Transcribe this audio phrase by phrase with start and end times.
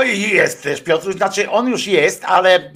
[0.00, 2.72] Oj, jest też Piotr, znaczy on już jest, ale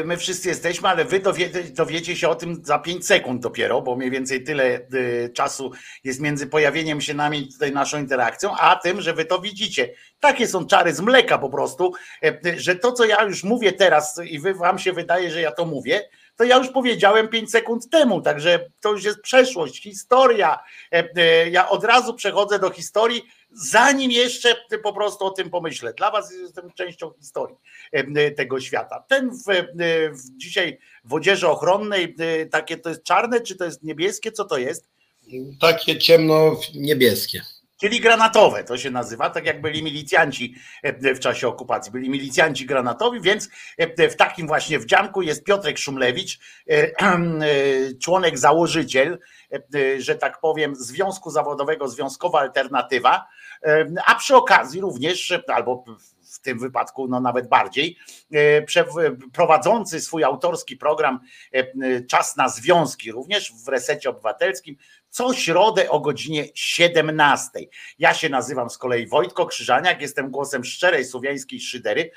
[0.00, 3.82] y, my wszyscy jesteśmy, ale wy dowie, dowiecie się o tym za 5 sekund dopiero,
[3.82, 5.72] bo mniej więcej tyle y, czasu
[6.04, 9.90] jest między pojawieniem się nami tutaj naszą interakcją, a tym, że wy to widzicie.
[10.20, 11.92] Takie są czary z mleka po prostu,
[12.24, 15.52] y, że to co ja już mówię teraz i wy wam się wydaje, że ja
[15.52, 20.58] to mówię, to ja już powiedziałem 5 sekund temu, także to już jest przeszłość, historia.
[21.50, 23.22] Ja od razu przechodzę do historii
[23.54, 25.92] zanim jeszcze po prostu o tym pomyślę.
[25.94, 27.56] Dla was jestem częścią historii
[28.36, 29.04] tego świata.
[29.08, 29.44] Ten w,
[30.10, 32.16] w dzisiaj w odzieży ochronnej,
[32.50, 34.88] takie to jest czarne, czy to jest niebieskie, co to jest?
[35.60, 37.42] Takie ciemno-niebieskie.
[37.80, 40.54] Czyli granatowe to się nazywa, tak jak byli milicjanci
[41.14, 41.92] w czasie okupacji.
[41.92, 43.48] Byli milicjanci granatowi, więc
[44.10, 46.38] w takim właśnie wdzianku jest Piotrek Szumlewicz,
[48.02, 49.18] członek założyciel,
[49.98, 53.26] że tak powiem, Związku Zawodowego Związkowa Alternatywa,
[54.06, 55.84] a przy okazji również, albo
[56.32, 57.96] w tym wypadku no nawet bardziej,
[59.32, 61.20] prowadzący swój autorski program
[62.08, 64.76] Czas na Związki, również w resecie obywatelskim,
[65.10, 67.50] co środę o godzinie 17.
[67.98, 72.10] Ja się nazywam z kolei Wojtko Krzyżaniak, jestem głosem szczerej słowiańskiej szydery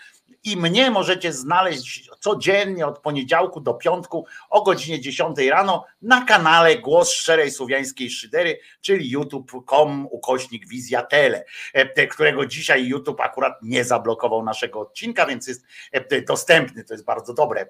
[0.45, 6.77] i mnie możecie znaleźć codziennie od poniedziałku do piątku o godzinie 10 rano na kanale
[6.77, 13.83] Głos Szczerej Słowiańskiej Szydery, czyli youtube.com ukośnik Wizja Tele, e, którego dzisiaj YouTube akurat nie
[13.83, 17.65] zablokował naszego odcinka, więc jest e, dostępny, to jest bardzo dobre, e,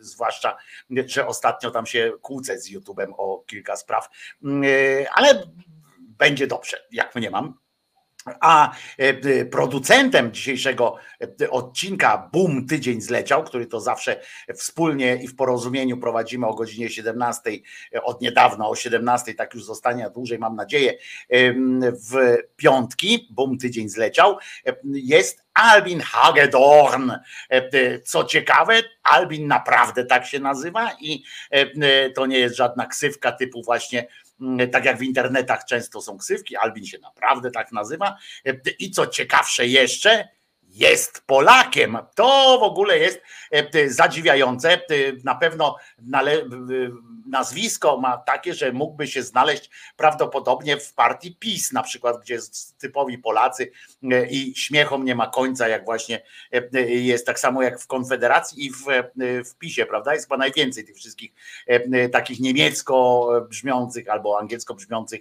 [0.00, 0.56] zwłaszcza,
[1.06, 4.08] że ostatnio tam się kłócę z YouTube'em o kilka spraw,
[4.44, 4.64] mm,
[5.14, 5.42] ale
[6.18, 7.61] będzie dobrze, jak mnie mam.
[8.40, 10.96] A e, e, producentem dzisiejszego
[11.40, 14.20] e, odcinka Boom Tydzień Zleciał, który to zawsze
[14.54, 17.50] wspólnie i w porozumieniu prowadzimy o godzinie 17,
[18.02, 20.94] od niedawna o 17, tak już zostanie, a dłużej mam nadzieję,
[22.10, 24.38] w piątki, Boom Tydzień Zleciał,
[24.84, 27.12] jest Albin Hagedorn.
[28.04, 31.24] Co ciekawe, Albin naprawdę tak się nazywa i
[32.14, 34.06] to nie jest żadna ksywka typu właśnie
[34.72, 38.16] tak jak w internetach często są ksywki, Albin się naprawdę tak nazywa.
[38.78, 40.28] I co ciekawsze jeszcze,
[40.72, 41.98] jest Polakiem.
[42.14, 44.80] To w ogóle jest e, zadziwiające.
[45.24, 45.76] Na pewno
[47.26, 52.38] nazwisko ma takie, że mógłby się znaleźć prawdopodobnie w partii PiS, na przykład, gdzie
[52.78, 53.72] typowi Polacy
[54.12, 56.22] e, i śmiechom nie ma końca, jak właśnie
[56.74, 58.84] e, jest tak samo jak w Konfederacji i w,
[59.50, 60.14] w PiSie, prawda?
[60.14, 61.32] Jest chyba najwięcej tych wszystkich
[62.12, 65.20] takich niemiecko brzmiących albo angielsko brzmiących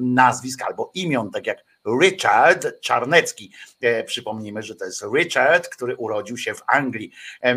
[0.00, 1.64] nazwisk albo imion, tak jak
[2.02, 3.52] Richard Czarnecki.
[3.80, 7.12] E, przypomnijmy, że to jest Richard, który urodził się w Anglii.
[7.42, 7.56] E,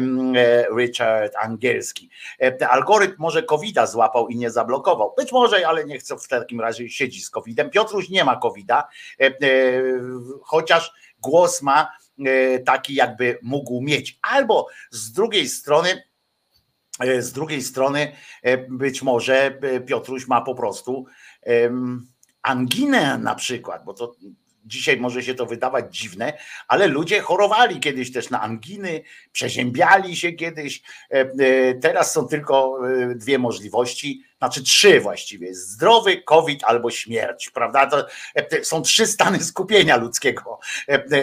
[0.77, 2.09] Richard angielski.
[2.41, 5.13] E, algorytm może covid złapał i nie zablokował.
[5.17, 7.69] Być może, ale nie chcę w takim razie siedzi z COVID-em.
[7.69, 8.87] Piotruś nie ma COVID-a,
[10.43, 11.91] chociaż głos ma
[12.65, 14.19] taki, jakby mógł mieć.
[14.21, 16.03] Albo z drugiej strony,
[17.19, 18.11] z drugiej strony,
[18.69, 21.05] być może Piotruś ma po prostu
[22.41, 24.15] anginę na przykład, bo to
[24.65, 26.33] dzisiaj może się to wydawać dziwne,
[26.67, 30.81] ale ludzie chorowali kiedyś też na anginy, przeziębiali się kiedyś.
[31.11, 37.49] E, e, teraz są tylko e, dwie możliwości, znaczy trzy właściwie: zdrowy, COVID albo śmierć,
[37.49, 37.87] prawda?
[37.87, 38.07] To
[38.63, 40.59] są trzy stany skupienia ludzkiego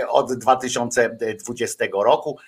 [0.08, 2.38] od 2020 roku,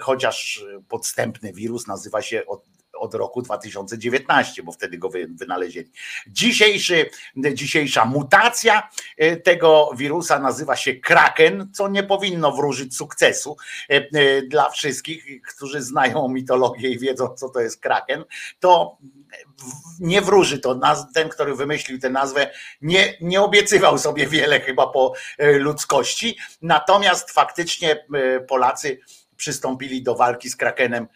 [0.00, 2.64] chociaż podstępny wirus nazywa się od
[2.98, 5.90] od roku 2019, bo wtedy go wynaleźli.
[6.26, 7.10] Dzisiejszy,
[7.54, 13.56] dzisiejsza mutacja e, tego wirusa nazywa się Kraken, co nie powinno wróżyć sukcesu
[13.90, 18.24] e, e, dla wszystkich, którzy znają mitologię i wiedzą, co to jest Kraken.
[18.60, 18.98] To
[20.00, 20.80] nie wróży to.
[21.14, 22.50] Ten, który wymyślił tę nazwę,
[22.82, 26.38] nie, nie obiecywał sobie wiele chyba po ludzkości.
[26.62, 28.06] Natomiast faktycznie
[28.48, 29.00] Polacy
[29.36, 31.08] przystąpili do walki z Krakenem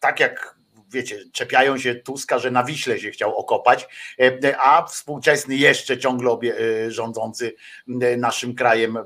[0.00, 0.53] tak jak
[0.94, 3.88] wiecie, czepiają się Tuska, że na Wiśle się chciał okopać,
[4.20, 7.54] e, a współczesny jeszcze ciągle e, rządzący
[8.02, 8.98] e, naszym krajem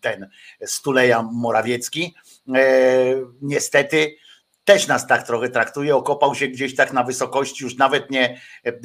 [0.00, 0.28] ten
[0.64, 2.14] Stuleja Morawiecki
[3.42, 4.16] niestety
[4.64, 8.40] też nas tak trochę traktuje, okopał się gdzieś tak na wysokości już nawet nie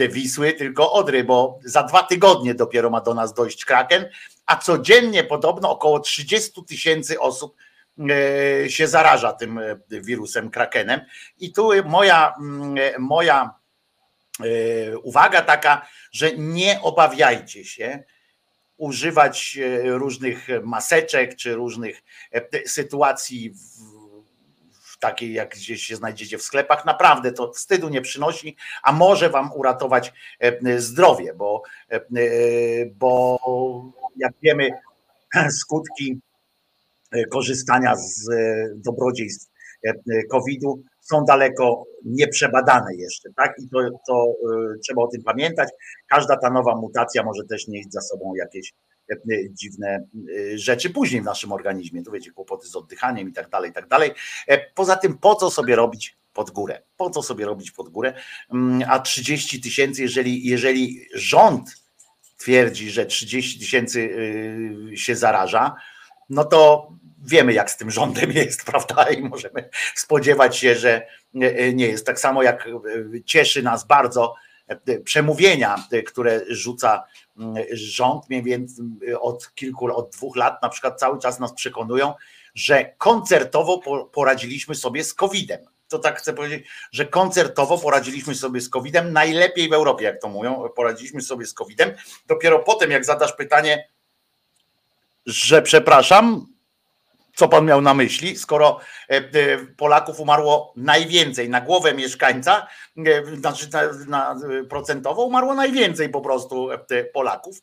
[0.10, 4.06] Wisły, tylko Odry, bo za dwa tygodnie dopiero ma do nas dojść Kraken,
[4.46, 7.67] a codziennie podobno około 30 tysięcy osób E,
[8.68, 11.02] się zaraża tym e, wirusem krakenem.
[11.40, 13.54] I tu moja, mm, moja
[14.40, 18.04] e, uwaga taka, że nie obawiajcie się
[18.78, 22.04] używać różnych maseczek czy różnych
[22.66, 23.54] sytuacji
[25.00, 29.52] takiej, jak gdzieś się znajdziecie w sklepach, naprawdę to wstydu nie przynosi, a może wam
[29.54, 30.14] uratować
[30.78, 31.64] zdrowie, bo,
[32.96, 33.40] bo
[34.18, 34.70] jak wiemy,
[35.60, 36.20] skutki
[37.32, 38.30] korzystania z
[38.76, 39.48] dobrodziejstw
[40.32, 43.56] COVID-u są daleko nieprzebadane jeszcze, tak?
[43.64, 44.34] I to, to
[44.84, 45.70] trzeba o tym pamiętać.
[46.08, 48.74] Każda ta nowa mutacja może też nieść za sobą jakieś
[49.52, 50.08] dziwne
[50.56, 52.04] rzeczy później w naszym organizmie.
[52.04, 54.12] To wiecie, kłopoty z oddychaniem i tak dalej, i tak dalej.
[54.76, 56.82] Poza tym, po co sobie robić pod górę.
[56.98, 58.14] Po co sobie robić pod górę?
[58.54, 61.70] Mm, a 30 tysięcy, jeżeli, jeżeli rząd
[62.38, 64.00] twierdzi, że 30 tysięcy
[64.94, 65.76] y, się zaraża,
[66.30, 66.92] no to
[67.24, 69.04] wiemy, jak z tym rządem jest, prawda?
[69.04, 71.08] I możemy spodziewać się, że
[71.74, 72.06] nie jest.
[72.06, 74.36] Tak samo jak y, cieszy nas bardzo
[75.04, 75.76] przemówienia,
[76.06, 77.04] które rzuca
[77.72, 78.86] rząd, mniej więcej
[79.20, 82.14] od kilku, od dwóch lat, na przykład cały czas nas przekonują,
[82.56, 83.82] że koncertowo
[84.12, 89.70] poradziliśmy sobie z COVID-em to tak chcę powiedzieć, że koncertowo poradziliśmy sobie z COVID-em najlepiej
[89.70, 91.94] w Europie, jak to mówią, poradziliśmy sobie z COVID-em.
[92.28, 93.90] Dopiero potem, jak zadasz pytanie,
[95.28, 96.46] że przepraszam,
[97.36, 98.80] co pan miał na myśli, skoro
[99.10, 99.22] e, e,
[99.78, 102.68] Polaków umarło najwięcej na głowę mieszkańca,
[103.06, 103.68] e, znaczy
[104.08, 104.36] na, na
[104.70, 106.70] procentowo umarło najwięcej po prostu
[107.14, 107.62] Polaków,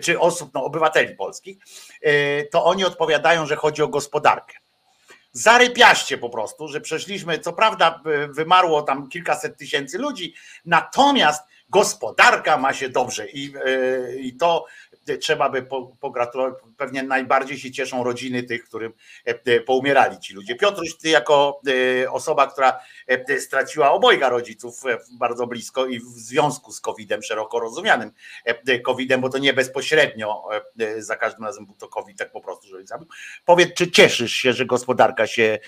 [0.00, 1.56] czy osób, no, obywateli polskich,
[2.50, 4.54] to oni odpowiadają, że chodzi o gospodarkę.
[5.32, 10.34] Zarypiaście po prostu, że przeszliśmy, co prawda wymarło tam kilkaset tysięcy ludzi,
[10.64, 14.66] natomiast gospodarka ma się dobrze i, e, i to
[15.20, 15.66] trzeba by
[16.00, 16.54] pogratulować.
[16.76, 18.92] Pewnie najbardziej się cieszą rodziny tych, którym
[19.26, 20.54] e, e, poumierali ci ludzie.
[20.54, 21.60] Piotruś, ty jako
[22.10, 22.80] osoba, która
[23.38, 24.82] straciła obojga rodziców
[25.18, 28.12] bardzo blisko i w związku z COVID-em, szeroko rozumianym
[28.84, 30.48] COVID-em, bo to nie bezpośrednio,
[30.98, 33.08] za każdym razem był to COVID, tak po prostu, że zabił.
[33.44, 35.58] Powiedz, czy cieszysz się, że gospodarka się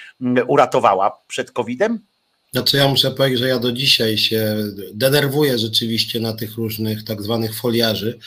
[0.46, 2.13] uratowała przed COVID-em?
[2.54, 4.56] Znaczy ja muszę powiedzieć, że ja do dzisiaj się
[4.92, 8.18] denerwuję rzeczywiście na tych różnych tak zwanych foliarzy.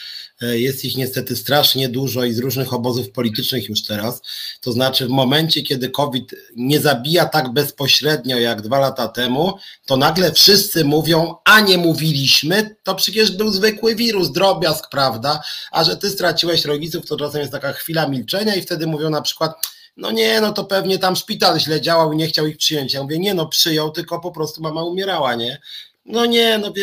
[0.41, 4.21] E, jest ich niestety strasznie dużo i z różnych obozów politycznych już teraz.
[4.61, 9.53] To znaczy w momencie, kiedy COVID nie zabija tak bezpośrednio jak dwa lata temu,
[9.85, 15.41] to nagle wszyscy mówią, a nie mówiliśmy, to przecież był zwykły wirus, drobiazg, prawda?
[15.71, 19.21] A że ty straciłeś rodziców, to czasem jest taka chwila milczenia i wtedy mówią na
[19.21, 19.53] przykład,
[19.97, 22.93] no nie, no to pewnie tam szpital źle działał i nie chciał ich przyjąć.
[22.93, 25.61] Ja mówię, nie no, przyjął, tylko po prostu mama umierała, nie?
[26.07, 26.73] No nie, no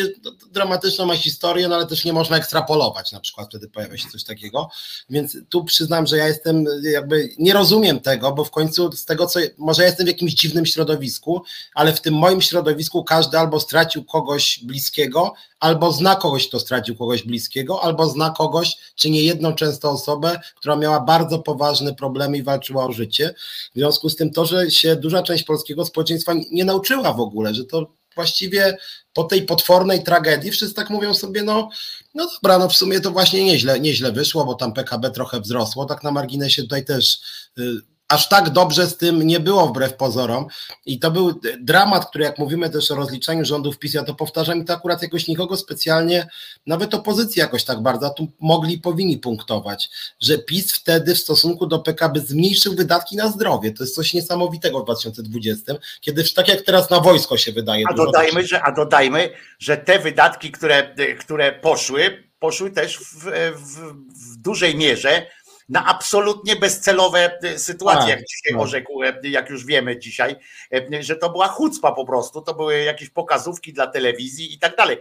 [0.51, 4.23] dramatyczną ma historię, no ale też nie można ekstrapolować, na przykład wtedy pojawia się coś
[4.23, 4.69] takiego,
[5.09, 9.27] więc tu przyznam, że ja jestem jakby, nie rozumiem tego, bo w końcu z tego
[9.27, 11.43] co, może jestem w jakimś dziwnym środowisku,
[11.73, 16.95] ale w tym moim środowisku każdy albo stracił kogoś bliskiego, albo zna kogoś, kto stracił
[16.95, 22.37] kogoś bliskiego, albo zna kogoś, czy nie jedną często osobę, która miała bardzo poważne problemy
[22.37, 23.33] i walczyła o życie.
[23.75, 27.53] W związku z tym to, że się duża część polskiego społeczeństwa nie nauczyła w ogóle,
[27.53, 28.77] że to właściwie
[29.13, 31.69] po tej potwornej tragedii wszyscy tak mówią sobie, no,
[32.13, 35.85] no dobra, no w sumie to właśnie nieźle, nieźle wyszło, bo tam PKB trochę wzrosło,
[35.85, 37.19] tak na marginesie tutaj też
[37.57, 40.47] y, aż tak dobrze z tym nie było wbrew pozorom
[40.85, 44.61] i to był dramat, który jak mówimy też o rozliczaniu rządów PiS, ja to powtarzam
[44.61, 46.27] i to akurat jakoś nikogo specjalnie,
[46.67, 51.79] nawet opozycji jakoś tak bardzo, tu mogli powinni punktować, że PiS wtedy w stosunku do
[51.79, 56.89] PKB zmniejszył wydatki na zdrowie, to jest coś niesamowitego w 2020, kiedy tak jak teraz
[56.89, 57.83] na wojsko się wydaje.
[57.89, 59.29] A dodajmy, że, a dodajmy,
[59.59, 63.25] że te wydatki, które, które poszły, poszły też w,
[63.55, 63.93] w,
[64.33, 65.27] w dużej mierze
[65.69, 68.61] na absolutnie bezcelowe e, sytuacje, jak dzisiaj no.
[68.61, 70.35] orzekł, e, jak już wiemy dzisiaj,
[70.73, 74.75] e, że to była chucpa po prostu, to były jakieś pokazówki dla telewizji i tak
[74.75, 74.97] dalej,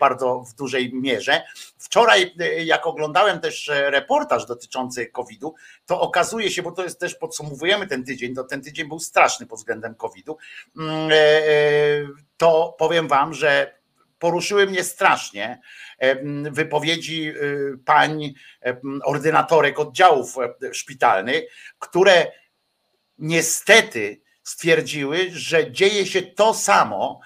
[0.00, 1.42] bardzo w dużej mierze.
[1.78, 2.34] Wczoraj,
[2.64, 5.54] jak oglądałem też reportaż dotyczący COVID-u,
[5.86, 9.46] to okazuje się, bo to jest też podsumowujemy ten tydzień, to ten tydzień był straszny
[9.46, 10.36] pod względem COVID-u,
[10.78, 11.10] mm,
[12.36, 13.76] to powiem wam, że
[14.18, 15.60] poruszyły mnie strasznie
[16.50, 18.34] wypowiedzi y, pań
[19.04, 20.36] ordynatorek oddziałów
[20.72, 21.44] szpitalnych,
[21.78, 22.26] które
[23.18, 27.20] niestety stwierdziły, że dzieje się to samo,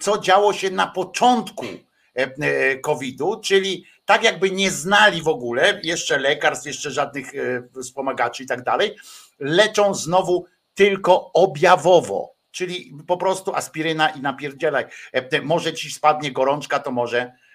[0.00, 1.66] co działo się na początku
[2.14, 8.42] e, COVID-u, czyli tak jakby nie znali w ogóle jeszcze lekarstw, jeszcze żadnych e, wspomagaczy
[8.42, 8.96] i tak dalej,
[9.38, 14.84] leczą znowu tylko objawowo, czyli po prostu aspiryna i napierdzielaj.
[15.12, 17.49] E, może ci spadnie gorączka, to może E,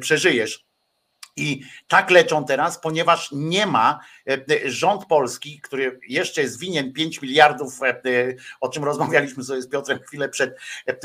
[0.00, 0.66] przeżyjesz.
[1.36, 7.22] I tak leczą teraz, ponieważ nie ma e, rząd polski, który jeszcze jest winien 5
[7.22, 8.02] miliardów, e,
[8.60, 10.56] o czym rozmawialiśmy sobie z Piotrem chwilę przed,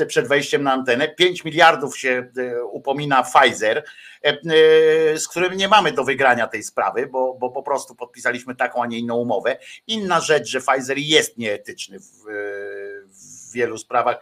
[0.08, 1.08] przed wejściem na antenę.
[1.08, 2.28] 5 miliardów się
[2.70, 3.84] upomina Pfizer,
[5.16, 8.86] z którym nie mamy do wygrania tej sprawy, bo, bo po prostu podpisaliśmy taką, a
[8.86, 9.58] nie inną umowę.
[9.86, 12.24] Inna rzecz, że Pfizer jest nieetyczny w,
[13.52, 14.16] w wielu sprawach,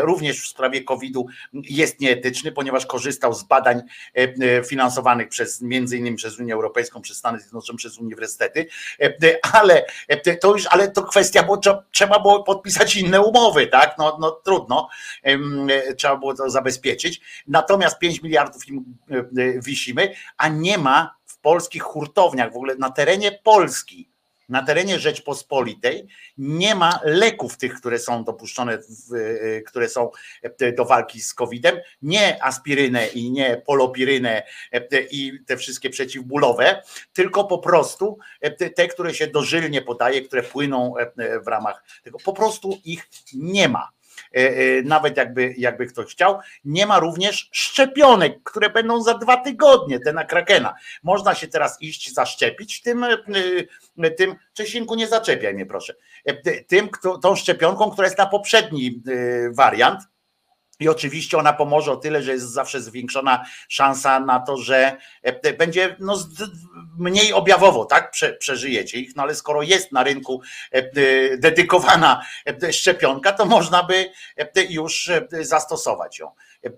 [0.00, 3.82] również w sprawie COVID-u jest nieetyczny, ponieważ korzystał z badań
[4.66, 8.66] finansowanych przez między innymi przez Unię Europejską, przez Stany Zjednoczone, przez uniwersytety,
[9.52, 9.84] ale
[10.40, 11.60] to już, ale to kwestia, bo
[11.90, 13.94] trzeba było podpisać inne umowy, tak?
[13.98, 14.88] No, no trudno,
[15.96, 17.20] trzeba było to zabezpieczyć.
[17.46, 18.84] Natomiast 5 miliardów im
[19.62, 24.08] wisimy, a nie ma w polskich hurtowniach, w ogóle na terenie Polski,
[24.48, 26.06] na terenie Rzeczpospolitej
[26.38, 30.10] nie ma leków tych, które są dopuszczone, w, e, które są
[30.42, 36.82] e, do walki z COVID-em, nie aspirynę i nie polopirynę e, i te wszystkie przeciwbólowe,
[37.12, 38.18] tylko po prostu
[38.74, 40.94] te, które się dożylnie podaje, które płyną
[41.44, 42.18] w ramach tego.
[42.24, 43.97] Po prostu ich nie ma.
[44.34, 46.38] E, e, nawet jakby, jakby ktoś chciał.
[46.64, 50.74] Nie ma również szczepionek, które będą za dwa tygodnie, te na Krakena.
[51.02, 55.94] Można się teraz iść zaszczepić tym, e, tym Czesinku nie zaczepiaj mnie proszę,
[56.66, 56.88] tym,
[57.22, 59.02] tą szczepionką, która jest na poprzedni
[59.50, 60.00] wariant,
[60.80, 65.52] i oczywiście ona pomoże o tyle, że jest zawsze zwiększona szansa na to, że e,
[65.52, 66.18] będzie no,
[66.98, 68.10] mniej objawowo, tak?
[68.10, 72.22] Prze, przeżyjecie ich, no ale skoro jest na rynku e, dedykowana
[72.62, 74.10] e, szczepionka, to można by
[74.68, 76.30] już zastosować ją.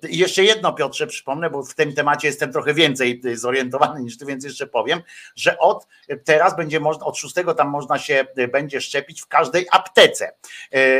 [0.08, 4.26] I jeszcze jedno, Piotrze, przypomnę, bo w tym temacie jestem trochę więcej zorientowany niż ty,
[4.26, 5.02] więc jeszcze powiem,
[5.36, 5.86] że od
[6.24, 10.32] teraz będzie można, od 6 tam można się będzie szczepić w każdej aptece,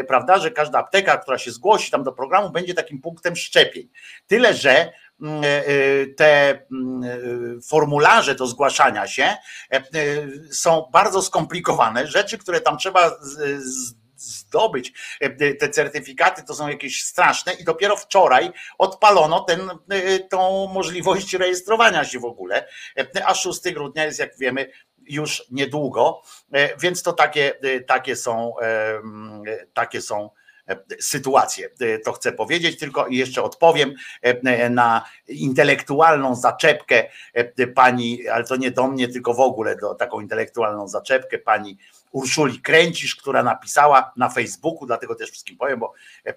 [0.09, 0.39] prawda?
[0.39, 3.89] Że każda apteka, która się zgłosi tam do programu, będzie takim punktem szczepień.
[4.27, 9.37] Tyle, że mm, e, te mm, formularze do zgłaszania się
[10.53, 12.07] są bardzo skomplikowane.
[12.07, 13.11] Rzeczy, które tam trzeba
[14.21, 20.67] zdobyć e, te certyfikaty, to są jakieś straszne i dopiero wczoraj odpalono ten, e, tą
[20.75, 24.71] możliwość rejestrowania się w ogóle, e, a 6 grudnia jest jak wiemy
[25.07, 26.23] już niedługo,
[26.79, 27.55] więc to takie,
[27.87, 28.55] takie są
[29.75, 30.31] takie są
[31.01, 31.69] sytuacje.
[32.05, 33.95] To chcę powiedzieć, tylko jeszcze odpowiem
[34.71, 37.05] na intelektualną zaczepkę
[37.75, 41.79] pani, ale to nie do mnie, tylko w ogóle do taką intelektualną zaczepkę pani
[42.13, 45.93] Urszuli Kręcisz, która napisała na Facebooku, dlatego też wszystkim powiem, bo
[46.27, 46.35] e,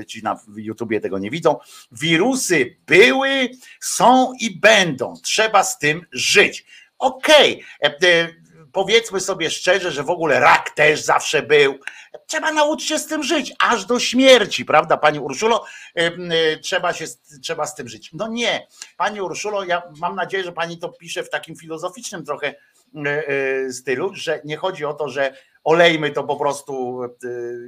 [0.00, 1.56] e, ci na YouTubie tego nie widzą.
[1.92, 3.48] Wirusy były,
[3.80, 5.14] są i będą.
[5.22, 6.66] Trzeba z tym żyć.
[6.98, 8.45] Okej, okay.
[8.76, 11.78] E, powiedzmy sobie szczerze, że w ogóle rak też zawsze był.
[12.26, 15.64] Trzeba nauczyć się z tym żyć, aż do śmierci, prawda, pani Urszulo?
[16.62, 17.04] Trzeba, się,
[17.42, 18.10] trzeba z tym żyć.
[18.12, 18.66] No nie,
[18.96, 22.54] pani Urszulo, ja mam nadzieję, że pani to pisze w takim filozoficznym trochę
[22.94, 27.08] E, e, stylu, że nie chodzi o to, że olejmy to po prostu, e,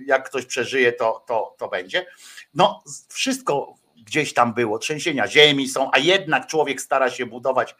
[0.06, 2.06] jak ktoś przeżyje, to, to, to będzie.
[2.54, 3.74] No, wszystko
[4.08, 7.74] gdzieś tam było, trzęsienia ziemi są, a jednak człowiek stara się budować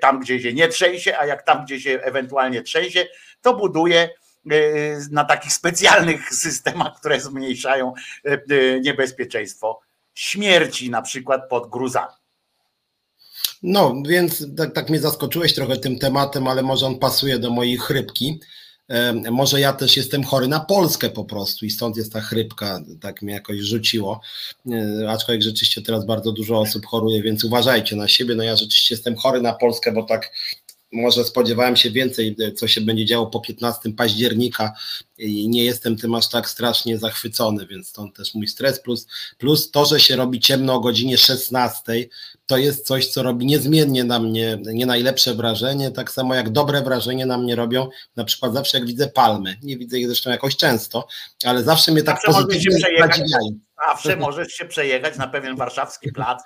[0.00, 3.06] tam, gdzie się nie trzęsie, a jak tam, gdzie się ewentualnie trzęsie,
[3.42, 4.08] to buduje
[5.10, 7.94] na takich specjalnych systemach, które zmniejszają
[8.82, 9.80] niebezpieczeństwo
[10.14, 12.12] śmierci, na przykład pod gruzami.
[13.62, 17.78] No, więc tak, tak mnie zaskoczyłeś trochę tym tematem, ale może on pasuje do mojej
[17.78, 18.40] chrypki.
[19.30, 23.22] Może ja też jestem chory na Polskę po prostu i stąd jest ta chrypka, tak
[23.22, 24.20] mnie jakoś rzuciło.
[25.08, 28.34] Aczkolwiek rzeczywiście teraz bardzo dużo osób choruje, więc uważajcie na siebie.
[28.34, 30.32] No ja rzeczywiście jestem chory na Polskę, bo tak
[30.96, 34.72] może spodziewałem się więcej, co się będzie działo po 15 października
[35.18, 38.80] i nie jestem tym aż tak strasznie zachwycony, więc stąd też mój stres.
[38.80, 39.06] Plus,
[39.38, 42.08] plus to, że się robi ciemno o godzinie 16,
[42.46, 46.82] to jest coś, co robi niezmiennie na mnie nie najlepsze wrażenie, tak samo jak dobre
[46.82, 50.56] wrażenie na mnie robią na przykład zawsze jak widzę palmy, nie widzę ich zresztą jakoś
[50.56, 51.08] często,
[51.44, 53.58] ale zawsze mnie tak zawsze pozytywnie zadziwiają.
[53.88, 56.42] Zawsze możesz się przejechać na pewien warszawski plac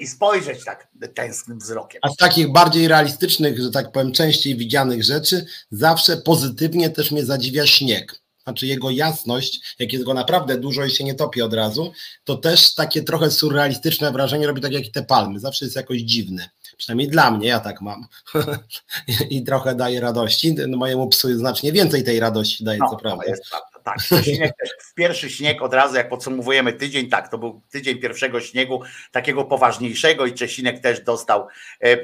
[0.00, 2.00] i spojrzeć tak tęsknym wzrokiem.
[2.02, 7.24] A z takich bardziej realistycznych, że tak powiem, częściej widzianych rzeczy, zawsze pozytywnie też mnie
[7.24, 8.20] zadziwia śnieg.
[8.44, 11.92] Znaczy jego jasność, jak jest go naprawdę dużo i się nie topi od razu,
[12.24, 15.40] to też takie trochę surrealistyczne wrażenie robi tak jak i te palmy.
[15.40, 16.50] Zawsze jest jakoś dziwne.
[16.76, 18.06] Przynajmniej dla mnie, ja tak mam.
[19.30, 20.56] I trochę daje radości.
[20.68, 23.24] Mojemu psu znacznie więcej tej radości daje, no, co prawda.
[23.24, 23.77] Jest prawda.
[23.88, 28.40] Tak, śnieg w pierwszy śnieg od razu, jak podsumowujemy tydzień, tak, to był tydzień pierwszego
[28.40, 31.46] śniegu, takiego poważniejszego i Czesinek też dostał,
[31.80, 32.00] e, e,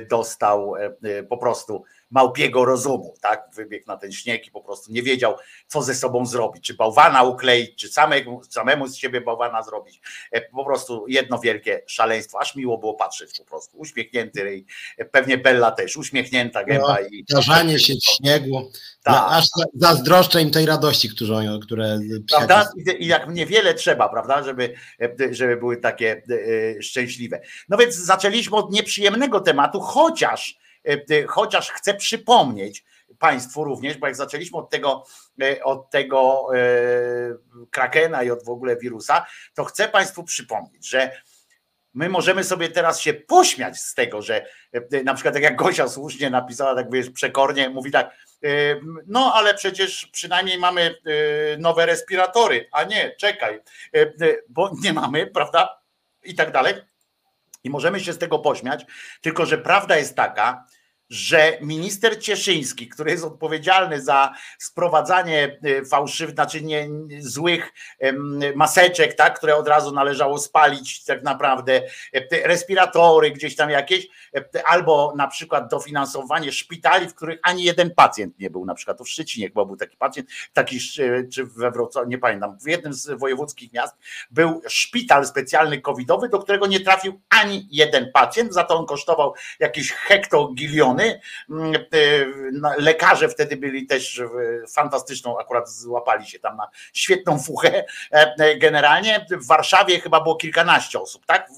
[0.00, 3.48] dostał e, po prostu małpiego rozumu, tak?
[3.54, 5.34] Wybiegł na ten śnieg i po prostu nie wiedział,
[5.66, 10.00] co ze sobą zrobić, czy bałwana ukleić, czy samemu, samemu z siebie bałwana zrobić.
[10.52, 13.78] Po prostu jedno wielkie szaleństwo, aż miło było patrzeć po prostu.
[13.78, 14.66] Uśmiechnięty ryj,
[15.10, 16.98] pewnie Bella też, uśmiechnięta gęba.
[17.00, 18.70] No, i Tarzanie się w śniegu,
[19.02, 19.14] tak.
[19.14, 21.58] No, aż zazdroszczę im tej radości, które...
[21.62, 21.98] które
[22.30, 22.70] prawda?
[22.98, 24.74] I jak niewiele trzeba, prawda, żeby,
[25.30, 26.22] żeby były takie
[26.78, 27.40] e, szczęśliwe.
[27.68, 30.67] No więc zaczęliśmy od nieprzyjemnego tematu, chociaż, e,
[31.28, 32.84] chociaż chcę przypomnieć,
[33.18, 35.04] Państwu również, bo jak zaczęliśmy od tego,
[35.64, 36.48] od tego
[37.70, 41.22] krakena i od w ogóle wirusa, to chcę Państwu przypomnieć, że
[41.94, 44.46] my możemy sobie teraz się pośmiać z tego, że
[45.04, 48.16] na przykład tak jak Gosia słusznie napisała, tak wiesz, przekornie, mówi tak,
[49.06, 50.94] no ale przecież przynajmniej mamy
[51.58, 53.60] nowe respiratory, a nie, czekaj,
[54.48, 55.80] bo nie mamy, prawda?
[56.24, 56.74] I tak dalej.
[57.64, 58.86] I możemy się z tego pośmiać,
[59.20, 60.66] tylko że prawda jest taka,
[61.10, 66.88] że minister Cieszyński, który jest odpowiedzialny za sprowadzanie y, fałszywych, znaczy nie,
[67.18, 67.72] złych
[68.54, 71.82] maseczek, tak, które od razu należało spalić tak naprawdę,
[72.44, 74.08] respiratory gdzieś tam jakieś,
[74.64, 79.08] albo na przykład dofinansowanie szpitali, w których ani jeden pacjent nie był, na przykład w
[79.08, 80.78] Szczecinie chyba był taki pacjent, taki
[81.32, 83.96] czy we Wrocławiu, nie pamiętam, w jednym z wojewódzkich miast
[84.30, 89.34] był szpital specjalny covidowy, do którego nie trafił ani jeden pacjent, za to on kosztował
[89.60, 90.97] jakieś hektogiliony
[91.50, 91.78] Mm, e,
[92.78, 94.22] lekarze wtedy byli też
[94.72, 97.84] fantastyczną, akurat złapali się tam na świetną fuchę.
[98.12, 99.26] E, e, generalnie.
[99.30, 101.50] W Warszawie chyba było kilkanaście osób, tak?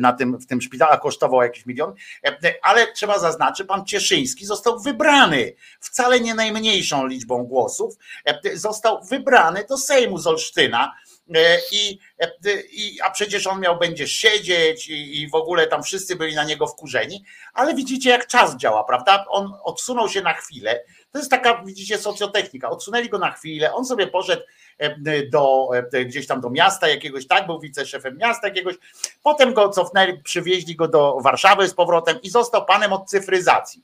[0.00, 1.94] Na tym, w tym szpitalu kosztował jakiś milion,
[2.62, 5.52] ale trzeba zaznaczyć, pan Cieszyński został wybrany.
[5.80, 7.94] Wcale nie najmniejszą liczbą głosów,
[8.54, 10.94] został wybrany do Sejmu z Olsztyna.
[11.02, 11.03] E,
[11.72, 12.30] I, e,
[12.72, 16.44] i, a przecież on miał będzie siedzieć i, i w ogóle tam wszyscy byli na
[16.44, 19.24] niego wkurzeni, ale widzicie jak czas działa, prawda?
[19.28, 20.80] On odsunął się na chwilę.
[21.12, 22.70] To jest taka, widzicie, socjotechnika.
[22.70, 24.42] Odsunęli go na chwilę, on sobie poszedł
[24.78, 25.68] e, do,
[26.06, 28.74] gdzieś tam do miasta jakiegoś, tak, był wiceszefem miasta jakiegoś,
[29.22, 33.82] potem go cofnęli, przywieźli go do Warszawy z powrotem i został panem od cyfryzacji.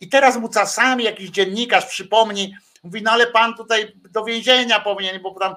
[0.00, 5.22] I teraz mu czasami jakiś dziennikarz przypomni, mówi, no ale pan tutaj do więzienia powinien,
[5.22, 5.54] bo tam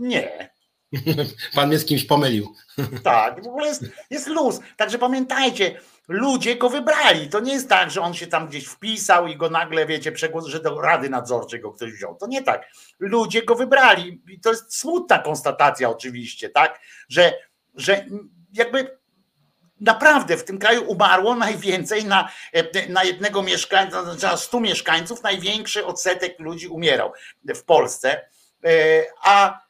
[0.00, 0.50] nie.
[1.54, 2.54] Pan mnie z kimś pomylił.
[3.04, 4.60] Tak, w ogóle jest, jest luz.
[4.76, 7.28] Także pamiętajcie, ludzie go wybrali.
[7.28, 10.46] To nie jest tak, że on się tam gdzieś wpisał i go nagle, wiecie, przegłos,
[10.46, 12.14] że do Rady Nadzorczej go ktoś wziął.
[12.14, 12.68] To nie tak.
[12.98, 14.22] Ludzie go wybrali.
[14.28, 16.80] I to jest smutna konstatacja oczywiście, tak?
[17.08, 17.32] Że,
[17.74, 18.06] że
[18.52, 18.98] jakby
[19.80, 22.28] naprawdę w tym kraju umarło najwięcej na,
[22.88, 27.12] na jednego mieszkańca, na 100 mieszkańców, największy odsetek ludzi umierał
[27.54, 28.28] w Polsce.
[28.64, 29.60] E, a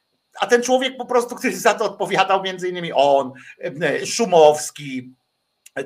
[0.51, 5.13] ten człowiek po prostu, który za to odpowiadał, między innymi on, e, Szumowski,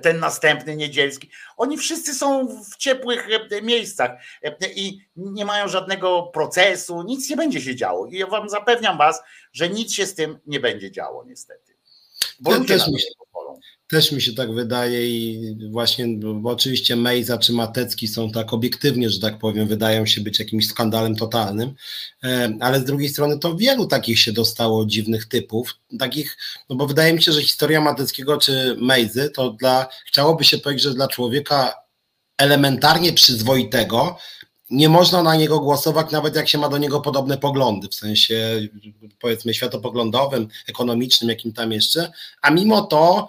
[0.01, 4.12] ten następny Niedzielski, oni wszyscy są w ciepłych e, miejscach
[4.43, 8.08] e, i nie mają żadnego procesu, nic nie będzie się działo.
[8.08, 9.21] I ja wam zapewniam was,
[9.54, 11.75] że nic się z tym nie będzie działo niestety.
[12.39, 12.89] Bo ludzie też
[13.88, 19.10] też mi się tak wydaje i właśnie, bo oczywiście Mejza czy Matecki są tak obiektywnie,
[19.10, 21.74] że tak powiem, wydają się być jakimś skandalem totalnym,
[22.24, 26.38] e, ale z drugiej strony to wielu takich się dostało dziwnych typów, takich,
[26.69, 30.84] no bo wydaje mi się, że historia Mateckiego czy Mejzy to dla, chciałoby się powiedzieć,
[30.84, 31.74] że dla człowieka
[32.38, 34.17] elementarnie przyzwoitego,
[34.69, 38.67] nie można na niego głosować, nawet jak się ma do niego podobne poglądy, w sensie
[39.19, 43.28] powiedzmy światopoglądowym, ekonomicznym, jakim tam jeszcze, a mimo to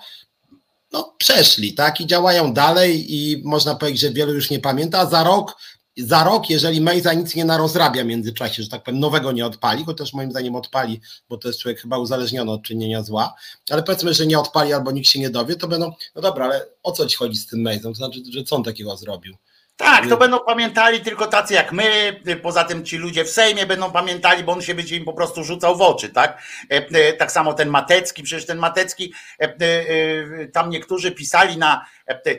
[0.96, 5.24] no, przeszli, tak, i działają dalej i można powiedzieć, że wielu już nie pamięta, za
[5.24, 5.56] rok,
[5.96, 9.84] za rok, jeżeli Mejza nic nie narozrabia w międzyczasie, że tak powiem, nowego nie odpali,
[9.84, 13.34] chociaż moim zdaniem odpali, bo to jest człowiek chyba uzależniony od czynienia zła,
[13.70, 16.66] ale powiedzmy, że nie odpali albo nikt się nie dowie, to będą, no dobra, ale
[16.82, 19.36] o co ci chodzi z tym Mejzą, to znaczy, że co on takiego zrobił?
[19.76, 23.92] Tak, to będą pamiętali tylko tacy jak my, poza tym ci ludzie w Sejmie będą
[23.92, 26.42] pamiętali, bo on się będzie im po prostu rzucał w oczy, tak?
[26.70, 31.86] E, e, tak samo ten Matecki, przecież ten Matecki, e, tam niektórzy pisali na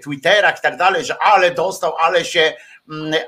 [0.04, 2.54] Twitterach i tak dalej, że ale dostał, ale się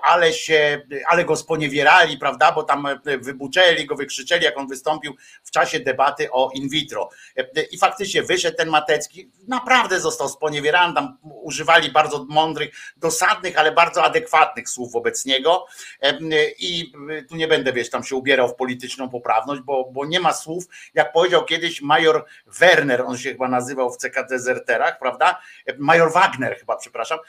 [0.02, 5.15] ale się, ale go sponiewierali, prawda, bo tam e, wybuczeli go, wykrzyczeli, jak on wystąpił
[5.43, 7.10] w czasie debaty o in vitro.
[7.38, 13.72] E, I faktycznie wyszedł ten Matecki, naprawdę został sponiewierany, tam używali bardzo mądrych, dosadnych, ale
[13.72, 15.65] bardzo adekwatnych słów wobec niego.
[16.02, 16.17] E,
[16.60, 16.93] i
[17.30, 20.65] tu nie będę, wiesz, tam się ubierał w polityczną poprawność, bo, bo nie ma słów,
[20.93, 25.41] jak powiedział kiedyś major Werner, on się chyba nazywał w CK Dezerterach, prawda,
[25.78, 27.19] major Wagner chyba, przepraszam,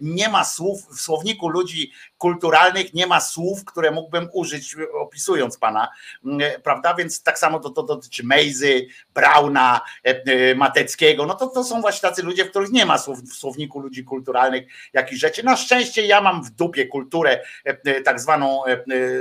[0.00, 1.90] nie ma słów w słowniku ludzi, ludzi
[2.24, 5.88] kulturalnych nie ma słów, które mógłbym użyć opisując pana,
[6.24, 6.94] mm, prawda?
[6.94, 11.26] Więc tak samo to, to dotyczy Mejzy, Brauna, e, e, Mateckiego.
[11.26, 14.04] No to, to są właśnie tacy ludzie, w których nie ma słów w słowniku ludzi
[14.04, 15.42] kulturalnych jakichś rzeczy.
[15.42, 18.62] Na szczęście ja mam w dupie kulturę e, tak zwaną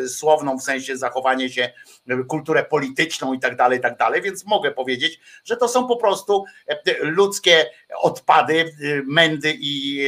[0.07, 1.69] słowną, w sensie zachowanie się,
[2.27, 5.97] kulturę polityczną i tak dalej, i tak dalej, więc mogę powiedzieć, że to są po
[5.97, 6.45] prostu
[6.99, 7.65] ludzkie
[8.01, 9.99] odpady, mędy i,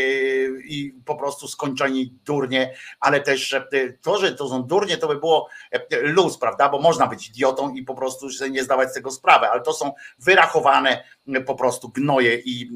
[0.66, 3.64] i po prostu skończeni durnie, ale też e,
[4.02, 6.70] to, że to są durnie, to by było e, luz, prawda?
[6.70, 9.74] Bo można być idiotą i po prostu sobie nie zdawać z tego sprawy, ale to
[9.74, 11.04] są wyrachowane
[11.46, 12.70] po prostu gnoje i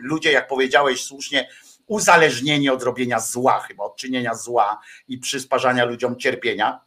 [0.00, 1.48] ludzie, jak powiedziałeś słusznie,
[1.86, 6.80] uzależnieni od robienia zła, chyba od czynienia zła i przysparzania ludziom cierpienia.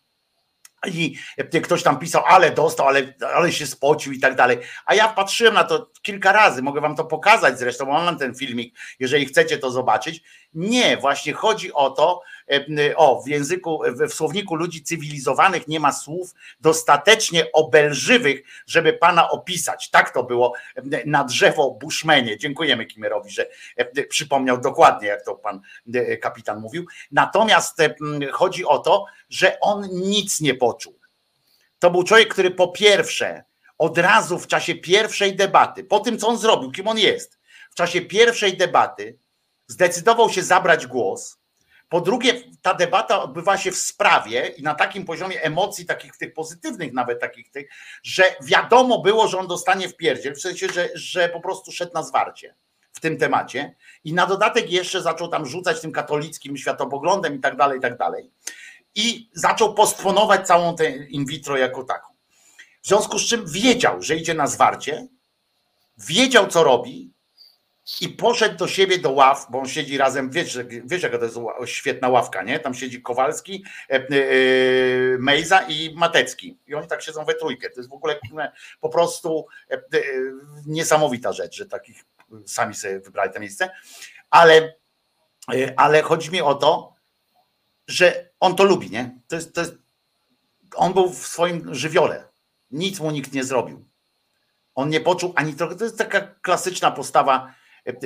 [0.86, 1.18] I
[1.64, 4.58] ktoś tam pisał, ale dostał, ale, ale się spocił i tak dalej.
[4.86, 8.76] A ja patrzyłem na to kilka razy, mogę wam to pokazać zresztą, mam ten filmik,
[9.00, 10.24] jeżeli chcecie to zobaczyć.
[10.54, 12.22] Nie, właśnie chodzi o to,
[12.96, 19.90] o w języku, w słowniku ludzi cywilizowanych nie ma słów dostatecznie obelżywych, żeby pana opisać.
[19.90, 20.54] Tak to było
[21.06, 22.38] na drzewo Bushmenie.
[22.38, 25.62] Dziękujemy Kimerowi, że e, przypomniał dokładnie, jak to pan
[26.22, 26.86] kapitan mówił.
[27.12, 27.78] Natomiast
[28.32, 31.00] chodzi o to, że on nic nie poczuł.
[31.80, 33.44] To był człowiek, który po pierwsze,
[33.78, 37.40] od razu w czasie pierwszej debaty, po tym co on zrobił, kim on jest,
[37.72, 39.18] w czasie pierwszej debaty
[39.68, 41.37] zdecydował się zabrać głos.
[41.90, 46.34] Po drugie, ta debata odbywa się w sprawie i na takim poziomie emocji, takich tych
[46.34, 47.70] pozytywnych, nawet takich tych,
[48.04, 51.94] że wiadomo było, że on dostanie w pierdziel, w sensie, że, że po prostu szedł
[51.94, 52.56] na zwarcie
[52.94, 57.58] w tym temacie i na dodatek jeszcze zaczął tam rzucać tym katolickim światopoglądem i tak
[57.58, 58.32] dalej, i tak dalej.
[58.96, 62.14] I zaczął postponować całą tę in vitro jako taką.
[62.82, 65.08] W związku z czym wiedział, że idzie na zwarcie,
[65.98, 67.14] wiedział, co robi,
[68.02, 71.38] i poszedł do siebie do ław, bo on siedzi razem, wiesz, wiesz jaka to jest
[71.66, 72.60] świetna ławka, nie?
[72.60, 74.08] Tam siedzi Kowalski, e, e,
[75.20, 76.58] Mejza i Matecki.
[76.68, 77.70] I oni tak siedzą we trójkę.
[77.70, 78.20] To jest w ogóle
[78.82, 79.82] po prostu e,
[80.66, 82.06] niesamowita rzecz, że takich
[82.46, 83.70] sami sobie wybrali to miejsce.
[84.30, 84.76] Ale,
[85.76, 86.94] ale chodzi mi o to,
[87.88, 89.20] że on to lubi, nie?
[89.28, 89.74] To jest, to jest,
[90.76, 92.24] on był w swoim żywiole.
[92.72, 93.86] Nic mu nikt nie zrobił.
[94.76, 95.76] On nie poczuł ani trochę.
[95.76, 97.57] To jest taka klasyczna postawa E,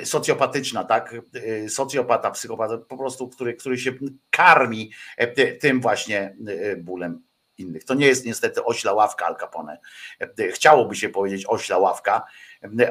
[0.03, 1.15] socjopatyczna, tak?
[1.33, 3.91] E, socjopata, psychopata, po prostu, który, który się
[4.29, 6.35] karmi e, tym właśnie
[6.77, 7.23] bólem
[7.57, 7.83] innych.
[7.83, 9.77] To nie jest niestety ośla ławka Al Capone.
[10.53, 12.23] Chciałoby się powiedzieć ośla ławka,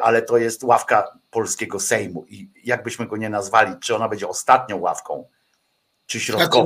[0.03, 4.81] ale to jest ławka polskiego Sejmu i jakbyśmy go nie nazwali, czy ona będzie ostatnią
[4.81, 5.29] ławką,
[6.07, 6.65] czy środkową,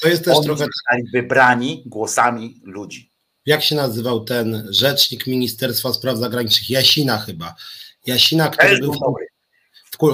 [0.00, 0.66] to jest też trochę
[1.12, 3.10] wybrani głosami ludzi.
[3.46, 6.70] Jak się nazywał ten rzecznik Ministerstwa Spraw Zagranicznych?
[6.70, 7.54] Jasina chyba.
[8.06, 8.94] Jasina, który był,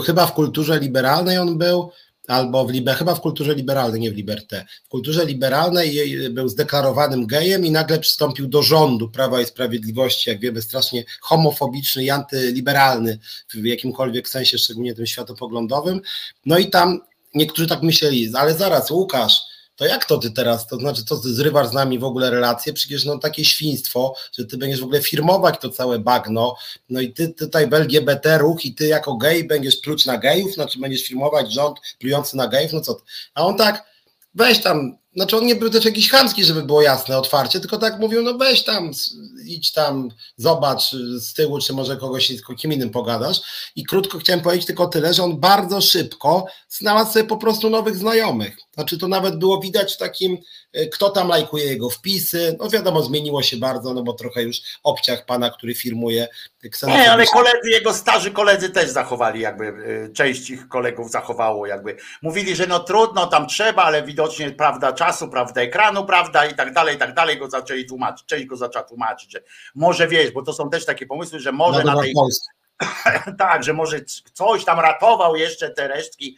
[0.07, 1.91] chyba w kulturze liberalnej on był,
[2.29, 4.65] albo w liber, chyba w kulturze liberalnej, nie w Liberté.
[4.85, 10.41] W kulturze liberalnej był zdeklarowanym gejem i nagle przystąpił do rządu Prawa i Sprawiedliwości, jak
[10.41, 13.19] wiemy, strasznie homofobiczny i antyliberalny
[13.55, 16.01] w jakimkolwiek sensie, szczególnie tym światopoglądowym.
[16.47, 17.01] No i tam
[17.35, 19.41] niektórzy tak myśleli, ale zaraz Łukasz,
[19.77, 22.73] to jak to ty teraz, to znaczy co ty zrywasz z nami w ogóle relacje,
[22.73, 26.57] przecież no takie świństwo, że ty będziesz w ogóle firmować to całe bagno,
[26.89, 30.55] no i ty tutaj w LGBT ruch i ty jako gej będziesz pluć na gejów,
[30.55, 33.03] znaczy będziesz firmować rząd plujący na gejów, no co ty?
[33.35, 33.85] A on tak,
[34.35, 37.99] weź tam, znaczy on nie był też jakiś chamski, żeby było jasne, otwarcie, tylko tak
[37.99, 38.91] mówił, no weź tam,
[39.45, 43.41] idź tam, zobacz z tyłu, czy może kogoś z kim innym pogadasz.
[43.77, 47.97] I krótko chciałem powiedzieć tylko tyle, że on bardzo szybko znalazł sobie po prostu nowych
[47.97, 48.57] znajomych.
[48.75, 50.39] Znaczy to nawet było widać w takim,
[50.73, 52.57] e, kto tam lajkuje jego wpisy.
[52.61, 56.29] No wiadomo, zmieniło się bardzo, no bo trochę już obciach pana, który firmuje.
[56.87, 61.97] Nie, ale koledzy, jego starzy koledzy też zachowali, jakby e, część ich kolegów zachowało, jakby
[62.23, 66.73] mówili, że no trudno, tam trzeba, ale widocznie prawda czasu, prawda ekranu, prawda i tak
[66.73, 69.43] dalej, i tak dalej, go zaczęli tłumaczyć, część go zaczęła tłumaczyć, że
[69.75, 72.15] może wiesz, bo to są też takie pomysły, że może no, na tej...
[73.39, 74.01] tak, że może
[74.33, 76.37] coś tam ratował jeszcze te resztki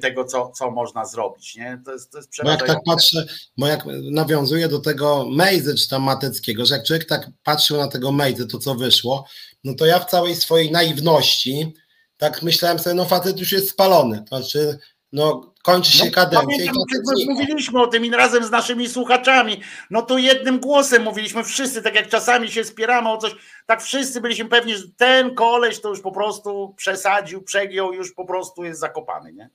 [0.00, 1.56] tego, co, co można zrobić.
[1.56, 1.82] Nie?
[1.84, 3.26] To jest, to jest jak tak patrzę,
[3.58, 7.88] bo jak nawiązuję do tego Mejzy czy tam Mateckiego, że jak człowiek tak patrzył na
[7.88, 9.26] tego Mejzy, to co wyszło,
[9.64, 11.74] no to ja w całej swojej naiwności
[12.16, 14.24] tak myślałem sobie, no facet już jest spalony.
[14.30, 14.78] To znaczy,
[15.12, 16.40] no kończy się no, kadencja.
[16.40, 16.74] Pamiętam,
[17.18, 21.82] i mówiliśmy o tym i razem z naszymi słuchaczami, no to jednym głosem mówiliśmy wszyscy,
[21.82, 23.34] tak jak czasami się spieramy o coś,
[23.66, 28.24] tak wszyscy byliśmy pewni, że ten koleś to już po prostu przesadził, przegiął, już po
[28.24, 29.50] prostu jest zakopany, nie?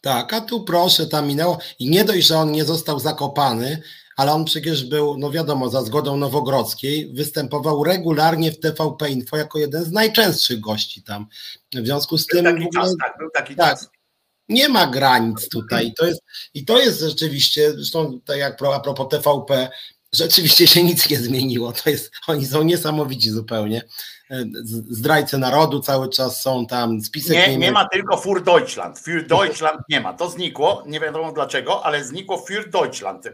[0.00, 3.82] Tak, a tu proszę, tam minęło i nie dość, że on nie został zakopany,
[4.16, 9.58] ale on przecież był, no wiadomo, za zgodą Nowogrodzkiej, występował regularnie w TVP Info jako
[9.58, 11.26] jeden z najczęstszych gości tam.
[11.74, 12.44] W związku z był tym.
[12.44, 13.97] Taki ogóle, czas, tak, był taki tak, czas
[14.48, 15.86] nie ma granic tutaj.
[15.86, 16.22] I to jest,
[16.54, 19.68] i to jest rzeczywiście, zresztą tak jak a propos TVP,
[20.12, 21.72] rzeczywiście się nic nie zmieniło.
[21.72, 23.82] To jest, oni są niesamowici zupełnie.
[24.90, 28.98] Zdrajcy narodu cały czas są tam, spisek nie, nie, nie ma tylko Für Deutschland.
[28.98, 30.12] Für Deutschland nie ma.
[30.12, 33.26] To znikło, nie wiadomo dlaczego, ale znikło Für Deutschland.
[33.26, 33.30] Y,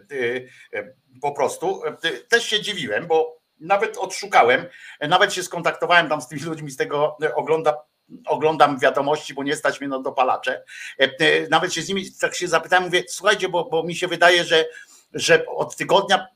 [0.74, 1.83] y, po prostu.
[2.29, 4.66] Też się dziwiłem, bo nawet odszukałem,
[5.00, 7.77] nawet się skontaktowałem tam z tymi ludźmi z tego ogląda
[8.26, 10.64] oglądam wiadomości, bo nie stać mnie na dopalacze.
[11.00, 14.08] E, e, nawet się z nimi tak się zapytałem, mówię, słuchajcie, bo, bo mi się
[14.08, 14.64] wydaje, że,
[15.14, 16.26] że od tygodnia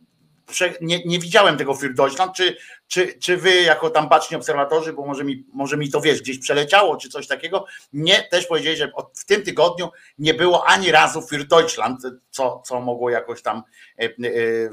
[0.81, 5.07] nie, nie widziałem tego Für Deutschland, czy, czy, czy wy jako tam baczni obserwatorzy, bo
[5.07, 8.93] może mi, może mi to wiesz, gdzieś przeleciało, czy coś takiego, nie, też powiedzieli, że
[9.15, 13.63] w tym tygodniu nie było ani razu Für Deutschland, co, co mogło jakoś tam
[13.99, 14.11] e, e,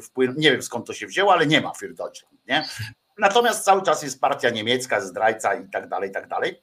[0.01, 2.65] wpłynąć, nie wiem skąd to się wzięło, ale nie ma Für Deutschland, nie?
[3.17, 6.61] Natomiast cały czas jest partia niemiecka, zdrajca i tak dalej, i tak dalej.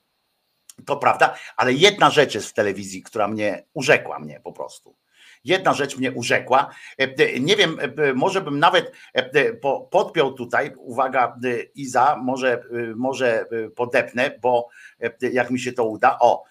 [0.87, 4.97] To prawda, ale jedna rzecz jest w telewizji, która mnie urzekła mnie po prostu.
[5.45, 6.71] Jedna rzecz mnie urzekła.
[7.01, 8.93] E, e, nie wiem, e, może bym nawet
[9.91, 11.39] podpiął tutaj, uwaga,
[11.75, 12.63] Iza, może,
[12.97, 14.69] może podepnę, bo
[15.21, 16.19] jak mi się to uda.
[16.21, 16.45] O,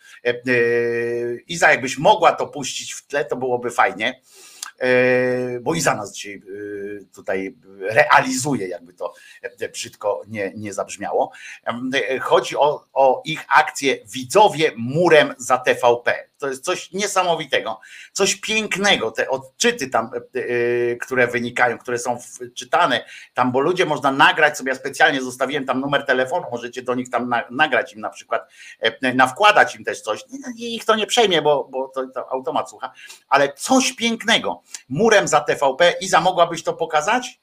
[1.48, 4.22] Iza, jakbyś mogła to puścić w tle, to byłoby fajnie
[5.62, 6.42] bo i za nas dzisiaj
[7.16, 9.14] tutaj realizuje, jakby to
[9.74, 11.32] brzydko nie, nie zabrzmiało.
[12.22, 17.80] Chodzi o, o ich akcję Widzowie murem za TVP to jest coś niesamowitego,
[18.14, 22.18] coś pięknego, te odczyty tam, e, e, które wynikają, które są
[22.56, 26.96] czytane tam, bo ludzie można nagrać sobie, ja specjalnie zostawiłem tam numer telefonu, możecie do
[26.96, 28.50] nich tam nagrać im na przykład,
[28.80, 30.24] e, nawkładać im też coś,
[30.58, 32.92] ich to nie przejmie, bo, bo to, to automat słucha,
[33.30, 37.41] ale coś pięknego, murem za TVP, Iza mogłabyś to pokazać?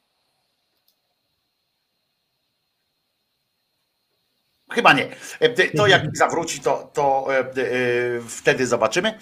[4.71, 5.07] Chyba nie.
[5.39, 7.45] E, to jak zawróci, to, to e, e,
[8.27, 9.19] wtedy zobaczymy.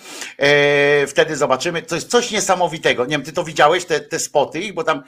[1.07, 1.81] Wtedy zobaczymy.
[1.81, 3.05] To jest coś niesamowitego.
[3.05, 5.03] Nie wiem, ty to widziałeś, te, te spoty, bo tam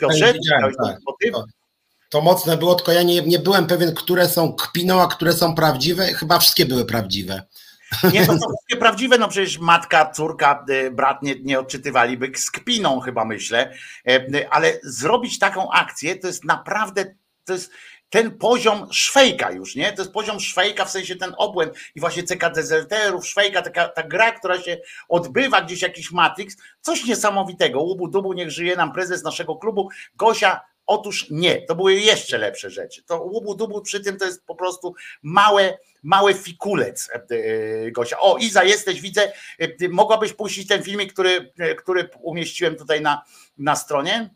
[0.00, 1.00] Piotrze, widziałeś tak.
[1.00, 1.30] spoty?
[1.32, 1.44] To,
[2.08, 5.54] to mocne było, tylko ja nie, nie byłem pewien, które są kpiną, a które są
[5.54, 6.06] prawdziwe.
[6.06, 7.42] Chyba wszystkie były prawdziwe.
[8.12, 13.00] Nie, to są wszystkie prawdziwe, no przecież matka, córka, brat nie, nie odczytywaliby z kpiną
[13.00, 13.74] chyba myślę,
[14.50, 17.04] ale zrobić taką akcję to jest naprawdę,
[17.44, 17.70] to jest,
[18.10, 19.92] ten poziom szwejka już, nie?
[19.92, 24.02] To jest poziom szwejka, w sensie ten obłęd i właśnie CK dezerterów, szwejka, taka, ta
[24.02, 27.80] gra, która się odbywa, gdzieś jakiś Matrix, coś niesamowitego.
[27.80, 29.88] Łubu dubu, niech żyje nam prezes naszego klubu.
[30.14, 33.02] Gosia, otóż nie, to były jeszcze lepsze rzeczy.
[33.02, 38.20] To łubu dubu przy tym to jest po prostu małe, mały fikulec, e, e, Gosia.
[38.20, 43.22] O, Iza, jesteś, widzę, e, mogłabyś puścić ten filmik, który, który umieściłem tutaj na,
[43.58, 44.30] na stronie?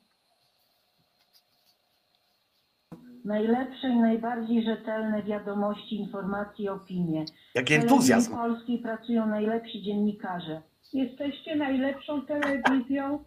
[3.25, 7.25] Najlepsze i najbardziej rzetelne wiadomości, informacje, opinie.
[7.55, 8.33] Jaki entuzjazm.
[8.33, 10.63] W Polskiej pracują najlepsi dziennikarze.
[10.93, 13.25] Jesteście najlepszą telewizją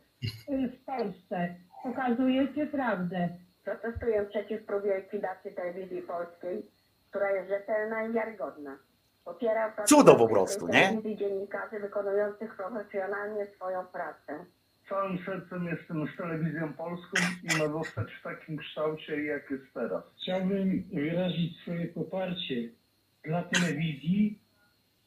[0.49, 1.55] y, w Polsce.
[1.83, 3.29] Pokazujecie prawdę.
[3.63, 6.65] Protestuję przeciw próbie likwidacji telewizji polskiej,
[7.09, 8.77] która jest rzetelna i wiarygodna.
[9.25, 11.15] Popiera Cudo po prostu, nie?
[11.15, 14.45] dziennikarzy wykonujących profesjonalnie swoją pracę
[14.89, 20.03] całym sercem jestem z telewizją polską i ma zostać w takim kształcie, jak jest teraz.
[20.21, 22.69] Chciałbym wyrazić swoje poparcie
[23.23, 24.39] dla telewizji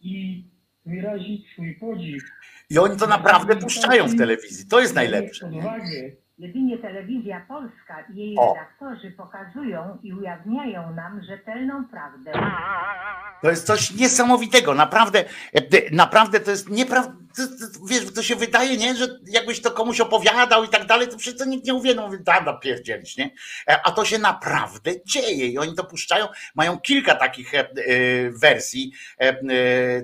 [0.01, 0.45] i
[0.87, 2.23] wyrazić swój podziw.
[2.71, 4.69] I oni to naprawdę puszczają w telewizji.
[4.69, 5.47] To jest najlepsze.
[5.47, 8.55] Odwagę Jedynie telewizja polska i jej o.
[8.55, 12.33] redaktorzy pokazują i ujawniają nam rzetelną prawdę.
[13.43, 15.25] To jest coś niesamowitego, naprawdę,
[15.55, 15.61] e,
[15.93, 17.13] naprawdę to jest nieprawda.
[17.89, 21.39] Wiesz, to się wydaje, nie, że jakbyś to komuś opowiadał i tak dalej, to przecież
[21.39, 23.31] to nikt nie uwie, no mówi, da, pierdzielić, nie?
[23.69, 26.27] E, a to się naprawdę dzieje i oni to puszczają.
[26.55, 27.69] Mają kilka takich e,
[28.31, 28.93] wersji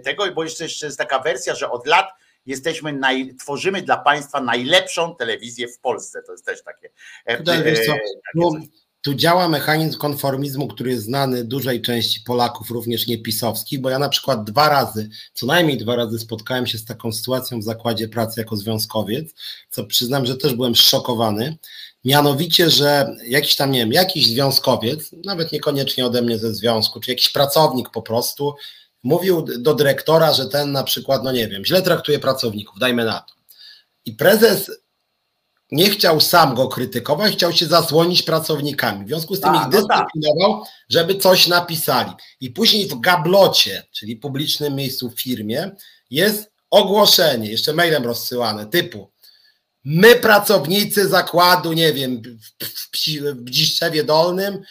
[0.05, 5.17] tego, bo jeszcze jest taka wersja, że od lat jesteśmy naj, tworzymy dla państwa najlepszą
[5.17, 6.23] telewizję w Polsce.
[6.23, 6.91] To jest też takie.
[7.25, 7.93] E, Tutaj, wiesz co,
[8.35, 8.57] tu,
[9.07, 14.09] tu działa mechanizm konformizmu, który jest znany dużej części Polaków, również niepisowskich, bo ja na
[14.09, 18.41] przykład dwa razy, co najmniej dwa razy spotkałem się z taką sytuacją w zakładzie pracy
[18.41, 19.35] jako związkowiec,
[19.71, 21.57] co przyznam, że też byłem szokowany.
[22.05, 27.11] Mianowicie, że jakiś tam, nie wiem, jakiś związkowiec, nawet niekoniecznie ode mnie ze związku, czy
[27.11, 28.55] jakiś pracownik po prostu,
[29.07, 33.21] mówił do dyrektora, że ten na przykład, no nie wiem, źle traktuje pracowników, dajmy na
[33.21, 33.35] to.
[34.05, 34.71] I prezes
[35.73, 39.05] nie chciał sam go krytykować, chciał się zasłonić pracownikami.
[39.05, 40.73] W związku z tym A, ich no dyscyplinował, tak.
[40.89, 42.11] żeby coś napisali.
[42.41, 45.71] I później w gablocie, czyli publicznym miejscu w firmie,
[46.11, 49.11] jest ogłoszenie, jeszcze mailem rozsyłane, typu
[49.87, 52.23] my pracownicy zakładu, nie wiem,
[52.61, 54.63] w, w Bdziszewie Dolnym,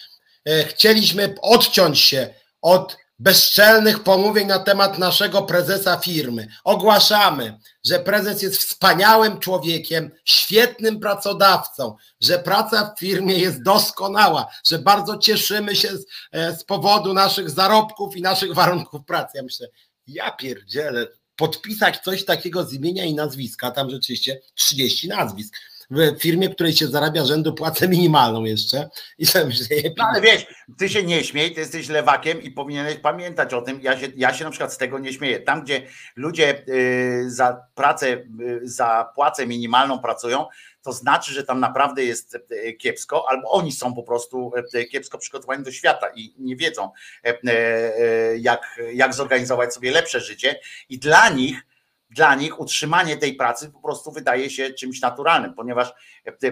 [0.45, 6.47] e, chcieliśmy odciąć się od bezczelnych pomówień na temat naszego prezesa firmy.
[6.63, 14.79] Ogłaszamy, że prezes jest wspaniałym człowiekiem, świetnym pracodawcą, że praca w firmie jest doskonała, że
[14.79, 19.31] bardzo cieszymy się z, e, z powodu naszych zarobków i naszych warunków pracy.
[19.35, 19.67] Ja myślę,
[20.07, 25.55] ja pierdzielę, podpisać coś takiego z imienia i nazwiska, tam rzeczywiście 30 nazwisk
[25.91, 28.89] w firmie, której się zarabia rzędu płacę minimalną jeszcze.
[29.17, 29.67] I sobie myślę,
[29.97, 30.45] no, ale wiesz,
[30.77, 34.33] ty się nie śmiej, ty jesteś lewakiem i powinieneś pamiętać o tym, ja się, ja
[34.33, 35.81] się na przykład z tego nie śmieję, tam gdzie
[36.15, 40.45] ludzie y, za pracę, y, za płacę minimalną pracują,
[40.85, 45.17] to znaczy, że tam naprawdę jest e, kiepsko, albo oni są po prostu e, kiepsko
[45.17, 46.91] przygotowani do świata i nie wiedzą,
[47.23, 51.65] e, jak, jak zorganizować sobie lepsze życie, i dla nich.
[52.09, 55.93] Dla nich utrzymanie tej pracy po prostu wydaje się czymś naturalnym, ponieważ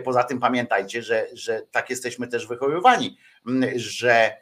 [0.03, 3.17] poza tym pamiętajcie, że, że tak jesteśmy też wychowywani,
[3.75, 4.37] że,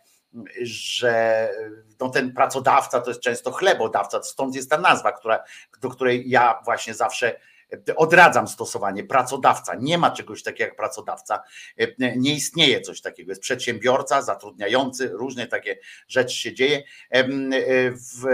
[0.62, 1.50] że
[2.00, 5.44] no ten pracodawca to jest często chlebodawca, stąd jest ta nazwa, która,
[5.82, 7.40] do której ja właśnie zawsze
[7.96, 9.76] Odradzam stosowanie pracodawca.
[9.76, 11.44] Nie ma czegoś takiego jak pracodawca.
[12.16, 13.32] Nie istnieje coś takiego.
[13.32, 16.84] Jest przedsiębiorca, zatrudniający, różne takie rzeczy się dzieje.
[17.92, 18.26] W,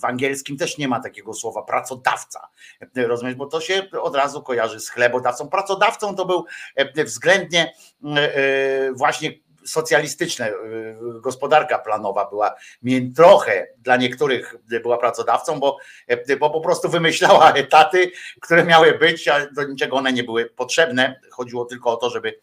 [0.00, 2.48] w angielskim też nie ma takiego słowa pracodawca.
[2.96, 5.48] Rozumiesz, bo to się od razu kojarzy z chlebodawcą.
[5.48, 6.44] Pracodawcą to był
[7.04, 7.74] względnie
[8.94, 9.32] właśnie
[9.64, 12.54] socjalistyczne, y, gospodarka planowa była
[13.16, 15.78] trochę dla niektórych była pracodawcą, bo,
[16.30, 20.46] y, bo po prostu wymyślała etaty, które miały być, a do niczego one nie były
[20.46, 21.20] potrzebne.
[21.30, 22.40] Chodziło tylko o to, żeby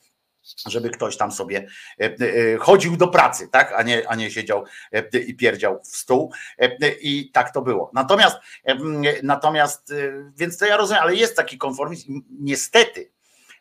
[0.68, 1.68] żeby ktoś tam sobie
[2.02, 4.64] y, chodził do pracy, tak, a nie, a nie siedział
[5.28, 6.32] i pierdział w stół
[7.02, 7.92] i tak to było.
[7.94, 8.38] Natomiast,
[9.24, 9.94] natomiast,
[10.36, 12.22] więc to ja rozumiem, ale jest taki konformizm.
[12.40, 13.12] Niestety,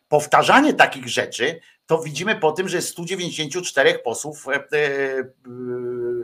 [0.07, 1.59] powtarzanie takich rzeczy
[1.89, 4.63] to widzimy po tym, że jest 194 posłów e, e,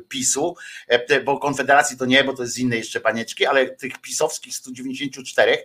[0.09, 0.55] PiSu,
[0.87, 4.55] e, bo Konfederacji to nie, bo to jest z innej jeszcze panieczki, ale tych pisowskich
[4.55, 5.57] 194,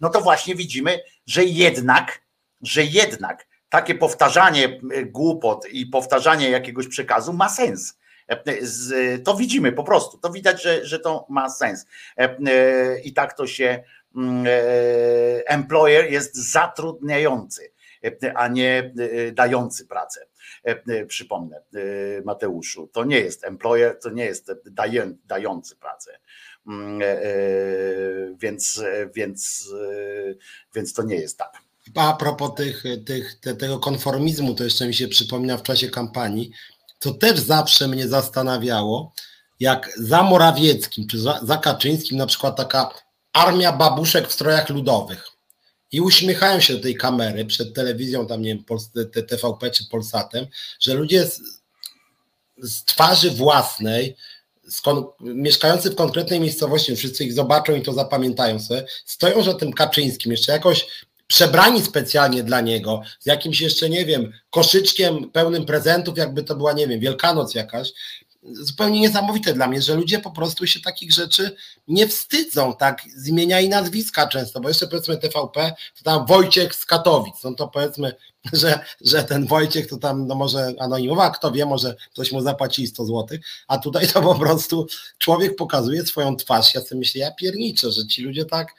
[0.00, 2.22] no to właśnie widzimy, że jednak,
[2.62, 7.98] że jednak takie powtarzanie głupot i powtarzanie jakiegoś przekazu ma sens.
[9.24, 11.86] To widzimy po prostu, to widać, że, że to ma sens.
[13.04, 13.82] I tak to się
[14.16, 14.46] mm,
[15.46, 17.77] employer jest zatrudniający
[18.34, 20.26] a nie e, dający pracę.
[20.66, 21.62] E, e, przypomnę
[22.24, 24.52] Mateuszu, to nie jest employer, to nie jest
[25.26, 26.18] dający pracę.
[26.66, 27.00] Mm,
[28.38, 28.82] więc,
[29.14, 29.68] więc,
[30.74, 31.52] więc to nie jest tak.
[31.94, 36.50] A propos tych, tych, tego konformizmu, to jeszcze mi się przypomina w czasie kampanii,
[36.98, 39.12] to też zawsze mnie zastanawiało,
[39.60, 42.90] jak za Morawieckim czy za, za Kaczyńskim na przykład taka
[43.32, 45.37] armia babuszek w strojach ludowych
[45.92, 48.64] i uśmiechają się do tej kamery przed telewizją, tam nie wiem,
[49.28, 50.46] TVP czy Polsatem,
[50.80, 51.40] że ludzie z,
[52.62, 54.16] z twarzy własnej,
[55.20, 60.32] mieszkający w konkretnej miejscowości, wszyscy ich zobaczą i to zapamiętają sobie, stoją za tym Kaczyńskim,
[60.32, 60.86] jeszcze jakoś
[61.26, 66.72] przebrani specjalnie dla niego, z jakimś jeszcze, nie wiem, koszyczkiem pełnym prezentów, jakby to była,
[66.72, 67.92] nie wiem, Wielkanoc jakaś,
[68.52, 71.56] zupełnie niesamowite dla mnie, że ludzie po prostu się takich rzeczy
[71.88, 76.74] nie wstydzą, tak, z imienia i nazwiska często, bo jeszcze powiedzmy TVP, to tam Wojciech
[76.74, 78.14] z Katowic, no to powiedzmy,
[78.52, 82.86] że, że ten Wojciech to tam, no może anonimowa, kto wie, może ktoś mu zapłaci
[82.86, 84.86] 100 zł, a tutaj to po prostu
[85.18, 88.74] człowiek pokazuje swoją twarz, ja sobie myślę, ja pierniczę, że ci ludzie tak,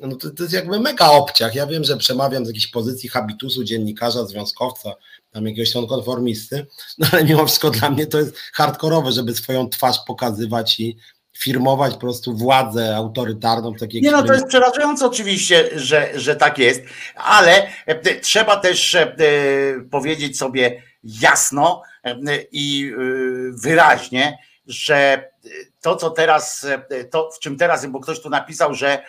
[0.00, 3.64] no to, to jest jakby mega obciach, ja wiem, że przemawiam z jakiejś pozycji habitusu
[3.64, 4.94] dziennikarza, związkowca,
[5.32, 6.66] tam jakiegoś konformisty,
[6.98, 10.96] no ale mimo wszystko dla mnie to jest hardkorowe, żeby swoją twarz pokazywać i
[11.38, 13.74] firmować po prostu władzę autorytarną.
[13.74, 16.82] Takie, Nie no, to jest przerażające oczywiście, że, że tak jest,
[17.14, 19.16] ale e, trzeba też e,
[19.90, 22.16] powiedzieć sobie jasno e,
[22.52, 22.92] i
[23.62, 25.30] wyraźnie, że
[25.80, 26.66] to, co teraz,
[27.10, 29.02] to w czym teraz, bo ktoś tu napisał, że e, e,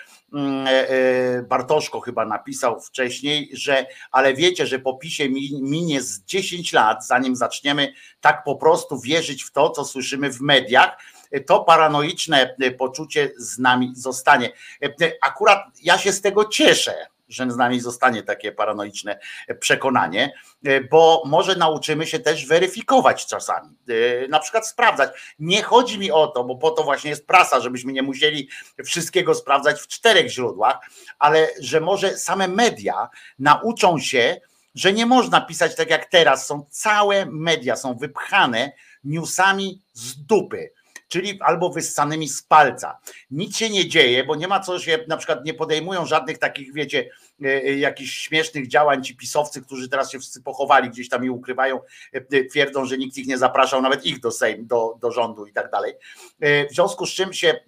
[1.43, 5.29] Bartoszko chyba napisał wcześniej, że ale wiecie, że po PiSie
[5.61, 10.41] minie z 10 lat, zanim zaczniemy tak po prostu wierzyć w to, co słyszymy w
[10.41, 10.97] mediach,
[11.45, 14.51] to paranoiczne poczucie z nami zostanie.
[14.83, 19.19] E, akurat ja się z tego cieszę, że z nami zostanie takie paranoiczne
[19.59, 20.33] przekonanie,
[20.65, 23.75] e, bo może nauczymy się też weryfikować czasami,
[24.23, 25.35] e, na przykład sprawdzać.
[25.39, 28.49] Nie chodzi mi o to, bo po to właśnie jest prasa, żebyśmy nie musieli
[28.85, 30.77] wszystkiego sprawdzać w czterech źródłach,
[31.19, 34.41] ale że może same media nauczą się,
[34.75, 36.47] że nie można pisać tak jak teraz.
[36.47, 38.71] Są całe media, są wypchane
[39.03, 40.71] newsami z dupy
[41.09, 42.99] czyli albo wyssanymi z palca.
[43.31, 46.73] Nic się nie dzieje, bo nie ma co się, na przykład nie podejmują żadnych takich,
[46.73, 47.09] wiecie,
[47.43, 51.29] e, e, jakichś śmiesznych działań ci pisowcy, którzy teraz się wszyscy pochowali gdzieś tam i
[51.29, 51.79] ukrywają,
[52.13, 55.53] e, twierdzą, że nikt ich nie zapraszał, nawet ich do Sejm, do, do rządu i
[55.53, 55.93] tak dalej.
[56.41, 57.59] W związku z czym się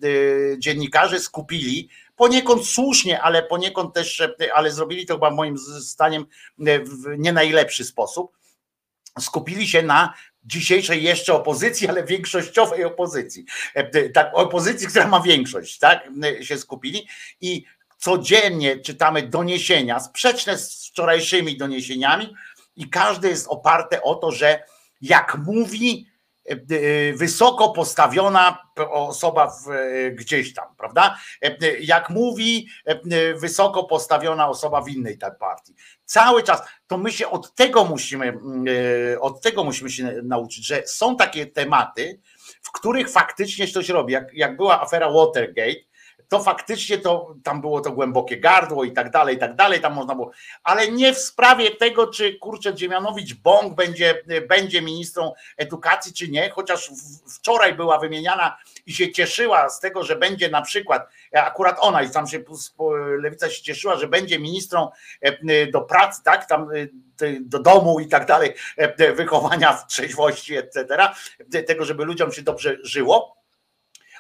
[0.58, 4.24] dziennikarze skupili poniekąd słusznie, ale poniekąd też,
[4.54, 6.26] ale zrobili to chyba moim zdaniem
[6.58, 8.38] w nie najlepszy sposób.
[9.20, 13.46] Skupili się na dzisiejszej jeszcze opozycji, ale większościowej opozycji.
[13.74, 16.10] E, tak, opozycji, która ma większość, tak?
[16.42, 17.08] Się skupili
[17.42, 17.66] i
[17.98, 22.34] codziennie czytamy doniesienia sprzeczne z wczorajszymi doniesieniami
[22.76, 24.64] i każde jest oparte o to, że
[25.02, 26.11] jak mówi
[27.16, 28.58] wysoko postawiona
[28.90, 31.18] osoba w, e, gdzieś tam, prawda?
[31.80, 32.68] Jak mówi
[33.36, 35.76] wysoko postawiona osoba w innej tak partii.
[36.06, 38.34] Cały czas to my się od tego musimy
[39.20, 42.20] od tego musimy się nauczyć, że są takie tematy,
[42.62, 44.14] w których faktycznie coś robi.
[44.14, 45.91] Jak, jak była afera Watergate,
[46.32, 49.94] to faktycznie to tam było to głębokie gardło i tak dalej, i tak dalej, tam
[49.94, 50.32] można było,
[50.64, 56.50] ale nie w sprawie tego, czy kurczę Dziemianowicz Bąk będzie, będzie ministrą edukacji, czy nie,
[56.50, 56.92] chociaż
[57.36, 62.10] wczoraj była wymieniana i się cieszyła z tego, że będzie na przykład, akurat ona i
[62.10, 62.44] tam się
[63.20, 64.90] lewica się cieszyła, że będzie ministrą
[65.22, 66.70] e, do pracy, tak, tam
[67.22, 70.86] e, do domu i tak dalej, e, wychowania w trzeźwości, etc.,
[71.68, 73.41] tego, żeby ludziom się dobrze żyło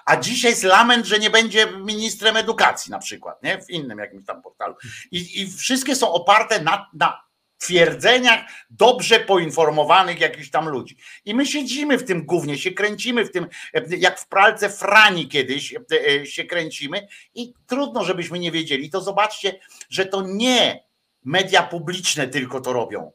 [0.05, 3.61] a dzisiaj jest lament, że nie będzie ministrem edukacji na przykład, nie?
[3.61, 4.75] w innym jakimś tam portalu.
[5.11, 7.21] I, i wszystkie są oparte na, na
[7.57, 10.97] twierdzeniach dobrze poinformowanych jakichś tam ludzi.
[11.25, 13.47] I my siedzimy w tym głównie, się kręcimy w tym,
[13.97, 18.89] jak w pralce frani kiedyś e, się kręcimy i trudno, żebyśmy nie wiedzieli.
[18.89, 20.83] To zobaczcie, że to nie
[21.25, 23.11] media publiczne tylko to robią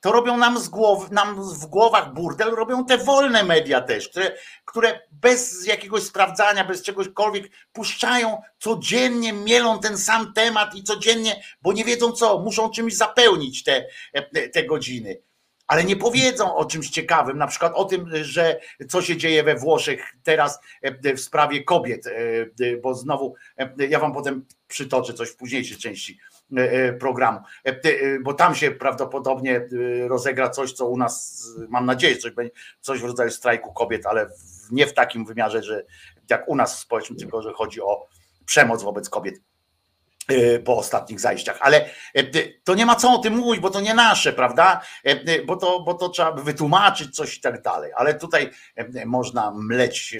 [0.00, 4.36] to robią nam, z głow, nam w głowach burdel, robią te wolne media też, które,
[4.64, 11.72] które bez jakiegoś sprawdzania, bez czegośkolwiek puszczają codziennie, mielą ten sam temat i codziennie, bo
[11.72, 13.86] nie wiedzą co, muszą czymś zapełnić te,
[14.52, 15.22] te godziny.
[15.66, 19.54] Ale nie powiedzą o czymś ciekawym, na przykład o tym, że co się dzieje we
[19.54, 20.58] Włoszech teraz
[21.16, 22.04] w sprawie kobiet,
[22.82, 23.34] bo znowu
[23.88, 26.27] ja wam potem przytoczę coś w późniejszej części E, e,
[27.00, 29.68] programu, e, bo tam się prawdopodobnie
[30.08, 32.32] rozegra coś, co u nas, mam nadzieję, coś,
[32.80, 34.30] coś w rodzaju strajku kobiet, ale
[34.70, 35.84] nie w takim wymiarze, że
[36.30, 38.06] jak u nas w społeczeństwie, tylko że chodzi o
[38.46, 39.34] przemoc wobec kobiet.
[39.36, 39.40] E,
[40.64, 42.24] po ostatnich zajściach, ale e,
[42.64, 44.80] to nie ma co o tym mówić, bo to nie nasze, prawda?
[45.04, 48.50] E, bo to, bo to trzeba wytłumaczyć coś i tak dalej, ale tutaj
[49.06, 50.16] można mleć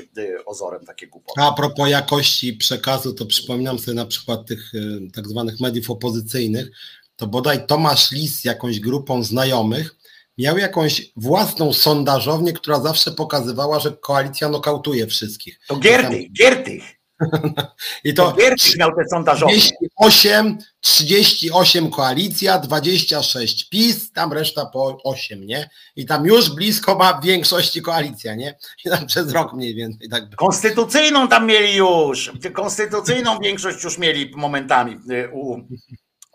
[0.46, 1.40] ozorem takie głupoty.
[1.42, 4.72] A propos jakości przekazu, to przypominam sobie na przykład tych
[5.14, 6.70] tak zwanych mediów opozycyjnych,
[7.16, 9.96] to bodaj Tomasz Lis jakąś grupą znajomych
[10.38, 15.60] miał jakąś własną sondażownię, która zawsze pokazywała, że koalicja nokautuje wszystkich.
[15.68, 16.97] To Giertych, Giertych.
[18.04, 18.36] I to
[18.78, 19.52] miał te sondażowe.
[19.52, 25.70] 38, 38 koalicja, 26 PiS, tam reszta po 8, nie?
[25.96, 28.58] I tam już blisko ma większości koalicja, nie?
[28.84, 30.08] I tam przez rok mniej więcej.
[30.08, 35.56] Tak Konstytucyjną tam mieli już, konstytucyjną większość już mieli momentami y, u,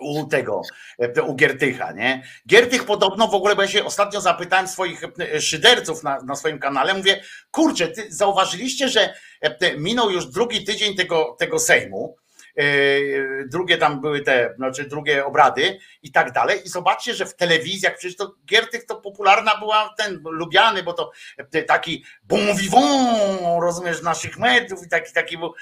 [0.03, 0.61] u tego,
[0.99, 2.23] e, u Giertycha, nie?
[2.47, 6.59] Giertych podobno w ogóle, bo ja się ostatnio zapytałem swoich e, szyderców na, na swoim
[6.59, 9.13] kanale, mówię, kurczę, ty zauważyliście, że
[9.77, 12.15] minął już drugi tydzień tego, tego Sejmu,
[13.47, 16.61] drugie tam były te, znaczy drugie obrady i tak dalej.
[16.65, 21.11] I zobaczcie, że w telewizjach, przecież to Giertych to popularna była, ten lubiany, bo to
[21.67, 25.53] taki bon vivant, rozumiesz, naszych mediów i taki, taki był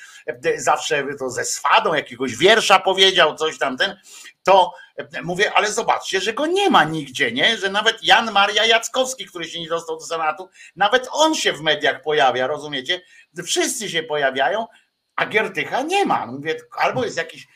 [0.55, 3.97] zawsze to ze swadą jakiegoś wiersza powiedział, coś tam ten
[4.43, 4.90] to e,
[5.23, 7.57] mówię, ale zobaczcie, że go nie ma nigdzie, nie?
[7.57, 11.61] Że nawet Jan Maria Jackowski, który się nie dostał do Senatu, nawet on się w
[11.61, 13.01] mediach pojawia, rozumiecie?
[13.43, 14.67] Wszyscy się pojawiają,
[15.15, 16.25] a Giertycha nie ma.
[16.25, 17.47] Mówię, albo jest jakiś,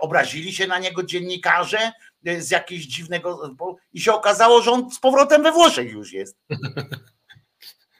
[0.00, 1.92] obrazili się na niego dziennikarze
[2.26, 3.50] e, z jakiegoś dziwnego,
[3.92, 6.38] i się okazało, że on z powrotem we Włoszech już jest.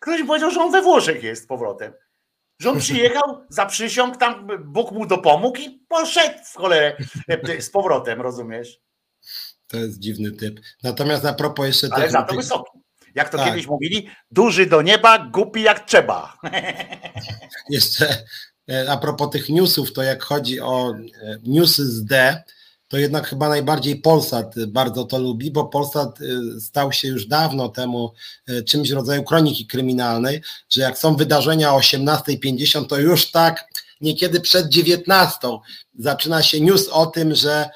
[0.01, 1.93] Ktoś powiedział, że on we Włoszech jest z powrotem.
[2.59, 6.97] Że on przyjechał, zaprzysiągł tam, Bóg mu dopomógł i poszedł w cholerę
[7.29, 8.81] e, z powrotem, rozumiesz?
[9.73, 10.61] To jest dziwny typ.
[10.83, 11.89] Natomiast a propos jeszcze...
[11.91, 12.79] Ale za to wysoki.
[13.14, 13.47] Jak to tak.
[13.47, 16.37] kiedyś mówili, duży do nieba, głupi jak trzeba.
[17.70, 18.25] Jeszcze
[18.70, 22.43] e, a propos tych newsów, to jak chodzi o e, newsy z D,
[22.89, 27.68] to jednak chyba najbardziej Polsat bardzo to lubi, bo Polsat y, stał się już dawno
[27.68, 28.12] temu
[28.66, 33.64] czymś w rodzaju kroniki kryminalnej, że jak są wydarzenia o 18.50, to już tak
[34.01, 35.49] niekiedy przed 19
[35.99, 37.70] zaczyna się news o tym, że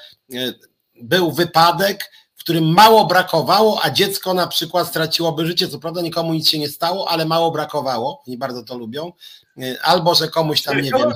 [1.01, 5.67] był wypadek, w którym mało brakowało, a dziecko na przykład straciłoby życie.
[5.67, 8.23] Co prawda nikomu nic się nie stało, ale mało brakowało.
[8.27, 9.11] Oni bardzo to lubią.
[9.83, 11.11] Albo, że komuś tam, nie wiem,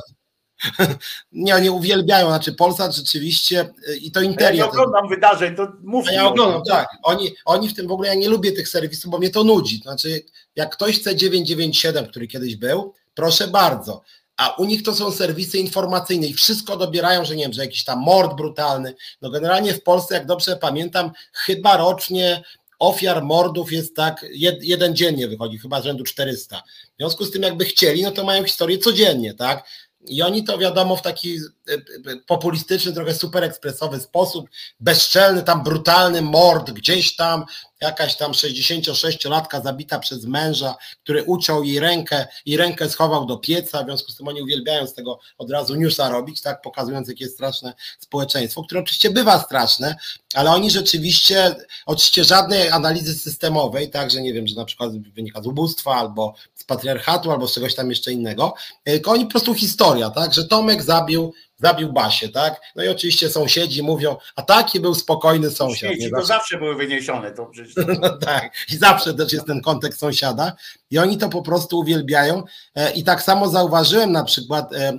[1.32, 4.50] nie, oni uwielbiają, znaczy Polsat rzeczywiście y, i to Interia.
[4.50, 6.88] Ja nie oglądam wydarzeń, to mów Ja oglądam, tak.
[7.04, 9.78] Oni, oni w tym w ogóle, ja nie lubię tych serwisów, bo mnie to nudzi.
[9.78, 10.22] Znaczy,
[10.56, 14.02] jak ktoś chce 997, który kiedyś był, proszę bardzo.
[14.42, 17.84] A u nich to są serwisy informacyjne i wszystko dobierają, że nie wiem, że jakiś
[17.84, 18.96] tam mord brutalny.
[19.22, 22.44] No generalnie w Polsce, jak dobrze pamiętam, chyba rocznie
[22.80, 26.64] ofiar mordów jest tak, jed, jeden dziennie wychodzi, chyba rzędu 400.
[26.94, 29.70] W związku z tym, jakby chcieli, no to mają historię codziennie, tak?
[30.08, 34.50] I oni to wiadomo w taki e, e, populistyczny, trochę super ekspresowy sposób,
[34.80, 37.46] bezczelny, tam brutalny mord gdzieś tam,
[37.82, 43.84] jakaś tam 66-latka zabita przez męża, który uciął jej rękę i rękę schował do pieca,
[43.84, 47.24] w związku z tym oni uwielbiają z tego od razu newsa robić, tak, pokazując jakie
[47.24, 49.96] jest straszne społeczeństwo, które oczywiście bywa straszne,
[50.34, 55.42] ale oni rzeczywiście, oczywiście żadnej analizy systemowej, tak, że nie wiem, że na przykład wynika
[55.42, 56.34] z ubóstwa albo
[56.72, 58.54] patriarchatu, albo z czegoś tam jeszcze innego,
[58.84, 62.62] tylko oni po prostu historia, tak, że Tomek zabił zabił Basię, tak?
[62.76, 65.92] No i oczywiście sąsiedzi mówią, a taki był spokojny sąsiad.
[65.92, 67.32] Śmieci to zawsze były wyniesione.
[67.32, 67.76] To przecież...
[68.02, 70.54] no tak, i zawsze też jest ten kontekst sąsiada
[70.92, 72.44] i oni to po prostu uwielbiają
[72.76, 74.94] e, i tak samo zauważyłem na przykład e,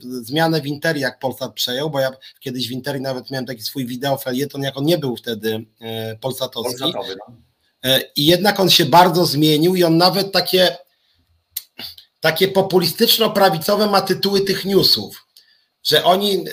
[0.00, 2.10] zmianę w Interi, jak Polsat przejął, bo ja
[2.40, 6.16] kiedyś w Interi nawet miałem taki swój wideo felieton, jak on nie był wtedy e,
[6.16, 6.78] polsatowski.
[6.78, 7.36] Polsatowy, no.
[8.16, 10.76] I jednak on się bardzo zmienił i on nawet takie
[12.26, 15.26] takie populistyczno-prawicowe ma tytuły tych newsów
[15.86, 16.44] że oni,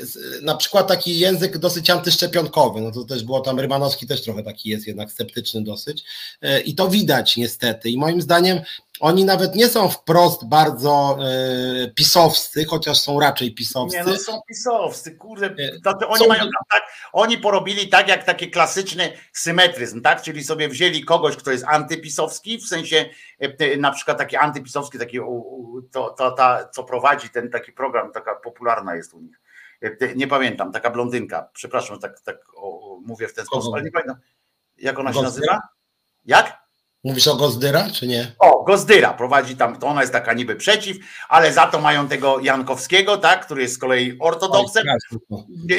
[0.41, 4.69] na przykład taki język dosyć antyszczepionkowy, no to też było tam, Rymanowski też trochę taki
[4.69, 6.03] jest jednak sceptyczny dosyć
[6.41, 7.89] e, i to widać niestety.
[7.89, 8.61] I moim zdaniem
[8.99, 13.97] oni nawet nie są wprost bardzo e, pisowscy, chociaż są raczej pisowscy.
[13.97, 16.27] Nie, no są pisowscy, kurde, e, to, to oni są...
[16.27, 16.83] mają tak,
[17.13, 22.57] oni porobili tak jak taki klasyczny symetryzm, tak, czyli sobie wzięli kogoś, kto jest antypisowski,
[22.57, 23.05] w sensie
[23.39, 25.19] e, na przykład taki antypisowski, taki
[25.91, 29.41] to, to, ta, co prowadzi ten taki program, taka popularna jest u nich,
[30.15, 34.17] nie pamiętam, taka blondynka, przepraszam, tak, tak o, mówię w ten sposób, ale nie pamiętam,
[34.77, 35.59] jak ona się nazywa?
[36.25, 36.62] Jak?
[37.03, 38.31] Mówisz o Gozdyra, czy nie?
[38.39, 40.97] O, Gozdyra prowadzi tam, to ona jest taka niby przeciw,
[41.29, 44.83] ale za to mają tego Jankowskiego, tak, który jest z kolei ortodoksem.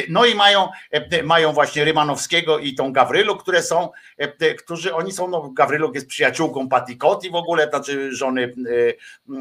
[0.09, 5.12] No i mają, e, mają właśnie Rymanowskiego i tą Gawrylu, które są, e, którzy oni
[5.12, 8.55] są, no Gawryluk jest przyjaciółką Patikoti w ogóle, znaczy żony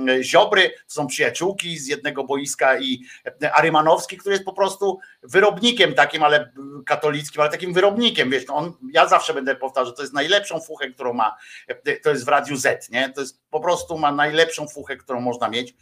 [0.08, 3.04] e, Ziobry, są przyjaciółki z jednego boiska i
[3.54, 6.52] a Rymanowski, który jest po prostu wyrobnikiem takim, ale
[6.86, 10.90] katolickim, ale takim wyrobnikiem, wiesz, no on, ja zawsze będę powtarzał, to jest najlepszą fuchę,
[10.90, 11.36] którą ma
[12.04, 13.10] to jest w Radiu Z, nie?
[13.10, 15.76] To jest po prostu ma najlepszą fuchę, którą można mieć.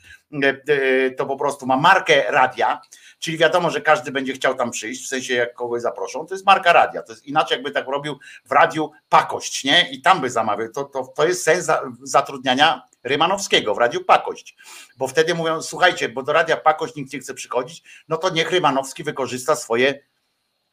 [1.18, 2.82] To po prostu ma markę radia,
[3.20, 6.46] czyli wiadomo, że każdy będzie chciał tam przyjść, w sensie jak kogoś zaproszą, to jest
[6.46, 7.02] marka radia.
[7.02, 9.92] To jest inaczej, jakby tak robił w radiu pakość, nie?
[9.92, 10.70] I tam by zamawiał.
[10.70, 11.68] To, to, to jest sens
[12.04, 14.56] zatrudniania Rymanowskiego w Radiu Pakość,
[14.98, 18.52] bo wtedy mówią, słuchajcie, bo do Radia Pakość nikt nie chce przychodzić, no to niech
[18.52, 20.04] Rymanowski wykorzysta swoje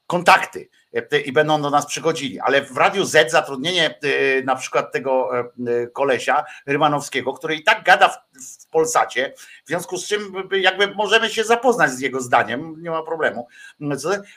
[0.09, 2.41] kontakty e, i będą do nas przychodzili.
[2.41, 7.85] Ale w Radiu Z zatrudnienie e, na przykład tego e, kolesia Rymanowskiego, który i tak
[7.85, 8.19] gada w,
[8.65, 9.35] w Polsacie,
[9.65, 13.49] w związku z czym jakby możemy się zapoznać z jego zdaniem, nie ma problemu.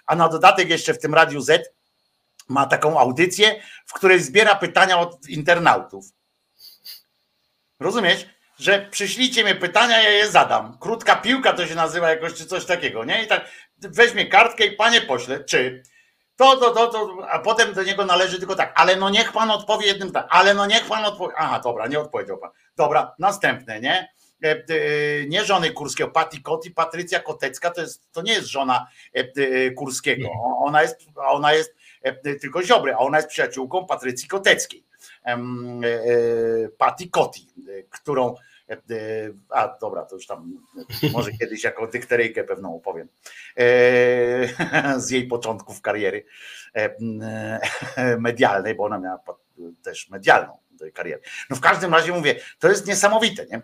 [0.05, 1.73] A na dodatek jeszcze w tym Radiu Z
[2.47, 6.05] ma taką audycję, w której zbiera pytania od internautów.
[7.79, 8.25] Rozumiesz?
[8.59, 10.77] Że przyślijcie mi pytania, ja je zadam.
[10.79, 13.23] Krótka piłka to się nazywa jakoś, czy coś takiego, nie?
[13.23, 13.45] I tak
[13.81, 15.83] weźmie kartkę i panie pośle, czy
[16.35, 19.51] to, to, to, to, a potem do niego należy tylko tak, ale no niech pan
[19.51, 21.33] odpowie jednym tak, ale no niech pan odpowie.
[21.37, 22.49] Aha, dobra, nie odpowiedział pan.
[22.75, 24.09] Dobra, następne, nie?
[24.43, 24.65] E, e,
[25.27, 30.29] nie żony Kurskiego, Pati Koti, Patrycja Kotecka, to, jest, to nie jest żona e, Kurskiego.
[30.59, 31.75] Ona jest, ona jest
[32.41, 34.83] tylko Ziobry, a ona jest przyjaciółką Patrycji Koteckiej.
[36.77, 37.47] Pati Koti,
[37.89, 38.35] którą
[39.49, 40.67] a dobra, to już tam
[41.13, 43.07] może kiedyś jako dykteryjkę pewną opowiem
[43.57, 46.25] e, z jej początków kariery
[46.73, 49.19] e, medialnej, bo ona miała
[49.83, 50.57] też medialną
[50.93, 51.19] karierę.
[51.49, 53.61] No w każdym razie mówię, to jest niesamowite, nie?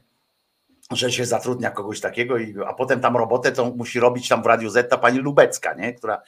[0.92, 2.36] Że się zatrudnia kogoś takiego,
[2.68, 5.94] a potem tam robotę to musi robić tam w Radiu Z ta pani Lubecka, nie?
[5.94, 6.22] Która,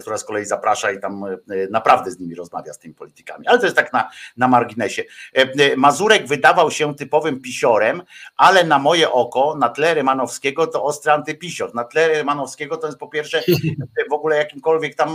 [0.00, 1.36] która z kolei zaprasza i tam e,
[1.70, 3.46] naprawdę z nimi rozmawia z tymi politykami.
[3.46, 5.02] Ale to jest tak na, na marginesie.
[5.36, 8.02] E, e, Mazurek wydawał się typowym pisiorem,
[8.36, 11.74] ale na moje oko, na tle Rymanowskiego to ostry antypisior.
[11.74, 13.42] Na tle Rymanowskiego to jest po pierwsze
[14.10, 15.08] w ogóle jakimkolwiek tam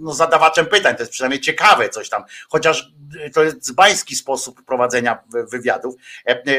[0.00, 2.92] no, zadawaczem pytań, to jest przynajmniej ciekawe coś tam, chociaż
[3.34, 5.94] to jest dzbański sposób prowadzenia wywiadów.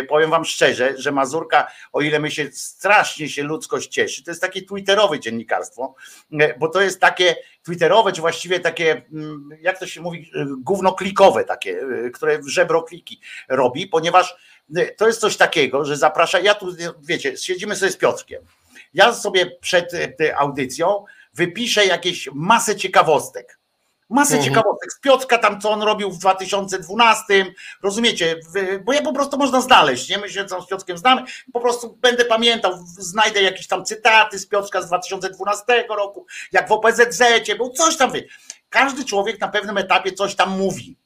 [0.09, 4.41] Powiem wam szczerze, że Mazurka o ile my się strasznie się ludzkość cieszy, to jest
[4.41, 5.95] takie twitterowe dziennikarstwo,
[6.39, 10.45] e, bo to jest takie twitterowe, czy właściwie takie, mm, jak to się mówi, e,
[10.57, 14.35] gównoklikowe takie, e, które żebrokliki robi, ponieważ
[14.97, 18.43] to jest coś takiego, że zaprasza, ja tu, wiecie, siedzimy sobie z Piotrkiem,
[18.93, 19.91] ja sobie przed
[20.35, 23.60] audycją wypiszę jakieś masę ciekawostek,
[24.11, 24.43] Masę mhm.
[24.43, 27.53] ciekawostek z Piotrka tam, co on robił w 2012,
[27.83, 28.35] rozumiecie,
[28.85, 30.17] bo ja po prostu można znaleźć, nie?
[30.17, 31.21] My się tam z Piotrkiem znamy,
[31.53, 36.71] po prostu będę pamiętał, znajdę jakieś tam cytaty z Piotrka z 2012 roku, jak w
[36.71, 37.21] OPZZ,
[37.57, 38.23] był coś tam, wie.
[38.69, 41.00] Każdy człowiek na pewnym etapie coś tam mówi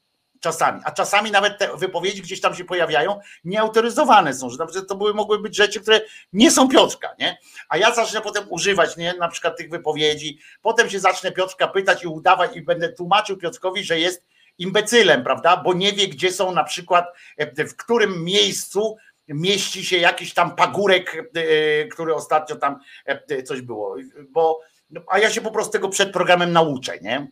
[0.45, 5.13] czasami, a czasami nawet te wypowiedzi gdzieś tam się pojawiają, nieautoryzowane są, że to były,
[5.13, 6.01] mogły być rzeczy, które
[6.33, 7.37] nie są Piotrka, nie?
[7.69, 12.03] A ja zacznę potem używać, nie, na przykład tych wypowiedzi, potem się zacznę Piotrka pytać
[12.03, 14.25] i udawać i będę tłumaczył Piotrkowi, że jest
[14.57, 15.57] imbecylem, prawda?
[15.57, 17.05] Bo nie wie, gdzie są na przykład,
[17.37, 23.61] e, w którym miejscu mieści się jakiś tam pagórek, e, który ostatnio tam e, coś
[23.61, 23.95] było.
[24.29, 24.59] Bo,
[25.07, 27.27] a ja się po prostu tego przed programem nauczę, nie?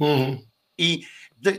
[0.00, 0.38] Mhm.
[0.78, 1.06] I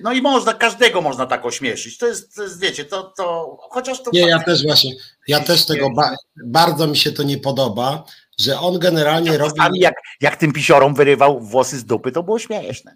[0.01, 1.97] no i można, każdego można tak ośmieszyć.
[1.97, 4.11] To jest, to jest wiecie, to, to chociaż to.
[4.13, 4.91] Nie, ja też właśnie,
[5.27, 6.15] ja też tego ba,
[6.45, 8.03] bardzo mi się to nie podoba,
[8.39, 9.61] że on generalnie ja robi.
[9.75, 12.95] Jak, jak tym pisiorom wyrywał włosy z dupy, to było śmieszne.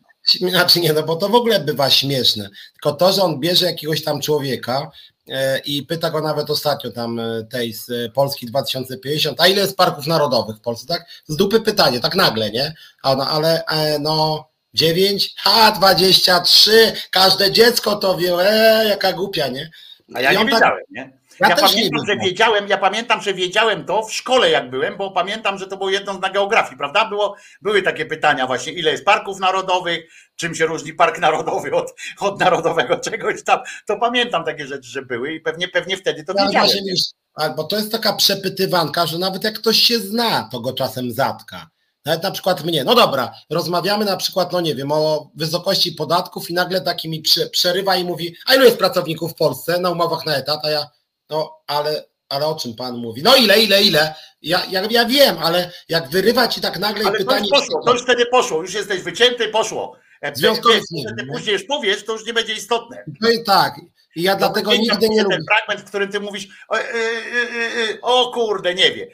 [0.50, 2.50] Znaczy nie, no bo to w ogóle bywa śmieszne.
[2.74, 4.92] Tylko to, że on bierze jakiegoś tam człowieka
[5.30, 9.62] e, i pyta go nawet ostatnio tam e, tej z e, Polski 2050, a ile
[9.62, 11.06] jest parków narodowych w Polsce, tak?
[11.28, 12.74] Z dupy pytanie, tak nagle, nie?
[13.04, 13.64] A ona, ale
[14.00, 19.72] no 9, ha 23, każde dziecko to wie, e, jaka głupia, nie?
[20.16, 21.18] A ja nie tak, wiedziałem, nie?
[21.40, 25.12] Ja, ja pamiętam, że wiedziałem, ja pamiętam, że wiedziałem to w szkole jak byłem, bo
[25.12, 27.10] pamiętam, że to było jedno na geografii, prawda?
[27.10, 31.94] Było, były takie pytania właśnie, ile jest parków narodowych, czym się różni park narodowy od,
[32.20, 33.60] od narodowego czegoś tam.
[33.88, 36.70] To pamiętam takie rzeczy, że były i pewnie, pewnie wtedy to ja wiedziałem.
[36.70, 41.12] Właśnie, bo to jest taka przepytywanka, że nawet jak ktoś się zna, to go czasem
[41.12, 41.68] zatka.
[42.08, 46.50] Nawet na przykład mnie, no dobra, rozmawiamy na przykład, no nie wiem, o wysokości podatków
[46.50, 50.26] i nagle taki mi przerywa i mówi, a ilu jest pracowników w Polsce na umowach
[50.26, 50.90] na etat, a ja,
[51.30, 53.24] no ale, ale o czym pan mówi?
[53.24, 54.16] No ile, ile, ile?
[54.42, 57.50] Ja, ja, ja wiem, ale jak wyrywa ci tak nagle ale pytanie...
[57.50, 59.96] To już poszło, to już wtedy poszło, już jesteś wycięty, poszło.
[60.34, 63.04] W związku z tym, później już powiesz, to już nie będzie istotne.
[63.22, 63.76] No i tak.
[64.18, 65.36] I ja no, dlatego nigdy nie lubię.
[65.36, 69.12] Ten fragment, w którym ty mówisz, o, e, e, e, o kurde, nie wie.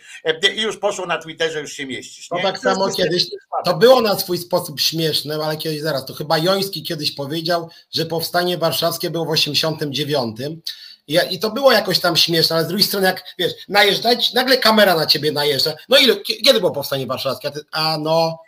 [0.56, 2.32] I już poszło na Twitterze, już się mieścisz.
[2.32, 2.38] Nie?
[2.38, 3.26] To tak samo kiedyś,
[3.66, 8.06] to było na swój sposób śmieszne, ale kiedyś zaraz, to chyba Joński kiedyś powiedział, że
[8.06, 10.38] powstanie warszawskie było w 89.
[11.08, 14.58] I, I to było jakoś tam śmieszne, ale z drugiej strony, jak wiesz, najeżdżać, nagle
[14.58, 15.74] kamera na ciebie najeżdża.
[15.90, 17.48] No ile, kiedy było powstanie warszawskie?
[17.48, 18.40] A, ty, a no,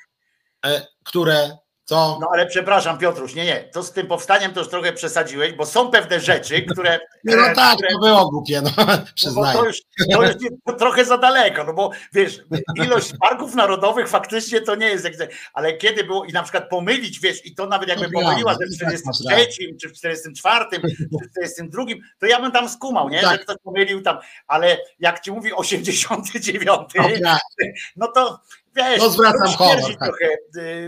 [0.66, 2.18] e, które co?
[2.22, 3.70] No ale przepraszam, Piotruś, nie, nie.
[3.74, 7.00] To z tym powstaniem to już trochę przesadziłeś, bo są pewne rzeczy, które.
[7.24, 8.72] Nie, no tak, które, to było głupie, no,
[9.16, 9.54] przyznaję.
[9.54, 9.82] No to już,
[10.12, 12.40] to już to trochę za daleko, no bo wiesz,
[12.76, 15.08] ilość parków narodowych faktycznie to nie jest,
[15.54, 18.76] ale kiedy było i na przykład pomylić, wiesz, i to nawet jakby no, pomyliła, w
[18.76, 19.40] 43 tak
[19.82, 21.84] czy w 44 czy w 42,
[22.20, 23.22] to ja bym tam skumał, nie?
[23.22, 23.32] Tak.
[23.32, 24.18] Że ktoś pomylił tam,
[24.48, 26.94] ale jak ci mówi 89,
[27.96, 28.40] no to
[28.76, 29.98] Wiesz, no zwracam honor.
[30.00, 30.12] Tak.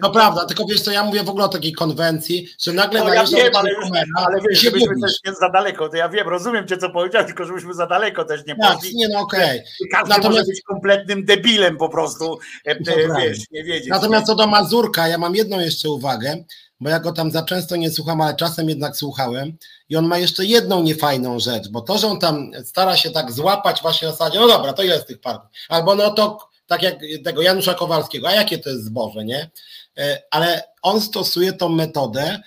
[0.01, 3.13] No prawda, tylko wiesz co, ja mówię w ogóle o takiej konwencji, że nagle no,
[3.13, 3.69] ja wiem, ale,
[4.15, 7.45] ale wiesz, żebyśmy też nie za daleko, to ja wiem, rozumiem cię co powiedziałeś, tylko
[7.45, 8.95] żebyśmy za daleko też nie tak, poszli.
[8.95, 9.59] nie no okej.
[9.59, 9.89] Okay.
[9.91, 10.33] Każdy Natomiast...
[10.33, 12.75] może być kompletnym debilem po prostu, e,
[13.19, 13.89] wiesz, nie wiedzieć.
[13.89, 16.43] Natomiast co do Mazurka, ja mam jedną jeszcze uwagę,
[16.79, 19.57] bo ja go tam za często nie słucham, ale czasem jednak słuchałem
[19.89, 23.31] i on ma jeszcze jedną niefajną rzecz, bo to, że on tam stara się tak
[23.31, 26.83] złapać właśnie na zasadzie, no dobra, to ile z tych parków, albo no to tak
[26.83, 29.49] jak tego Janusza Kowalskiego, a jakie to jest zboże, nie?
[29.97, 32.39] E, ale on stosuje tą metodę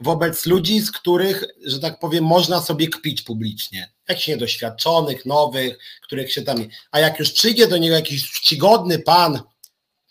[0.00, 3.92] wobec ludzi, z których, że tak powiem, można sobie kpić publicznie.
[4.08, 6.68] Jakichś niedoświadczonych, nowych, których się tam.
[6.90, 9.40] A jak już przyjdzie do niego jakiś czcigodny pan,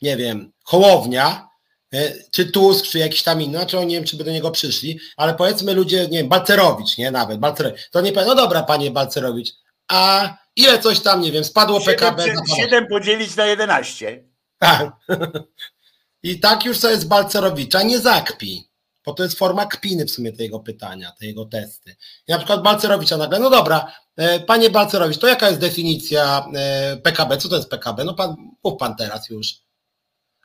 [0.01, 1.49] nie wiem, Hołownia,
[1.93, 4.99] e, czy Tusk, czy jakiś tam inny, znaczy nie wiem, czy by do niego przyszli,
[5.17, 8.91] ale powiedzmy ludzie, nie wiem, Balcerowicz, nie, nawet, Balcerowicz, to nie powiem, no dobra, panie
[8.91, 9.49] Balcerowicz,
[9.91, 12.23] a ile coś tam, nie wiem, spadło 7, PKB.
[12.57, 14.23] 7 podzielić na 11.
[14.57, 14.91] Tak.
[16.23, 18.69] I tak już sobie z Balcerowicza nie zakpi,
[19.05, 21.95] bo to jest forma kpiny w sumie tego pytania, tego testy.
[22.27, 26.97] I na przykład Balcerowicza nagle, no dobra, e, panie Balcerowicz, to jaka jest definicja e,
[26.97, 27.37] PKB?
[27.37, 28.03] Co to jest PKB?
[28.03, 29.55] No pan, mów pan teraz już.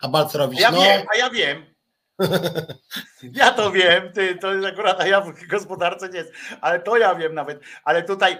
[0.01, 0.83] A Balcerowicz, a ja no...
[0.83, 1.76] Wiem, a ja wiem.
[3.33, 7.35] Ja to wiem, ty, to akurat, ja w gospodarce nie jest, ale to ja wiem
[7.35, 7.61] nawet.
[7.85, 8.39] Ale tutaj e,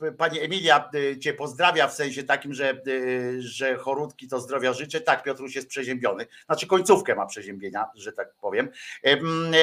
[0.00, 2.74] e, pani Emilia e, cię pozdrawia w sensie takim, że, e,
[3.38, 5.00] że chorutki to zdrowia życzę.
[5.00, 6.26] Tak, Piotruś jest przeziębiony.
[6.46, 8.68] Znaczy końcówkę ma przeziębienia, że tak powiem.
[9.06, 9.18] E,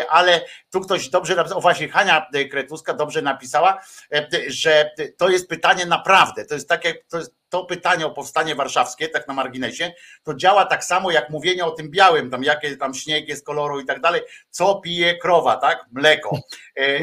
[0.09, 0.41] ale
[0.71, 3.81] tu ktoś dobrze napisał, o właśnie Hania Kretuska dobrze napisała,
[4.13, 6.45] e, że to jest pytanie naprawdę.
[6.45, 9.93] To jest takie, to jest to pytanie o powstanie warszawskie, tak na marginesie,
[10.23, 13.79] to działa tak samo jak mówienie o tym białym, tam jakie tam śnieg jest koloru
[13.79, 15.85] i tak dalej, co pije krowa, tak?
[15.91, 16.39] Mleko.
[16.75, 16.99] E,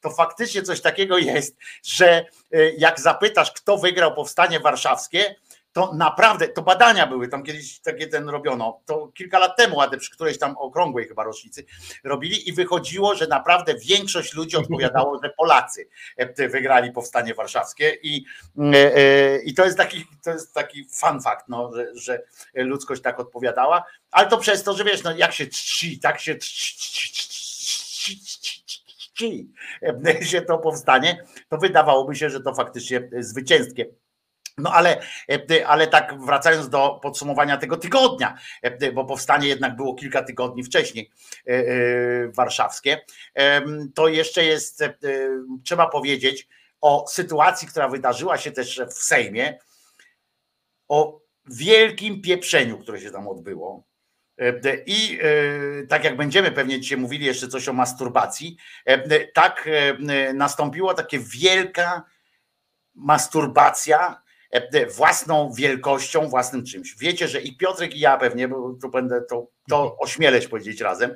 [0.00, 5.34] to faktycznie coś takiego jest, że e, jak zapytasz, kto wygrał powstanie warszawskie,
[5.72, 9.98] to naprawdę, to badania były, tam kiedyś takie ten robiono, to kilka lat temu, ale
[9.98, 11.64] przy którejś tam okrągłej chyba rocznicy
[12.04, 18.24] robili i wychodziło, że naprawdę większość ludzi odpowiadało, że Polacy e, wygrali powstanie warszawskie i,
[18.58, 22.22] e, e, i to jest taki, to jest taki fun fact, no, że, że
[22.54, 26.34] ludzkość tak odpowiadała, ale to przez to, że wiesz, no jak się czci, tak się
[26.34, 28.20] czci, czci
[30.22, 33.86] się to powstanie, to wydawałoby się, że to faktycznie zwycięskie.
[34.60, 35.02] No ale,
[35.66, 38.38] ale tak wracając do podsumowania tego tygodnia,
[38.94, 41.10] bo powstanie jednak było kilka tygodni wcześniej
[42.36, 43.00] warszawskie,
[43.94, 44.84] to jeszcze jest,
[45.64, 46.48] trzeba powiedzieć
[46.80, 49.58] o sytuacji, która wydarzyła się też w Sejmie,
[50.88, 53.84] o wielkim pieprzeniu, które się tam odbyło.
[54.86, 55.18] I
[55.88, 58.56] tak jak będziemy pewnie dzisiaj mówili jeszcze coś o masturbacji,
[59.34, 59.68] tak
[60.34, 62.02] nastąpiła taka wielka
[62.94, 64.19] masturbacja
[64.96, 66.96] własną wielkością, własnym czymś.
[66.96, 71.14] Wiecie, że i Piotrek i ja pewnie, bo tu będę to, to ośmieleć powiedzieć razem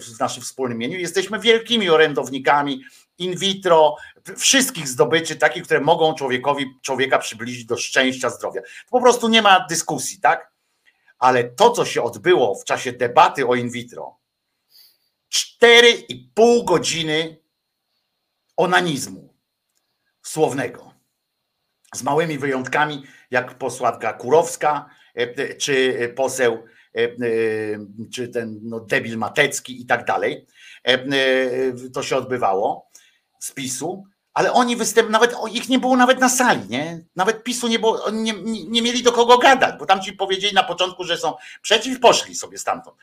[0.00, 2.82] w naszym wspólnym imieniu, jesteśmy wielkimi orędownikami
[3.18, 3.96] in vitro,
[4.36, 8.60] wszystkich zdobyczy, takich, które mogą człowiekowi, człowieka przybliżyć do szczęścia, zdrowia.
[8.90, 10.52] Po prostu nie ma dyskusji, tak?
[11.18, 14.18] Ale to, co się odbyło w czasie debaty o in vitro,
[15.62, 17.40] 4,5 godziny
[18.56, 19.34] onanizmu
[20.22, 20.89] słownego.
[21.94, 26.64] Z małymi wyjątkami, jak posłanka Kurowska, e, czy poseł,
[26.96, 27.10] e, e,
[28.14, 30.46] czy ten no, debil Matecki i tak dalej.
[31.92, 32.90] To się odbywało
[33.38, 37.04] z PiSu, ale oni występ, nawet ich nie było nawet na sali, nie?
[37.16, 38.32] Nawet PiSu nie było, nie,
[38.68, 42.34] nie mieli do kogo gadać, bo tam ci powiedzieli na początku, że są przeciw, poszli
[42.34, 42.96] sobie stamtąd.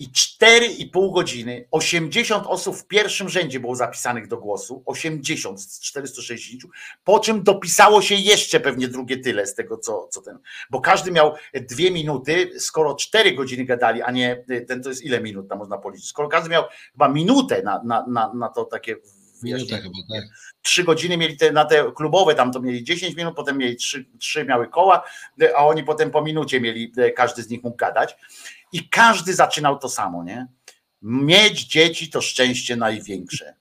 [0.00, 6.72] I 4,5 godziny, 80 osób w pierwszym rzędzie było zapisanych do głosu, 80 z 460,
[7.04, 10.38] po czym dopisało się jeszcze pewnie drugie tyle z tego, co, co ten.
[10.70, 15.20] Bo każdy miał dwie minuty, skoro 4 godziny gadali, a nie ten to jest ile
[15.20, 16.08] minut tam można policzyć.
[16.08, 18.96] Skoro każdy miał chyba minutę na, na, na, na to takie
[19.42, 20.24] Minuta chyba, tak.
[20.62, 24.04] Trzy godziny mieli te, na te klubowe, tam to mieli 10 minut, potem mieli trzy,
[24.18, 25.02] trzy miały koła,
[25.56, 28.16] a oni potem po minucie mieli, każdy z nich mógł gadać.
[28.72, 30.46] I każdy zaczynał to samo, nie?
[31.02, 33.54] Mieć dzieci to szczęście największe.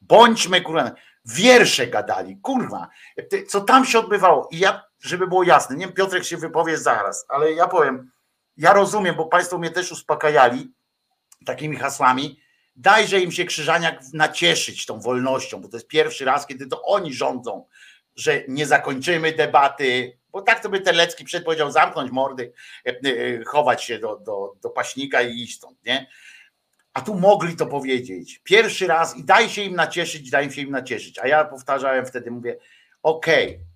[0.00, 0.90] Bądźmy kurwa.
[1.24, 2.88] Wiersze gadali, kurwa.
[3.48, 4.48] Co tam się odbywało?
[4.50, 8.10] I ja, żeby było jasne, nie wiem, Piotrek się wypowie zaraz, ale ja powiem,
[8.56, 10.72] ja rozumiem, bo Państwo mnie też uspokajali
[11.46, 12.40] takimi hasłami,
[12.76, 17.12] dajże im się Krzyżaniak nacieszyć tą wolnością, bo to jest pierwszy raz, kiedy to oni
[17.12, 17.66] rządzą,
[18.16, 22.52] że nie zakończymy debaty, bo tak to by Telecki przed powiedział zamknąć mordy,
[22.86, 26.06] e, e, chować się do, do, do paśnika i iść stąd, nie?
[26.92, 28.40] A tu mogli to powiedzieć.
[28.44, 31.18] Pierwszy raz i daj się im nacieszyć, daj się im nacieszyć.
[31.18, 32.58] A ja powtarzałem wtedy, mówię,
[33.02, 33.66] okej, okay,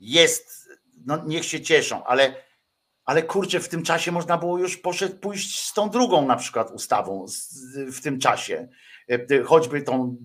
[0.00, 0.68] jest,
[1.06, 2.34] no niech się cieszą, ale
[3.04, 6.70] ale kurczę, w tym czasie można było już poszedł, pójść z tą drugą na przykład
[6.70, 7.26] ustawą
[7.92, 8.68] w tym czasie,
[9.08, 10.16] e, choćby tą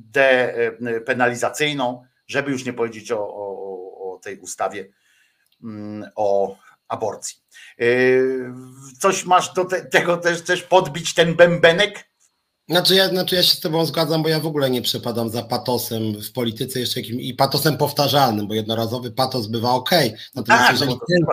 [0.79, 4.89] depenalizacyjną, żeby już nie powiedzieć o, o, o tej ustawie
[6.15, 6.55] o
[6.87, 7.37] aborcji.
[7.79, 7.85] E,
[8.99, 12.09] coś masz do te, tego też, też podbić ten bębenek?
[12.69, 15.43] Znaczy ja, znaczy ja się z Tobą zgadzam, bo ja w ogóle nie przepadam za
[15.43, 19.89] patosem w polityce jeszcze jakim, i patosem powtarzalnym, bo jednorazowy patos bywa ok.
[20.35, 21.25] Natomiast tak, jeżeli ten,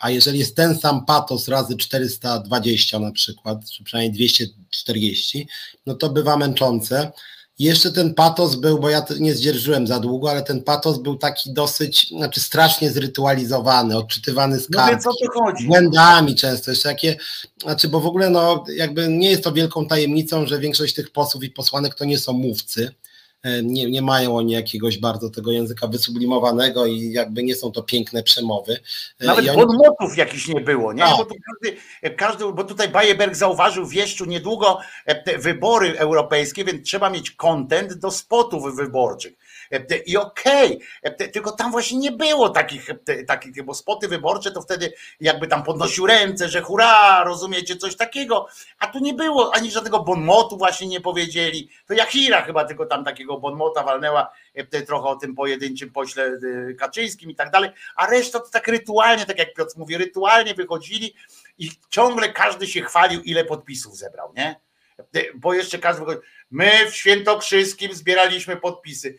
[0.00, 5.48] a jeżeli jest ten sam patos razy 420 na przykład, czy przynajmniej 240,
[5.86, 7.12] no to bywa męczące.
[7.58, 11.52] Jeszcze ten patos był, bo ja nie zdzierżyłem za długo, ale ten patos był taki
[11.52, 17.16] dosyć, znaczy strasznie zrytualizowany, odczytywany z kartki, no błędami często, jeszcze takie,
[17.62, 21.44] znaczy bo w ogóle no jakby nie jest to wielką tajemnicą, że większość tych posłów
[21.44, 22.94] i posłanek to nie są mówcy,
[23.62, 28.22] nie, nie mają oni jakiegoś bardzo tego języka wysublimowanego i jakby nie są to piękne
[28.22, 28.78] przemowy.
[29.20, 29.58] E, Nawet oni...
[29.58, 31.04] podmotów jakichś nie było, nie?
[31.04, 31.16] No.
[31.16, 31.76] Bo, każdy,
[32.16, 37.94] każdy, bo tutaj Bajeberg zauważył w Wieszczu niedługo e, wybory europejskie, więc trzeba mieć kontent
[37.94, 39.34] do spotów wyborczych.
[40.06, 42.90] I okej, okay, tylko tam właśnie nie było takich,
[43.26, 48.46] takich, bo spoty wyborcze to wtedy jakby tam podnosił ręce, że hurra, rozumiecie, coś takiego,
[48.78, 51.70] a tu nie było ani żadnego bonmotu właśnie nie powiedzieli.
[51.86, 54.32] To Jachira chyba tylko tam takiego bonmota walnęła
[54.86, 56.38] trochę o tym pojedynczym pośle
[56.78, 61.14] Kaczyńskim i tak dalej, a reszta to tak rytualnie, tak jak Piotr mówi, rytualnie wychodzili
[61.58, 64.60] i ciągle każdy się chwalił, ile podpisów zebrał, nie?
[65.34, 66.26] Bo jeszcze każdy wychodzi.
[66.50, 69.18] My w Świętokrzyskim zbieraliśmy podpisy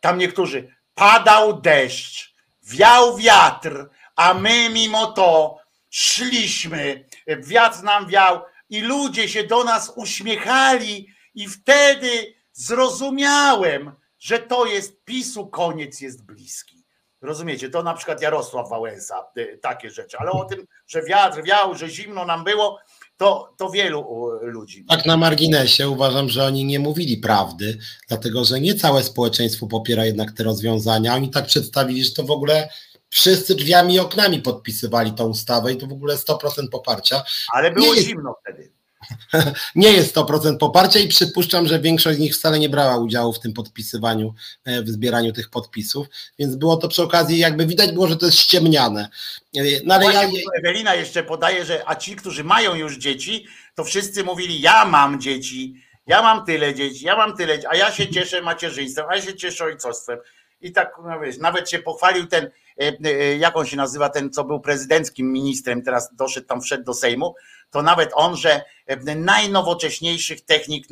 [0.00, 5.58] tam niektórzy, padał deszcz, wiał wiatr, a my mimo to
[5.90, 14.66] szliśmy, wiatr nam wiał i ludzie się do nas uśmiechali i wtedy zrozumiałem, że to
[14.66, 16.84] jest PiSu, koniec jest bliski.
[17.20, 21.74] Rozumiecie, to na przykład Jarosław Wałęsa, y, takie rzeczy, ale o tym, że wiatr wiał,
[21.74, 22.80] że zimno nam było,
[23.18, 24.04] to, to wielu
[24.42, 24.84] ludzi.
[24.88, 30.04] Tak na marginesie uważam, że oni nie mówili prawdy, dlatego że nie całe społeczeństwo popiera
[30.04, 31.14] jednak te rozwiązania.
[31.14, 32.68] Oni tak przedstawili, że to w ogóle
[33.10, 37.22] wszyscy drzwiami i oknami podpisywali tą ustawę i to w ogóle 100% poparcia.
[37.52, 38.77] Ale było zimno wtedy.
[39.74, 43.40] nie jest 100% poparcia i przypuszczam, że większość z nich wcale nie brała udziału w
[43.40, 44.34] tym podpisywaniu,
[44.64, 46.06] e, w zbieraniu tych podpisów,
[46.38, 49.08] więc było to przy okazji, jakby widać było, że to jest ściemniane.
[49.56, 50.28] E, no ale ja...
[50.58, 55.20] Ewelina jeszcze podaje, że a ci, którzy mają już dzieci, to wszyscy mówili, ja mam
[55.20, 59.22] dzieci, ja mam tyle dzieci, ja mam tyle, a ja się cieszę macierzyństwem, a ja
[59.22, 60.18] się cieszę ojcostwem.
[60.60, 64.44] I tak, no wiesz, nawet się pochwalił ten, e, jak on się nazywa, ten, co
[64.44, 67.34] był prezydenckim ministrem, teraz doszedł tam, wszedł do Sejmu,
[67.70, 70.86] to nawet on, że e, najnowocześniejszych technik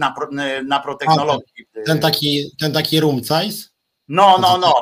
[0.65, 1.67] naprotechnologii.
[1.75, 3.73] E, ten taki, ten taki rumcajs?
[4.09, 4.75] No, no, no.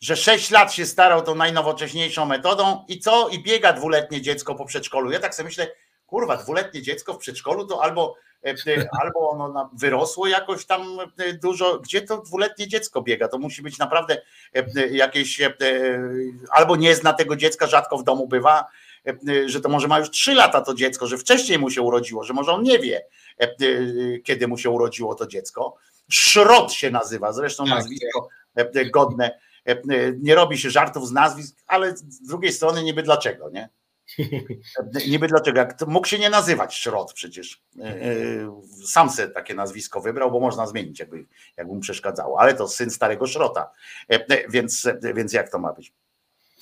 [0.00, 3.28] Że 6 lat się starał tą najnowocześniejszą metodą i co?
[3.28, 5.10] I biega dwuletnie dziecko po przedszkolu.
[5.10, 5.66] Ja tak sobie myślę,
[6.06, 8.14] kurwa, dwuletnie dziecko w przedszkolu to albo,
[8.44, 8.54] e,
[9.02, 10.98] albo ono wyrosło jakoś tam
[11.42, 11.78] dużo.
[11.78, 13.28] Gdzie to dwuletnie dziecko biega?
[13.28, 14.22] To musi być naprawdę
[14.90, 15.40] jakieś,
[16.50, 18.64] albo nie zna tego dziecka, rzadko w domu bywa,
[19.46, 22.32] że to może ma już trzy lata to dziecko, że wcześniej mu się urodziło, że
[22.32, 23.06] może on nie wie,
[23.38, 23.48] e,
[24.18, 25.76] kiedy mu się urodziło to dziecko.
[26.10, 28.28] Szrot się nazywa, zresztą tak, nazwisko
[28.92, 29.40] godne.
[30.18, 33.68] Nie robi się żartów z nazwisk, ale z drugiej strony niby dlaczego, nie?
[35.08, 35.66] Niby dlaczego?
[35.86, 37.62] Mógł się nie nazywać Szrot przecież.
[38.86, 41.26] Sam sobie takie nazwisko wybrał, bo można zmienić, jakby,
[41.56, 42.40] jakby mu przeszkadzało.
[42.40, 43.70] Ale to syn starego Szrota.
[44.48, 45.92] Więc, więc jak to ma być?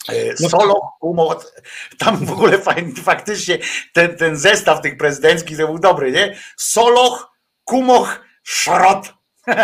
[0.09, 1.53] E, no Solo, Umot,
[1.99, 3.59] tam w ogóle fajnie, faktycznie
[3.93, 6.37] ten, ten zestaw tych prezydenckich to był dobry, nie?
[6.57, 7.33] Soloch,
[7.65, 9.15] Kumoch, Szrot.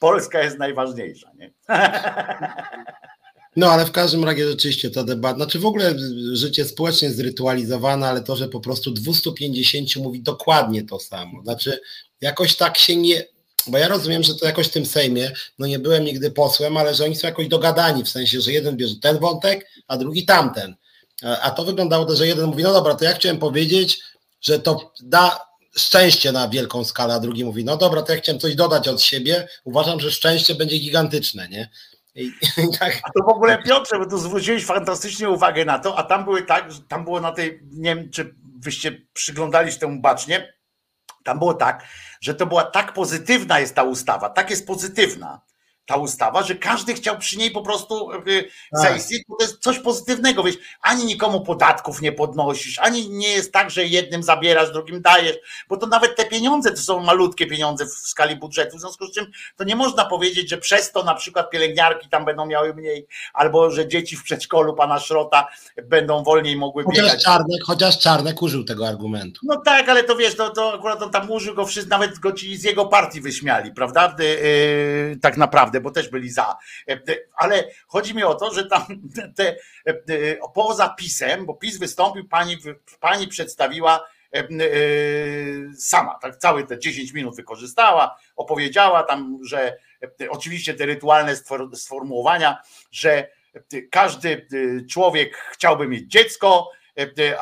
[0.00, 1.52] Polska jest najważniejsza, nie?
[3.56, 5.94] No, ale w każdym razie rzeczywiście ta debata, znaczy w ogóle
[6.32, 11.42] życie społecznie zrytualizowane, ale to, że po prostu 250 mówi dokładnie to samo.
[11.42, 11.80] Znaczy,
[12.20, 13.24] jakoś tak się nie,
[13.66, 16.94] bo ja rozumiem, że to jakoś w tym Sejmie, no nie byłem nigdy posłem, ale
[16.94, 20.76] że oni są jakoś dogadani, w sensie, że jeden bierze ten wątek, a drugi tamten.
[21.42, 24.00] A to wyglądało to, że jeden mówi, no dobra, to ja chciałem powiedzieć,
[24.40, 25.40] że to da
[25.76, 29.02] szczęście na wielką skalę, a drugi mówi, no dobra, to ja chciałem coś dodać od
[29.02, 31.70] siebie, uważam, że szczęście będzie gigantyczne, nie?
[32.78, 33.00] Tak.
[33.02, 36.42] A to w ogóle Piotrze, bo tu zwróciłeś fantastycznie uwagę na to, a tam były
[36.42, 40.52] tak, tam było na tej, nie wiem, czy wyście przyglądali się temu bacznie,
[41.24, 41.84] tam było tak,
[42.20, 45.40] że to była tak pozytywna jest ta ustawa, tak jest pozytywna,
[45.90, 48.50] ta ustawa, że każdy chciał przy niej po prostu e, tak.
[48.72, 53.52] zaistnieć, bo to jest coś pozytywnego, wiesz, ani nikomu podatków nie podnosisz, ani nie jest
[53.52, 55.36] tak, że jednym zabierasz, drugim dajesz,
[55.68, 59.14] bo to nawet te pieniądze to są malutkie pieniądze w skali budżetu, w związku z
[59.14, 59.26] czym
[59.56, 63.70] to nie można powiedzieć, że przez to na przykład pielęgniarki tam będą miały mniej, albo
[63.70, 65.48] że dzieci w przedszkolu pana Szrota
[65.82, 67.24] będą wolniej mogły chociaż biegać.
[67.24, 69.40] Czarnek, chociaż Czarnek użył tego argumentu.
[69.44, 72.32] No tak, ale to wiesz, to, to akurat on tam użył go wszyscy, nawet go
[72.32, 74.16] ci z jego partii wyśmiali, prawda?
[74.18, 76.56] Yy, tak naprawdę bo też byli za.
[76.88, 78.82] E, e, ale chodzi mi o to, że tam
[79.36, 79.56] te,
[79.86, 79.94] e,
[80.54, 82.56] poza PiSem, bo PiS wystąpił, pani,
[83.00, 84.06] pani przedstawiła
[85.78, 89.76] sama, tak całe te 10 minut wykorzystała, opowiedziała tam, że
[90.28, 91.36] oczywiście te rytualne
[91.74, 93.28] sformułowania, że
[93.90, 94.46] każdy
[94.90, 96.70] człowiek chciałby mieć dziecko,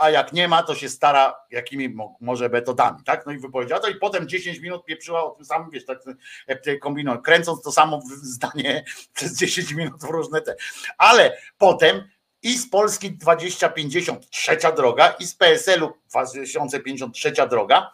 [0.00, 3.26] a jak nie ma, to się stara jakimi może metodami, tak?
[3.26, 5.98] No i wypowiedziała to i potem 10 minut pieprzyła o tym samym, wiesz, tak
[6.46, 8.84] e, kombinując, kręcąc to samo zdanie
[9.14, 10.56] przez 10 minut w różne te.
[10.98, 12.09] Ale potem
[12.42, 17.90] i z Polski 2050 trzecia droga, i z PSL-u 2053 droga,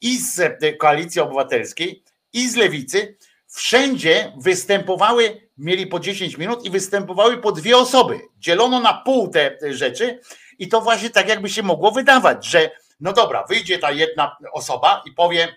[0.00, 2.02] i z Koalicji Obywatelskiej,
[2.32, 8.20] i z Lewicy, wszędzie występowały, mieli po 10 minut i występowały po dwie osoby.
[8.38, 10.20] Dzielono na pół te rzeczy
[10.58, 15.02] i to właśnie tak jakby się mogło wydawać, że no dobra, wyjdzie ta jedna osoba
[15.06, 15.56] i powie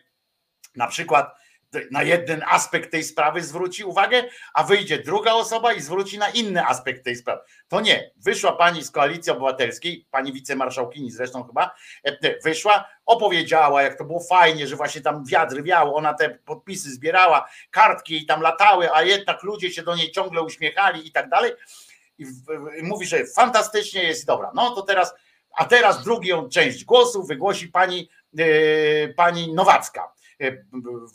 [0.76, 1.42] na przykład
[1.92, 4.24] na jeden aspekt tej sprawy zwróci uwagę,
[4.54, 7.42] a wyjdzie druga osoba i zwróci na inny aspekt tej sprawy.
[7.68, 8.12] To nie.
[8.16, 14.20] Wyszła pani z koalicji obywatelskiej, pani wicemarszałkini zresztą chyba, e, wyszła, opowiedziała, jak to było
[14.20, 19.04] fajnie, że właśnie tam wiatr wiał, ona te podpisy zbierała, kartki jej tam latały, a
[19.04, 21.52] jednak ludzie się do niej ciągle uśmiechali i tak dalej
[22.80, 24.52] i mówi, że fantastycznie jest dobra.
[24.56, 25.14] No to teraz,
[25.58, 30.14] a teraz drugą część głosu wygłosi pani, yy, pani Nowacka.
[30.40, 30.66] Yy,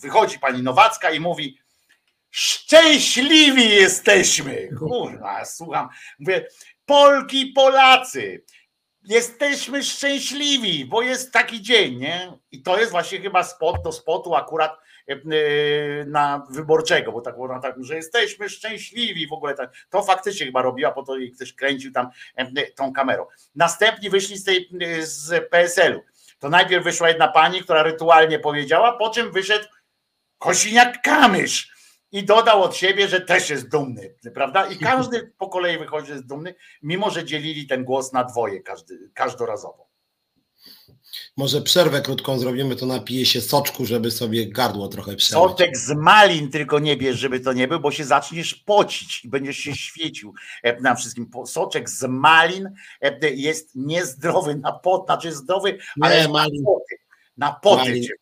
[0.01, 1.59] wychodzi pani Nowacka i mówi:
[2.31, 4.69] Szczęśliwi jesteśmy.
[4.79, 5.89] Kurwa, słucham.
[6.19, 6.47] Mówię,
[6.87, 8.45] Polki, Polacy,
[9.03, 12.39] jesteśmy szczęśliwi, bo jest taki dzień, nie?
[12.51, 14.86] I to jest właśnie chyba spot do spotu akurat E,
[16.07, 19.55] na wyborczego, bo tak było tak, że jesteśmy szczęśliwi w ogóle.
[19.55, 23.27] Tak, to faktycznie chyba robiła, po to i ktoś kręcił tam e, tą kamerą.
[23.55, 26.01] Następni wyszli z tej z PSL-u.
[26.39, 29.67] To najpierw wyszła jedna pani, która rytualnie powiedziała, po czym wyszedł
[30.39, 31.77] Kosiniak Kamysz
[32.13, 34.67] i dodał od siebie, że też jest dumny, prawda?
[34.67, 38.63] I każdy po kolei wychodzi, że jest dumny, mimo że dzielili ten głos na dwoje
[38.63, 39.86] każdy, każdorazowo.
[41.37, 45.51] Może przerwę krótką zrobimy, to napije się soczku, żeby sobie gardło trochę przerwać.
[45.51, 49.29] Soczek z malin tylko nie bierz, żeby to nie był, bo się zaczniesz pocić i
[49.29, 51.31] będziesz się świecił e, na wszystkim.
[51.47, 56.63] Soczek z malin e, jest niezdrowy na pot, znaczy zdrowy, ale Nie, malin.
[56.63, 56.97] na poty.
[57.37, 58.03] Na poty Malin.
[58.05, 58.13] cię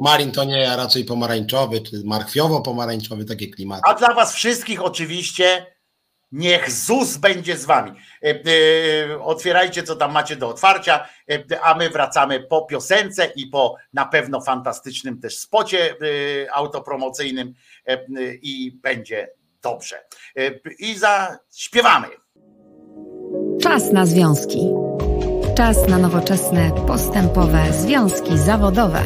[0.00, 3.82] Malin to nie, a raczej pomarańczowy, czy marchwiowo-pomarańczowy, takie klimaty.
[3.86, 5.73] A dla Was wszystkich oczywiście
[6.34, 7.92] niech ZUS będzie z Wami.
[8.22, 13.46] E, e, Otwierajcie, co tam macie do otwarcia, e, a my wracamy po piosence i
[13.46, 15.94] po na pewno fantastycznym też spocie
[16.52, 17.54] autopromocyjnym
[18.42, 19.28] i będzie
[19.62, 20.04] dobrze.
[20.78, 22.06] I zaśpiewamy.
[23.62, 24.70] Czas na związki.
[25.56, 29.02] Czas na nowoczesne, postępowe związki zawodowe.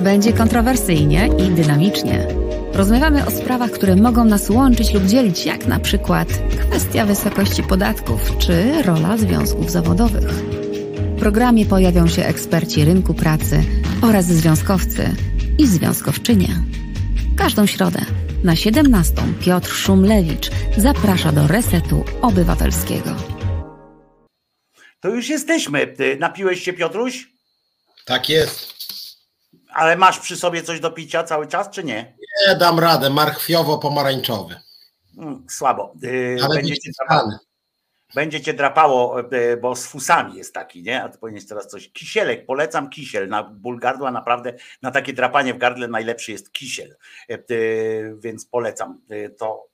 [0.00, 2.45] Będzie kontrowersyjnie i dynamicznie.
[2.76, 6.28] Rozmawiamy o sprawach, które mogą nas łączyć lub dzielić, jak na przykład
[6.60, 10.30] kwestia wysokości podatków czy rola związków zawodowych.
[10.30, 13.64] W programie pojawią się eksperci rynku pracy
[14.02, 15.14] oraz związkowcy
[15.58, 16.48] i związkowczynie.
[17.36, 18.00] Każdą środę
[18.44, 23.10] na 17 Piotr Szumlewicz zaprasza do Resetu Obywatelskiego.
[25.00, 25.86] To już jesteśmy.
[25.86, 27.28] Ty Napiłeś się, Piotruś?
[28.04, 28.76] Tak jest.
[29.74, 32.16] Ale masz przy sobie coś do picia cały czas, czy nie?
[32.48, 34.54] Nie dam radę, marchwiowo-pomarańczowy.
[35.18, 35.94] Mm, Słabo.
[36.38, 37.38] E, Ale Będzie być cię drapało, znany.
[38.14, 41.02] będzie cię drapało, e, bo z fusami jest taki, nie?
[41.02, 41.92] A ty powinieneś teraz coś.
[41.92, 43.28] Kisielek, polecam kisiel.
[43.28, 46.96] Na ból gardła naprawdę, na takie drapanie w gardle najlepszy jest kisiel.
[48.18, 49.00] Więc polecam.
[49.38, 49.66] To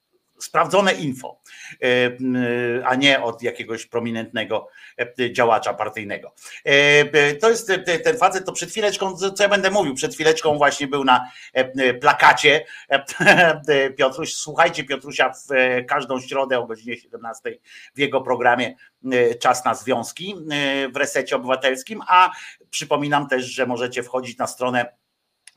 [0.45, 1.41] sprawdzone info,
[1.83, 2.37] e, m,
[2.85, 4.69] a nie od jakiegoś prominentnego
[4.99, 6.35] e, działacza partyjnego.
[6.67, 6.71] E,
[7.13, 10.59] e, To jest e, ten facet, to przed chwileczką, co ja będę mówił, przed chwileczką
[10.59, 14.35] właśnie był na e, e, plakacie e, Piotruś.
[14.35, 17.59] Słuchajcie Piotrusia w e, każdą środę o godzinie 17
[17.95, 18.75] w jego programie
[19.13, 22.31] e, Czas na Związki e, w Resecie Obywatelskim, a
[22.71, 25.02] przypominam też, że możecie wchodzić na stronę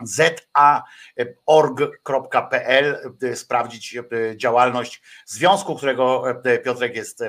[0.03, 1.15] za.org.pl
[3.23, 4.03] e, sprawdzić e,
[4.37, 7.23] działalność związku, którego e, Piotrek jest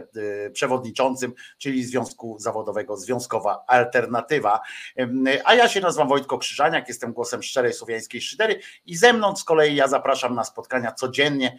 [0.52, 4.60] przewodniczącym, czyli Związku Zawodowego Związkowa Alternatywa.
[5.44, 9.44] A ja się nazywam Wojtko Krzyżaniak, jestem głosem szczerej słowiańskiej szydery i ze mną z
[9.44, 11.58] kolei ja zapraszam na spotkania codziennie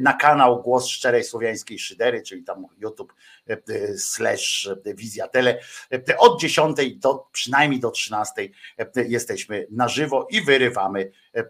[0.00, 3.14] na kanał Głos Szczerej Słowiańskiej Szydery, czyli tam YouTube
[3.96, 5.58] slash Wizja Tele.
[5.92, 8.48] E, Od 10 do przynajmniej do 13
[9.08, 11.44] jesteśmy na żywo i wyrywamy, e,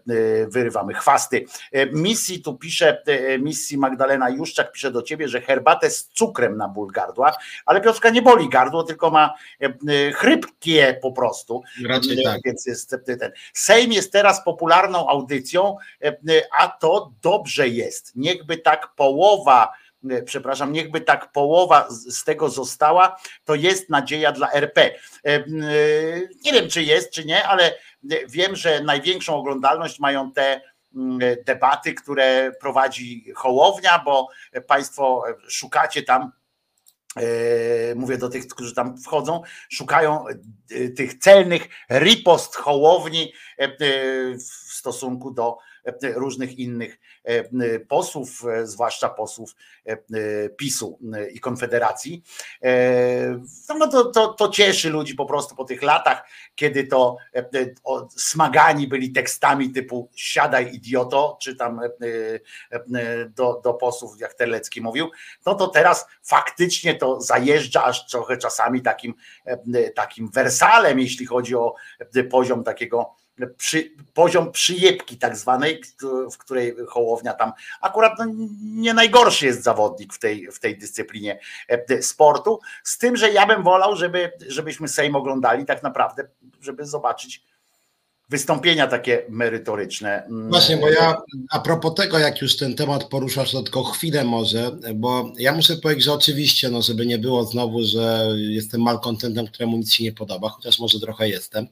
[0.47, 1.45] wyrywamy chwasty.
[1.71, 6.57] E, Misji tu pisze, e, misji Magdalena Juszczak pisze do ciebie, że herbatę z cukrem
[6.57, 7.35] na ból gardła,
[7.65, 11.61] ale Piotrka nie boli gardło, tylko ma e, e, chrypkie po prostu.
[11.87, 12.39] Raczej tak.
[12.45, 13.31] Więc jest e, ten.
[13.53, 16.13] Sejm jest teraz popularną audycją, e, e,
[16.59, 18.15] a to dobrze jest.
[18.15, 19.82] Niechby tak połowa, e,
[20.25, 24.81] przepraszam, niechby tak połowa z tego została, to jest nadzieja dla RP.
[24.81, 24.95] E,
[25.25, 25.43] e,
[26.45, 27.75] Nie wiem, czy jest, czy nie, ale e,
[28.27, 30.61] wiem, że największą oglądalność mają te
[31.45, 34.27] debaty, które prowadzi Hołownia, bo
[34.67, 36.31] Państwo szukacie tam
[37.17, 43.69] e, mówię do tych, którzy tam wchodzą, szukają e, tych celnych ripost Hołowni e, e,
[44.37, 45.72] w stosunku do e,
[46.15, 49.55] różnych innych e, posłów, e, zwłaszcza posłów
[49.85, 49.97] e,
[50.49, 50.99] PiSu
[51.33, 52.23] i Konfederacji.
[52.63, 53.39] E,
[53.79, 57.17] No to, to, to cieszy ludzi po prostu po tych latach, kiedy to
[58.17, 61.79] smagani byli tekstami typu siadaj idioto, czy tam
[63.29, 65.11] do, do posłów, jak Terlecki mówił,
[65.45, 69.13] no to teraz faktycznie to zajeżdża aż trochę czasami takim,
[69.95, 71.75] takim wersalem, jeśli chodzi o
[72.31, 73.15] poziom takiego
[73.57, 75.81] przy, poziom przyjebki tak zwanej,
[76.31, 78.25] w której Hołownia tam akurat no,
[78.63, 83.45] nie najgorszy jest zawodnik w tej, w tej dyscyplinie e, sportu, z tym, że ja
[83.45, 86.27] bym wolał, żeby, żebyśmy Sejm oglądali tak naprawdę,
[86.61, 87.43] żeby zobaczyć
[88.29, 90.27] wystąpienia takie merytoryczne.
[90.49, 91.15] Właśnie, bo ja
[91.49, 95.77] a propos tego, jak już ten temat poruszasz, to tylko chwilę może, bo ja muszę
[95.77, 100.11] powiedzieć, że oczywiście, no żeby nie było znowu, że jestem malkontentem, któremu nic się nie
[100.11, 101.67] podoba, chociaż może trochę jestem,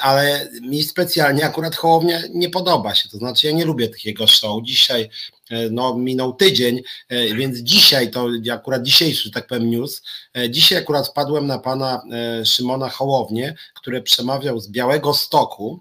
[0.00, 4.26] ale mi specjalnie akurat Hołownia nie podoba się, to znaczy ja nie lubię tych jego
[4.26, 4.62] show.
[4.62, 5.10] Dzisiaj
[5.50, 10.02] e, no minął tydzień, e, więc dzisiaj to akurat dzisiejszy, że tak powiem, news,
[10.50, 12.02] dzisiaj akurat wpadłem na pana
[12.44, 15.80] Szymona Hołownię, który przemawiał z Białego Stoku,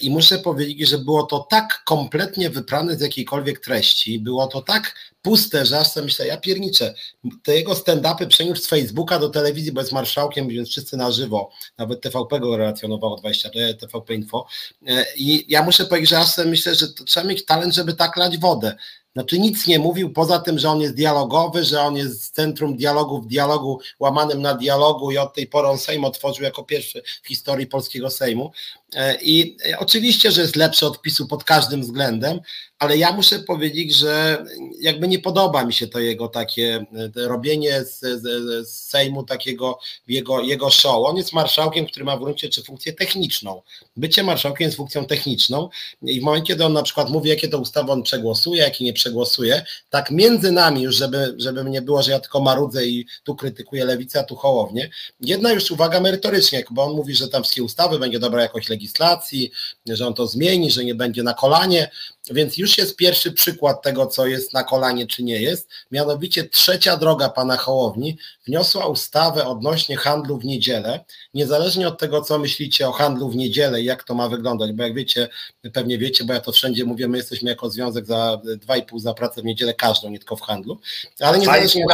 [0.00, 4.94] I muszę powiedzieć, że było to tak kompletnie wyprane z jakiejkolwiek treści, było to tak
[5.22, 6.94] puste, że aż sobie myślę, ja pierniczę,
[7.42, 11.50] te jego stand-upy przeniósł z Facebooka do telewizji, bo jest marszałkiem, więc wszyscy na żywo,
[11.78, 14.46] nawet TVP go relacjonowało 20, TVP Info.
[14.86, 18.16] E, I ja muszę powiedzieć, że aż sobie myślę, że trzeba mieć talent, żeby tak
[18.16, 18.76] lać wodę.
[19.14, 22.76] Znaczy nic nie mówił poza tym, że on jest dialogowy, że on jest z centrum
[22.76, 27.02] dialogu w dialogu łamanym na dialogu i od tej pory on Sejm otworzył jako pierwszy
[27.22, 28.52] w historii polskiego Sejmu.
[28.94, 32.40] E, I oczywiście, że jest lepszy od PiSu pod każdym względem,
[32.78, 34.44] ale ja muszę powiedzieć, że
[34.80, 38.22] jakby nie podoba mi się to jego takie robienie z, z,
[38.68, 39.78] z Sejmu takiego
[40.08, 41.06] jego, jego show.
[41.06, 43.62] On jest marszałkiem, który ma w gruncie czy funkcję techniczną.
[43.96, 45.68] Bycie marszałkiem jest funkcją techniczną
[46.02, 48.92] i w momencie, kiedy on na przykład mówi, jakie to ustawy on przegłosuje, jakie nie
[48.92, 53.34] przegłosuje, tak między nami już, żeby, żeby nie było, że ja tylko marudzę i tu
[53.34, 54.90] krytykuję lewicę, a tu hołownię,
[55.20, 59.50] jedna już uwaga merytorycznie, bo on mówi, że tam wszystkie ustawy będzie dobra jakość legislacji,
[59.86, 61.90] że on to zmieni, że nie będzie na kolanie,
[62.30, 65.68] więc już jest pierwszy przykład tego, co jest na kolanie, czy nie jest.
[65.90, 71.04] Mianowicie trzecia droga pana Hołowni wniosła ustawę odnośnie handlu w niedzielę.
[71.34, 74.82] Niezależnie od tego, co myślicie o handlu w niedzielę i jak to ma wyglądać, bo
[74.82, 75.28] jak wiecie,
[75.72, 79.42] pewnie wiecie, bo ja to wszędzie mówię, my jesteśmy jako związek za 2,5 za pracę
[79.42, 80.80] w niedzielę każdą, nie tylko w handlu.
[81.20, 81.84] Ale niezależnie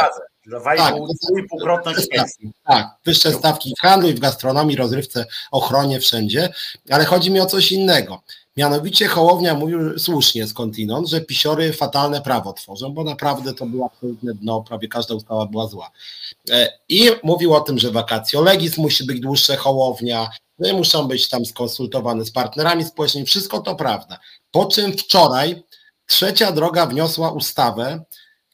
[0.77, 0.95] tak,
[1.29, 2.07] dwójpółkrotność
[2.65, 6.53] Tak, wyższe stawki w handlu i w gastronomii, rozrywce, ochronie, wszędzie,
[6.89, 8.21] ale chodzi mi o coś innego.
[8.57, 14.33] Mianowicie Hołownia mówił słusznie skądinąd, że pisiory fatalne prawo tworzą, bo naprawdę to było absolutne
[14.33, 15.91] dno, prawie każda ustawa była zła.
[16.49, 20.29] E, I mówił o tym, że wakacje legis musi być dłuższe Hołownia,
[20.59, 24.19] że muszą być tam skonsultowane z partnerami społecznymi, wszystko to prawda.
[24.51, 25.63] Po czym wczoraj
[26.05, 28.03] trzecia droga wniosła ustawę,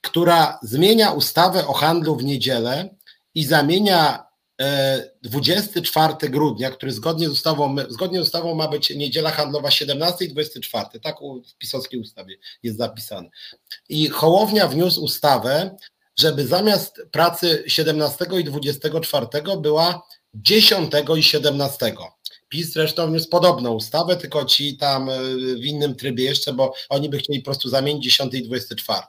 [0.07, 2.95] która zmienia ustawę o handlu w niedzielę
[3.35, 4.27] i zamienia
[5.21, 10.25] 24 e, grudnia, który zgodnie z ustawą, zgodnie z ustawą ma być niedziela handlowa 17
[10.25, 13.29] i 24, tak w pisowskiej ustawie jest zapisane.
[13.89, 15.77] I Hołownia wniósł ustawę,
[16.19, 19.27] żeby zamiast pracy 17 i 24
[19.61, 21.95] była 10 i 17.
[22.49, 27.09] PiS zresztą wniósł podobną ustawę, tylko ci tam e, w innym trybie jeszcze, bo oni
[27.09, 29.01] by chcieli po prostu zamienić 10 i 24.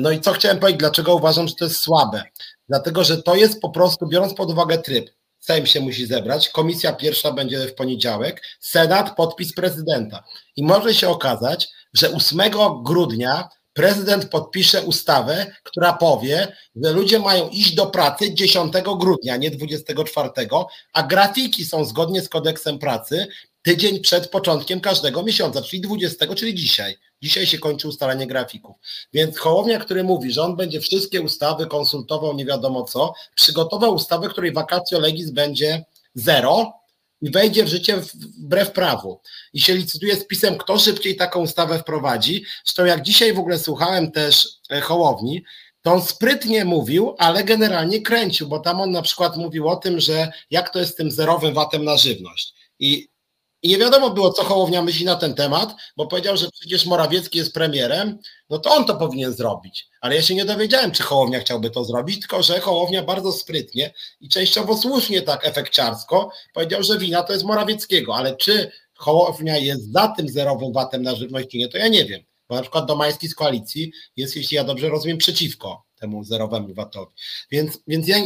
[0.00, 2.22] No i co chciałem powiedzieć, dlaczego uważam, że to jest słabe?
[2.68, 5.10] Dlatego, że to jest po prostu, biorąc pod uwagę tryb,
[5.44, 10.24] Sejm się musi zebrać, komisja pierwsza będzie w poniedziałek, Senat, podpis prezydenta.
[10.56, 12.40] I może się okazać, że 8
[12.82, 19.50] grudnia prezydent podpisze ustawę, która powie, że ludzie mają iść do pracy 10 grudnia, nie
[19.50, 20.28] 24,
[20.92, 23.26] a grafiki są zgodnie z kodeksem pracy
[23.64, 26.96] tydzień przed początkiem każdego miesiąca, czyli 20, czyli dzisiaj.
[27.22, 28.76] Dzisiaj się kończy ustalanie grafików.
[29.12, 34.28] Więc Hołownia, który mówi, że on będzie wszystkie ustawy konsultował nie wiadomo co, przygotował ustawę,
[34.28, 35.84] której vacatio legis będzie
[36.14, 36.72] zero
[37.22, 39.20] i wejdzie w życie wbrew prawu.
[39.52, 42.44] I się licytuje z pisem, kto szybciej taką ustawę wprowadzi.
[42.64, 45.44] Zresztą jak dzisiaj w ogóle słuchałem też e, Hołowni,
[45.82, 50.00] to on sprytnie mówił, ale generalnie kręcił, bo tam on na przykład mówił o tym,
[50.00, 52.54] że jak to jest z tym zerowym watem na żywność.
[52.78, 53.13] I
[53.64, 57.38] i nie wiadomo było, co Hołownia myśli na ten temat, bo powiedział, że przecież Morawiecki
[57.38, 58.18] jest premierem,
[58.50, 59.88] no to on to powinien zrobić.
[60.00, 63.94] Ale ja się nie dowiedziałem, czy Hołownia chciałby to zrobić, tylko że Hołownia bardzo sprytnie
[64.20, 69.92] i częściowo słusznie tak efekciarsko powiedział, że wina to jest Morawieckiego, ale czy Hołownia jest
[69.92, 72.20] za tym zerowym watem na żywność, czy nie, to ja nie wiem.
[72.48, 77.12] Bo na przykład Domański z koalicji jest, jeśli ja dobrze rozumiem, przeciwko temu zerowemu VAT-owi.
[77.50, 78.16] Więc, więc, ja,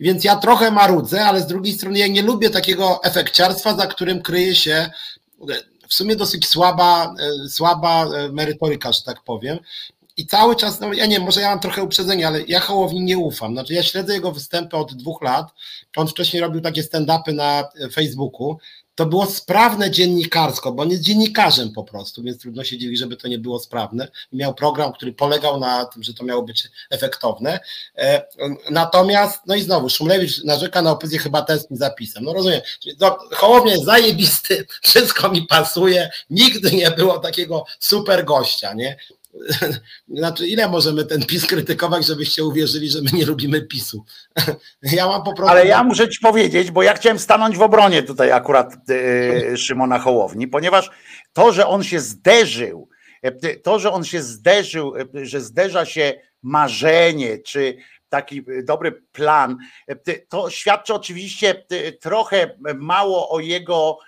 [0.00, 4.22] więc ja trochę marudzę, ale z drugiej strony ja nie lubię takiego efekciarstwa, za którym
[4.22, 4.90] kryje się
[5.88, 7.14] w sumie dosyć słaba,
[7.48, 9.58] słaba merytoryka, że tak powiem.
[10.16, 13.18] I cały czas, no ja nie może ja mam trochę uprzedzenie, ale ja Hołowni nie
[13.18, 13.52] ufam.
[13.52, 15.46] Znaczy ja śledzę jego występy od dwóch lat.
[15.96, 18.58] On wcześniej robił takie stand-upy na Facebooku
[18.94, 23.16] to było sprawne dziennikarsko, bo on jest dziennikarzem po prostu, więc trudno się dziwić, żeby
[23.16, 24.08] to nie było sprawne.
[24.32, 27.60] Miał program, który polegał na tym, że to miało być efektowne.
[27.98, 28.26] E,
[28.70, 32.24] natomiast, no i znowu, Szumlewicz narzeka na opozycję chyba tęskni zapisem.
[32.24, 32.60] No rozumiem,
[33.32, 38.96] Hołownia jest zajebisty, wszystko mi pasuje, nigdy nie było takiego super gościa, nie?
[40.18, 44.04] Znaczy, ile możemy ten PiS krytykować, żebyście uwierzyli, że my nie lubimy PiSu?
[44.82, 45.50] Ja mam po prostu.
[45.50, 49.98] Ale ja muszę ci powiedzieć, bo ja chciałem stanąć w obronie tutaj akurat e, Szymona
[49.98, 50.90] Hołowni, ponieważ
[51.32, 52.88] to, że on się zderzył,
[53.22, 57.76] e, to, że on się zderzył, e, że zderza się marzenie, czy
[58.08, 59.56] taki dobry plan,
[60.28, 61.64] to świadczy oczywiście
[62.00, 63.98] trochę mało o jego,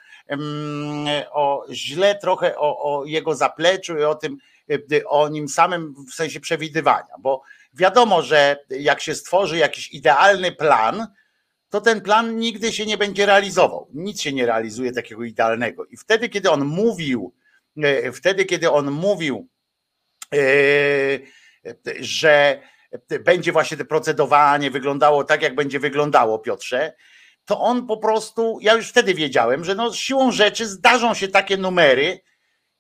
[1.30, 4.38] o źle trochę o, o jego zapleczu i o tym,
[4.70, 7.42] Y, o nim samym w sensie przewidywania, bo
[7.74, 11.06] wiadomo, że jak się stworzy jakiś idealny plan,
[11.70, 13.88] to ten plan nigdy się nie będzie realizował.
[13.94, 15.84] Nic się nie realizuje takiego idealnego.
[15.84, 17.34] I wtedy, kiedy on mówił,
[17.84, 19.48] y, wtedy, kiedy on mówił,
[20.34, 21.26] y,
[22.00, 22.60] że
[23.20, 26.92] będzie właśnie to procedowanie wyglądało tak, jak będzie wyglądało, Piotrze,
[27.46, 31.56] to on po prostu, ja już wtedy wiedziałem, że no siłą rzeczy zdarzą się takie
[31.56, 32.20] numery,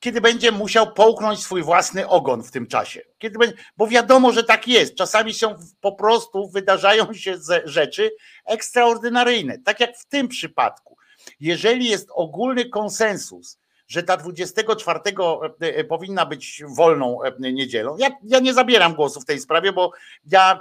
[0.00, 3.00] kiedy będzie musiał połknąć swój własny ogon w tym czasie.
[3.18, 4.94] Kiedy będzie, bo wiadomo, że tak jest.
[4.94, 8.10] Czasami są po prostu, wydarzają się rzeczy
[8.44, 10.96] ekstraordynaryjne, tak jak w tym przypadku.
[11.40, 15.12] Jeżeli jest ogólny konsensus, że ta 24 e,
[15.60, 17.96] e, powinna być wolną e, niedzielą.
[17.96, 19.92] Ja, ja nie zabieram głosu w tej sprawie, bo
[20.24, 20.60] ja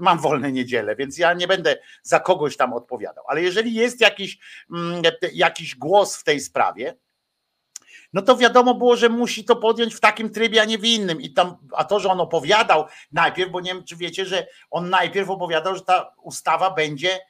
[0.00, 3.24] mam wolne niedzielę, więc ja nie będę za kogoś tam odpowiadał.
[3.28, 4.38] Ale jeżeli jest jakiś,
[4.70, 6.96] mm, jakiś głos w tej sprawie,
[8.12, 11.20] no to wiadomo było, że musi to podjąć w takim trybie, a nie w innym.
[11.20, 14.90] I tam, a to, że on opowiadał najpierw, bo nie wiem, czy wiecie, że on
[14.90, 17.20] najpierw opowiadał, że ta ustawa będzie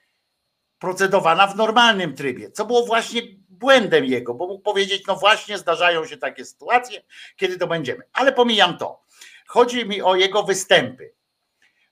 [0.78, 3.22] procedowana w normalnym trybie, co było właśnie
[3.58, 7.02] błędem jego, bo mógł powiedzieć, no właśnie zdarzają się takie sytuacje,
[7.36, 8.04] kiedy to będziemy.
[8.12, 9.02] Ale pomijam to.
[9.46, 11.14] Chodzi mi o jego występy,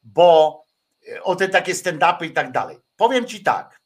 [0.03, 0.59] bo
[1.09, 2.79] e, o te takie stand-upy i tak dalej.
[2.97, 3.81] Powiem ci tak,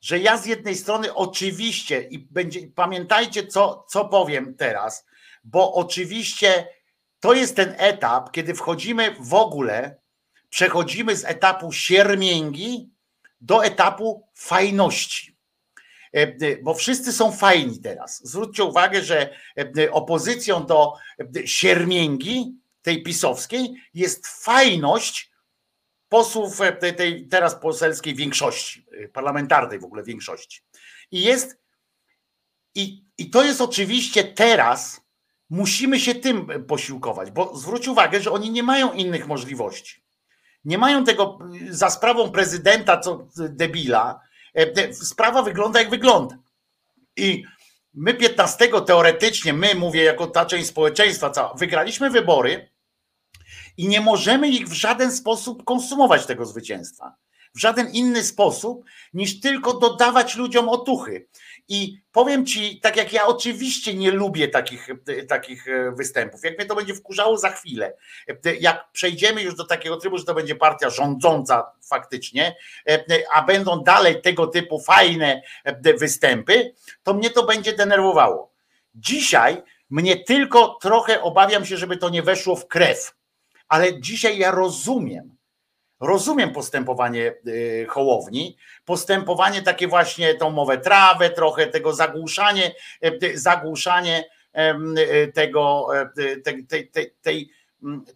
[0.00, 5.06] że ja z jednej strony oczywiście i będzie, pamiętajcie, co, co powiem teraz,
[5.44, 6.68] bo oczywiście
[7.20, 9.96] to jest ten etap, kiedy wchodzimy w ogóle,
[10.48, 12.90] przechodzimy z etapu siermięgi
[13.40, 15.33] do etapu fajności.
[16.14, 18.28] E, e, bo wszyscy są fajni teraz.
[18.28, 19.34] Zwróćcie uwagę, że
[19.78, 20.92] e, opozycją do
[21.44, 25.30] siermięgi, tej pisowskiej, jest fajność
[26.08, 26.60] posłów
[26.96, 30.60] tej, teraz poselskiej większości, parlamentarnej w ogóle większości.
[31.10, 31.58] I jest,
[32.74, 35.00] i, i to jest oczywiście teraz,
[35.50, 40.02] musimy się tym posiłkować, bo zwróć uwagę, że oni nie mają innych możliwości.
[40.64, 41.38] Nie mają tego
[41.70, 44.33] za sprawą prezydenta, co debila, E,
[44.92, 46.38] sprawa wygląda jak wygląda.
[47.16, 47.44] I
[47.94, 52.68] my 15 teoretycznie, my mówię jako ta część społeczeństwa, co wygraliśmy wybory
[53.76, 57.14] i nie możemy ich w żaden sposób konsumować tego zwycięstwa.
[57.54, 61.28] W żaden inny sposób niż tylko dodawać ludziom otuchy.
[61.68, 64.88] I powiem ci, tak jak ja oczywiście nie lubię takich,
[65.28, 67.92] takich e, występów, jak mnie to będzie wkurzało za chwilę,
[68.28, 72.56] e, jak przejdziemy już do takiego trybu, że to będzie partia rządząca faktycznie,
[72.88, 75.42] e, a będą dalej tego typu fajne
[75.98, 78.52] występy, to mnie to będzie denerwowało.
[78.94, 83.14] Dzisiaj mnie tylko trochę obawiam się, żeby to nie weszło w krew,
[83.68, 85.33] ale dzisiaj ja rozumiem,
[86.06, 92.74] Rozumiem postępowanie y, Hołowni, postępowanie takie właśnie tą mowę trawę, trochę tego zagłuszanie,
[93.22, 94.24] y, zagłuszanie
[94.98, 95.88] y, tego,
[96.44, 97.50] tej, tej, tej, tej,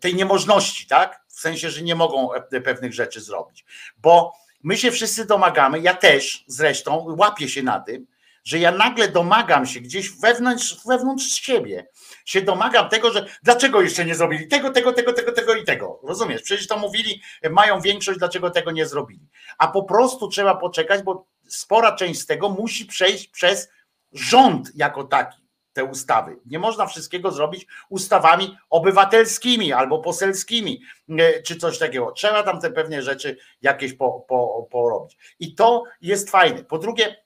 [0.00, 1.24] tej niemożności, tak?
[1.28, 2.28] W sensie, że nie mogą
[2.64, 3.64] pewnych rzeczy zrobić.
[3.98, 4.32] Bo
[4.62, 8.06] my się wszyscy domagamy, ja też zresztą łapię się na tym,
[8.44, 11.86] że ja nagle domagam się gdzieś wewnątrz, wewnątrz siebie,
[12.28, 16.00] się domagam tego, że dlaczego jeszcze nie zrobili tego, tego, tego, tego, tego i tego.
[16.02, 16.42] Rozumiesz?
[16.42, 19.28] Przecież to mówili, mają większość, dlaczego tego nie zrobili.
[19.58, 23.68] A po prostu trzeba poczekać, bo spora część z tego musi przejść przez
[24.12, 26.36] rząd jako taki te ustawy.
[26.46, 30.82] Nie można wszystkiego zrobić ustawami obywatelskimi albo poselskimi,
[31.18, 32.12] e, czy coś takiego.
[32.12, 35.16] Trzeba tam te pewne rzeczy jakieś po, po, porobić.
[35.38, 36.64] I to jest fajne.
[36.64, 37.24] Po drugie,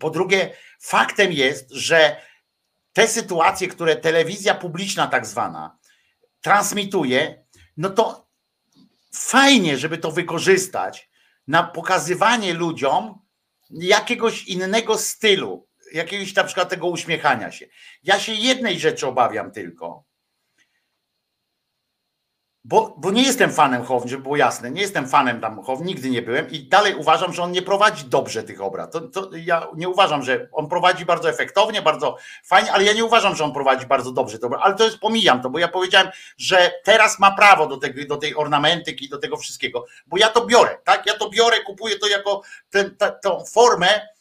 [0.00, 2.16] po drugie, faktem jest, że
[2.94, 5.78] te sytuacje, które telewizja publiczna tak zwana
[6.44, 7.44] transmituje,
[7.76, 8.28] no to
[9.14, 11.10] fajnie, żeby to wykorzystać
[11.46, 13.18] na pokazywanie ludziom
[13.70, 17.66] jakiegoś innego stylu, jakiegoś na przykład tego uśmiechania się.
[18.02, 20.04] Ja się jednej rzeczy obawiam tylko,
[22.64, 26.10] bo, bo nie jestem fanem Hołowni, żeby było jasne, nie jestem fanem tam Hołowni, nigdy
[26.10, 28.92] nie byłem i dalej uważam, że on nie prowadzi dobrze tych obrad.
[28.92, 33.04] To, to ja nie uważam, że on prowadzi bardzo efektownie, bardzo fajnie, ale ja nie
[33.04, 36.08] uważam, że on prowadzi bardzo dobrze to, ale to jest, pomijam to, bo ja powiedziałem,
[36.36, 40.46] że teraz ma prawo do, tego, do tej ornamentyki, do tego wszystkiego, bo ja to
[40.46, 41.06] biorę, tak?
[41.06, 42.42] Ja to biorę, kupuję to jako
[42.98, 44.13] tę formę,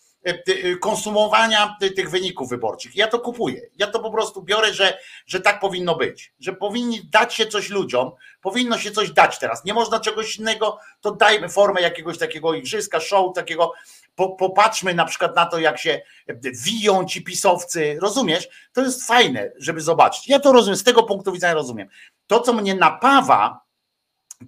[0.82, 2.96] konsumowania tych wyników wyborczych.
[2.96, 3.62] Ja to kupuję.
[3.76, 6.34] Ja to po prostu biorę, że, że tak powinno być.
[6.40, 9.66] Że powinni dać się coś ludziom, powinno się coś dać teraz.
[9.66, 13.74] Nie można czegoś innego, to dajmy formę jakiegoś takiego igrzyska, show, takiego.
[14.16, 16.02] Popatrzmy na przykład na to, jak się
[16.64, 17.98] wiją ci pisowcy.
[18.02, 18.50] Rozumiesz?
[18.74, 20.28] To jest fajne, żeby zobaczyć.
[20.28, 21.88] Ja to rozumiem, z tego punktu widzenia rozumiem.
[22.28, 23.62] To, co mnie napawa,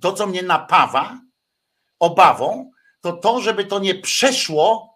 [0.02, 1.20] to, co mnie napawa
[2.00, 2.72] obawą,
[3.02, 4.95] to to, żeby to nie przeszło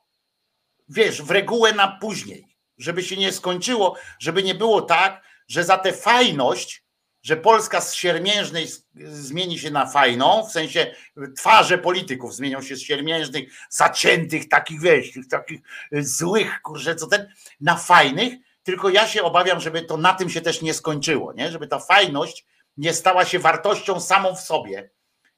[0.89, 2.47] wiesz, w regułę na później,
[2.77, 6.83] żeby się nie skończyło, żeby nie było tak, że za tę fajność,
[7.23, 10.95] że Polska z siermiężnej zmieni się na fajną, w sensie
[11.37, 15.59] twarze polityków zmienią się z siermiężnych, zaciętych, takich wiesz, takich
[15.91, 18.33] złych, kurczę, co ten, na fajnych,
[18.63, 21.51] tylko ja się obawiam, żeby to na tym się też nie skończyło, nie?
[21.51, 22.45] żeby ta fajność
[22.77, 24.89] nie stała się wartością samą w sobie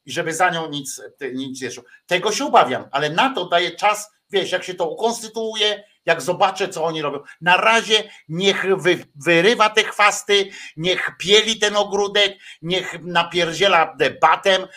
[0.06, 1.02] i żeby za nią nic,
[1.34, 1.84] nic nie szło.
[2.06, 6.68] Tego się obawiam, ale na to daje czas wiesz, jak się to ukonstytuuje, jak zobaczę,
[6.68, 7.20] co oni robią.
[7.41, 14.68] Na razie niech wy, wyrywa te chwasty, niech pieli ten ogródek, niech napierdziela debatem.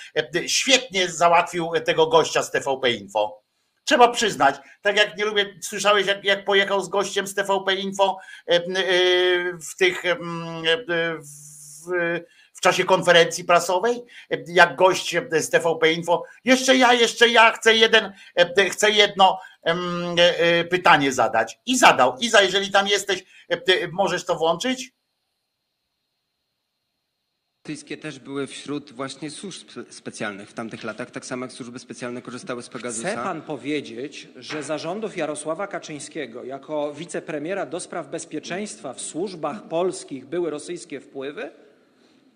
[0.47, 3.45] Świetnie załatwił tego gościa z TVP Info.
[3.85, 8.19] Trzeba przyznać, tak jak nie lubię, słyszałeś, jak, jak pojechał z gościem z TVP Info
[9.71, 10.03] w tych
[10.83, 11.27] w,
[11.85, 12.21] w
[12.65, 14.03] czasie konferencji prasowej,
[14.47, 18.13] jak gość z TVP Info, jeszcze ja, jeszcze ja chcę jeden,
[18.71, 19.39] chcę jedno
[20.71, 21.59] pytanie zadać.
[21.67, 22.17] I zadał.
[22.21, 23.25] Iza, jeżeli tam jesteś,
[23.93, 24.93] możesz to włączyć?
[27.65, 32.23] Brytyjskie też były wśród właśnie służb specjalnych w tamtych latach, tak samo jak służby specjalne
[32.23, 33.09] korzystały z Pegasusa.
[33.09, 40.27] Chce pan powiedzieć, że zarządów Jarosława Kaczyńskiego jako wicepremiera do spraw bezpieczeństwa w służbach polskich
[40.27, 41.51] były rosyjskie wpływy?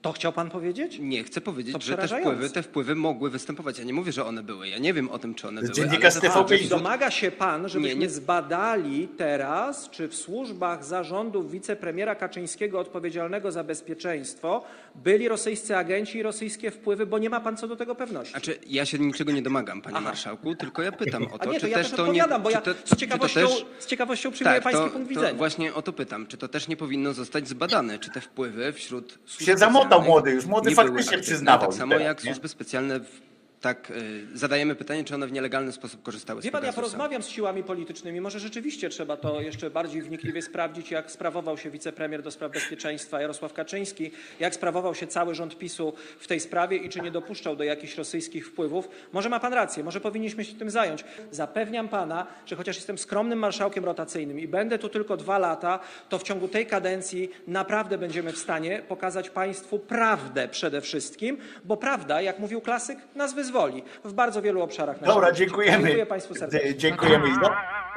[0.03, 0.99] To chciał pan powiedzieć?
[1.01, 2.31] Nie, chcę powiedzieć, że te przerażające.
[2.31, 3.79] wpływy, te wpływy mogły występować.
[3.79, 4.69] Ja nie mówię, że one były.
[4.69, 5.73] Ja nie wiem o tym, czy one były.
[5.75, 8.11] Dziennikarz ale- TVP Czyli domaga się pan, żebyśmy Nie, nie.
[8.11, 14.65] zbadali teraz, czy w służbach zarządów wicepremiera Kaczyńskiego odpowiedzialnego za bezpieczeństwo
[14.95, 18.31] byli rosyjscy agenci i rosyjskie wpływy, bo nie ma pan co do tego pewności.
[18.33, 20.05] Znaczy, ja się niczego nie domagam, panie Aha.
[20.05, 22.09] marszałku, tylko ja pytam o A to, nie, to czy ja też też to nie...
[22.25, 24.91] odpowiadam, bo czy ja to- z to ciekawością, też- z ciekawością przyjmuję Tak, pański to,
[24.91, 25.35] punkt to widzenia.
[25.39, 26.27] właśnie o to pytam.
[26.27, 27.99] Czy to też nie powinno zostać zbadane?
[27.99, 30.47] Czy te wpływy wśród służb Się zamotał specjalnych młody już.
[30.47, 31.35] Młody nie były faktycznie aktywne?
[31.35, 32.33] przyznawał Tak samo teraz, jak nie?
[32.33, 33.21] służby specjalne w,
[33.61, 36.81] tak y, zadajemy pytanie, czy one w nielegalny sposób korzystały z Wie pan, ja Pegasusa.
[36.83, 38.21] porozmawiam z siłami politycznymi.
[38.21, 43.21] Może rzeczywiście trzeba to jeszcze bardziej wnikliwie sprawdzić, jak sprawował się wicepremier do spraw bezpieczeństwa
[43.21, 44.11] Jarosław Kaczyński,
[44.41, 47.97] jak sprawował się cały rząd PiSu w tej sprawie i czy nie dopuszczał do jakichś
[47.97, 48.89] rosyjskich wpływów.
[49.13, 51.05] Może ma pan rację, może powinniśmy się tym zająć.
[51.31, 56.19] Zapewniam pana, że chociaż jestem skromnym marszałkiem rotacyjnym i będę tu tylko dwa lata, to
[56.19, 62.23] w ciągu tej kadencji naprawdę będziemy w stanie pokazać państwu prawdę przede wszystkim, bo prawda,
[62.23, 65.01] jak mówił klasyk, nas wyzwoli w bardzo wielu obszarach.
[65.01, 65.83] Dobra, dziękujemy.
[65.83, 66.77] Dziękuję państwu serdecznie.
[66.77, 67.29] Dziękujemy.
[67.29, 67.51] Izo.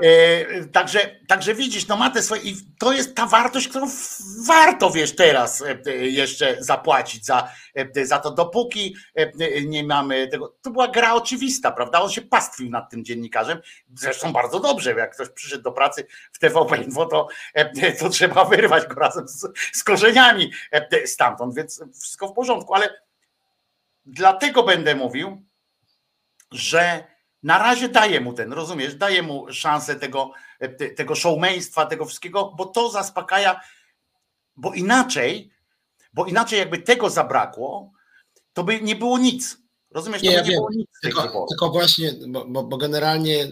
[0.04, 3.88] E, Także, także widzisz, no ma te swoje i to jest ta wartość, którą
[4.48, 7.50] warto, wiesz, teraz e, e, jeszcze zapłacić za,
[8.04, 8.96] za to, dopóki
[9.66, 10.56] nie mamy tego.
[10.62, 12.02] To była gra oczywista, prawda?
[12.02, 13.60] On się pastwił nad tym dziennikarzem,
[13.96, 17.28] zresztą bardzo dobrze, jak ktoś przyszedł do pracy w TVP Info, to,
[18.00, 20.52] to trzeba wyrwać go razem z, z korzeniami
[21.06, 22.90] stamtąd, więc wszystko w porządku, ale
[24.06, 25.42] dlatego będę mówił,
[26.52, 27.08] że
[27.44, 32.54] na razie daję mu ten, rozumiesz, daję mu szansę tego, te- tego showmeństwa, tego wszystkiego,
[32.58, 33.62] bo to zaspokaja,
[34.56, 35.52] bo inaczej,
[36.14, 37.92] bo inaczej jakby tego zabrakło,
[38.54, 39.58] to by nie było nic.
[39.92, 40.58] Rozumiesz, to Nie, by ja nie wiem.
[40.58, 43.48] było nic Tylko, tylko właśnie, bo, bo, bo generalnie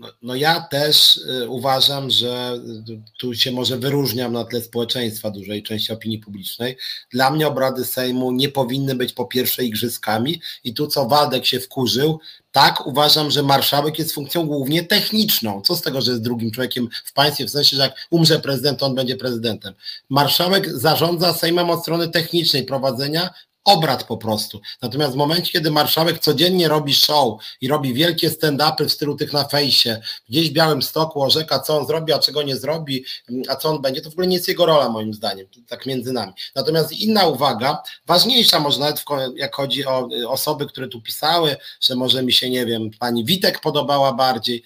[0.00, 5.30] no, no ja też y, uważam, że y, tu się może wyróżniam na tle społeczeństwa,
[5.30, 6.76] dużej części opinii publicznej.
[7.12, 11.60] Dla mnie obrady Sejmu nie powinny być po pierwsze igrzyskami i tu co Waldek się
[11.60, 12.20] wkurzył,
[12.52, 15.62] tak uważam, że marszałek jest funkcją głównie techniczną.
[15.62, 18.78] Co z tego, że jest drugim człowiekiem w państwie, w sensie, że jak umrze prezydent,
[18.78, 19.74] to on będzie prezydentem.
[20.08, 23.30] Marszałek zarządza Sejmem od strony technicznej prowadzenia
[23.64, 24.60] obrad po prostu.
[24.82, 29.32] Natomiast w momencie, kiedy marszałek codziennie robi show i robi wielkie stand-upy w stylu tych
[29.32, 33.04] na fejsie, gdzieś w Białym Stoku orzeka, co on zrobi, a czego nie zrobi,
[33.48, 36.12] a co on będzie, to w ogóle nie jest jego rola moim zdaniem, tak między
[36.12, 36.32] nami.
[36.54, 39.04] Natomiast inna uwaga, ważniejsza może nawet w,
[39.36, 43.24] jak chodzi o y, osoby, które tu pisały, że może mi się, nie wiem, pani
[43.24, 44.62] Witek podobała bardziej.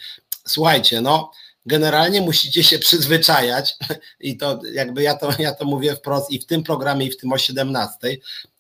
[0.47, 1.31] Słuchajcie, no
[1.67, 3.77] generalnie musicie się przyzwyczajać
[4.21, 7.17] i to jakby ja to, ja to mówię wprost i w tym programie, i w
[7.17, 7.99] tym o 17,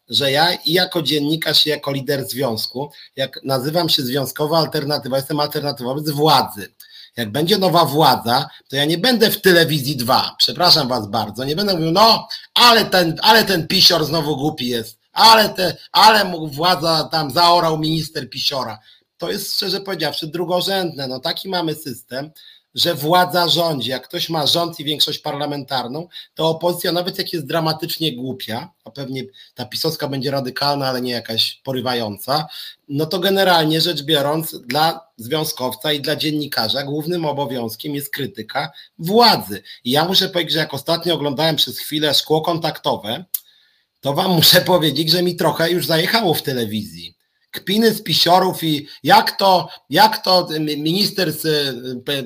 [0.08, 5.40] że ja i jako dziennikarz, i jako lider związku, jak nazywam się związkowa alternatywa, jestem
[5.40, 6.74] alternatywą wobec władzy.
[7.16, 11.56] Jak będzie nowa władza, to ja nie będę w telewizji 2, przepraszam was bardzo, nie
[11.56, 17.08] będę mówił, no, ale ten, ale ten pisior znowu głupi jest, ale te, ale władza
[17.12, 18.78] tam zaorał minister pisiora.
[19.18, 21.08] To jest szczerze powiedziawszy drugorzędne.
[21.08, 22.30] No taki mamy system,
[22.74, 23.90] że władza rządzi.
[23.90, 28.90] Jak ktoś ma rząd i większość parlamentarną, to opozycja, nawet jak jest dramatycznie głupia, a
[28.90, 29.24] pewnie
[29.54, 32.46] ta pisowska będzie radykalna, ale nie jakaś porywająca,
[32.88, 39.62] no to generalnie rzecz biorąc, dla związkowca i dla dziennikarza głównym obowiązkiem jest krytyka władzy.
[39.84, 43.24] I ja muszę powiedzieć, że jak ostatnio oglądałem przez chwilę szkło kontaktowe,
[44.00, 47.13] to wam muszę powiedzieć, że mi trochę już zajechało w telewizji.
[47.54, 51.76] Kpiny z pisiorów i jak to, jak to minister, z,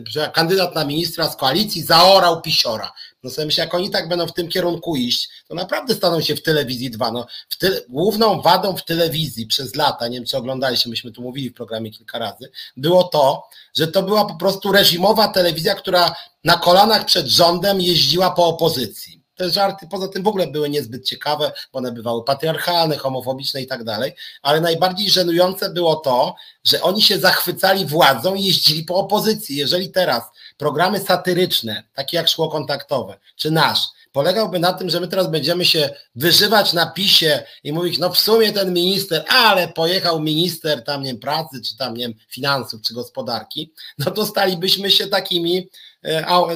[0.09, 2.92] że kandydat na ministra z koalicji zaorał pisiora.
[3.22, 6.36] No sobie myślę, jak oni tak będą w tym kierunku iść, to naprawdę staną się
[6.36, 7.10] w telewizji dwa.
[7.10, 11.22] No, w ty, główną wadą w telewizji przez lata, nie wiem czy oglądaliście, myśmy tu
[11.22, 16.14] mówili w programie kilka razy, było to, że to była po prostu reżimowa telewizja, która
[16.44, 21.05] na kolanach przed rządem jeździła po opozycji te żarty poza tym w ogóle były niezbyt
[21.05, 24.12] ciekawe, bo one bywały patriarchalne, homofobiczne i tak dalej,
[24.43, 26.35] ale najbardziej żenujące było to,
[26.65, 29.56] że oni się zachwycali władzą i jeździli po opozycji.
[29.56, 30.23] Jeżeli teraz
[30.56, 33.78] programy satyryczne, takie jak szkło kontaktowe, czy nasz,
[34.12, 38.19] polegałby na tym, że my teraz będziemy się wyżywać na pisie i mówić, no w
[38.19, 42.82] sumie ten minister, ale pojechał minister tam, nie wiem, pracy, czy tam, nie wiem, finansów,
[42.82, 45.69] czy gospodarki, no to stalibyśmy się takimi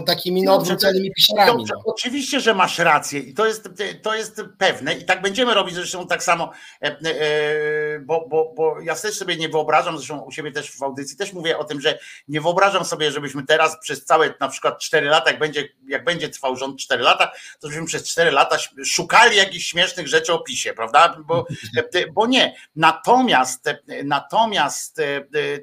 [0.06, 1.64] takimi no, odwróconymi piśmami.
[1.68, 1.82] No.
[1.84, 3.68] Oczywiście, że masz rację i to jest,
[4.02, 6.50] to jest pewne i tak będziemy robić zresztą tak samo,
[6.82, 10.82] e, e, bo, bo, bo ja też sobie nie wyobrażam, zresztą u siebie też w
[10.82, 11.98] audycji też mówię o tym, że
[12.28, 16.28] nie wyobrażam sobie, żebyśmy teraz przez całe na przykład 4 lata, jak będzie, jak będzie
[16.28, 20.74] trwał rząd 4 lata, to żebyśmy przez 4 lata szukali jakichś śmiesznych rzeczy o PiSie,
[20.74, 21.16] prawda?
[21.26, 21.46] Bo,
[22.14, 22.56] bo nie.
[22.76, 23.64] Natomiast,
[24.04, 25.00] natomiast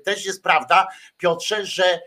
[0.05, 0.87] też jest prawda,
[1.17, 1.99] Piotrze, że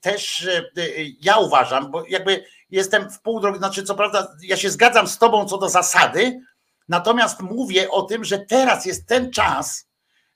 [0.00, 0.82] też e,
[1.20, 5.18] ja uważam, bo jakby jestem w pół drogi, znaczy co prawda ja się zgadzam z
[5.18, 6.40] tobą co do zasady,
[6.88, 9.88] natomiast mówię o tym, że teraz jest ten czas,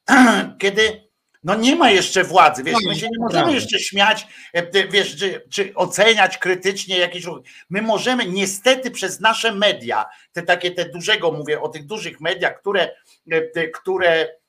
[0.61, 1.11] kiedy
[1.45, 5.47] no nie ma jeszcze władzy, wiesz, my się nie możemy jeszcze śmiać, e, wiesz, czy,
[5.51, 7.43] czy oceniać krytycznie jakieś ruchy.
[7.71, 12.61] My możemy niestety przez nasze media, te takie te dużego, mówię o tych dużych mediach,
[12.61, 12.91] które,
[13.31, 14.40] e, które E,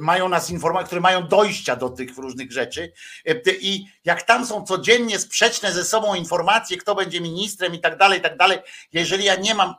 [0.00, 2.92] mają nas informować, które mają dojścia do tych różnych rzeczy.
[3.26, 7.96] E, I jak tam są codziennie sprzeczne ze sobą informacje, kto będzie ministrem i tak
[7.96, 8.58] dalej, i tak dalej,
[8.92, 9.74] jeżeli ja nie mam,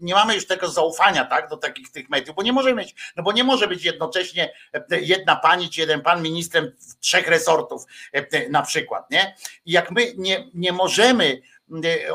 [0.00, 3.22] nie mamy już tego zaufania tak, do takich tych mediów, bo nie może mieć, no
[3.22, 7.84] bo nie może być jednocześnie e, jedna pani czy jeden pan ministrem trzech resortów
[8.50, 9.36] na przykład, nie?
[9.66, 11.40] I jak my nie, nie możemy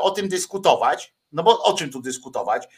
[0.00, 2.68] o tym dyskutować, no bo o czym tu dyskutować,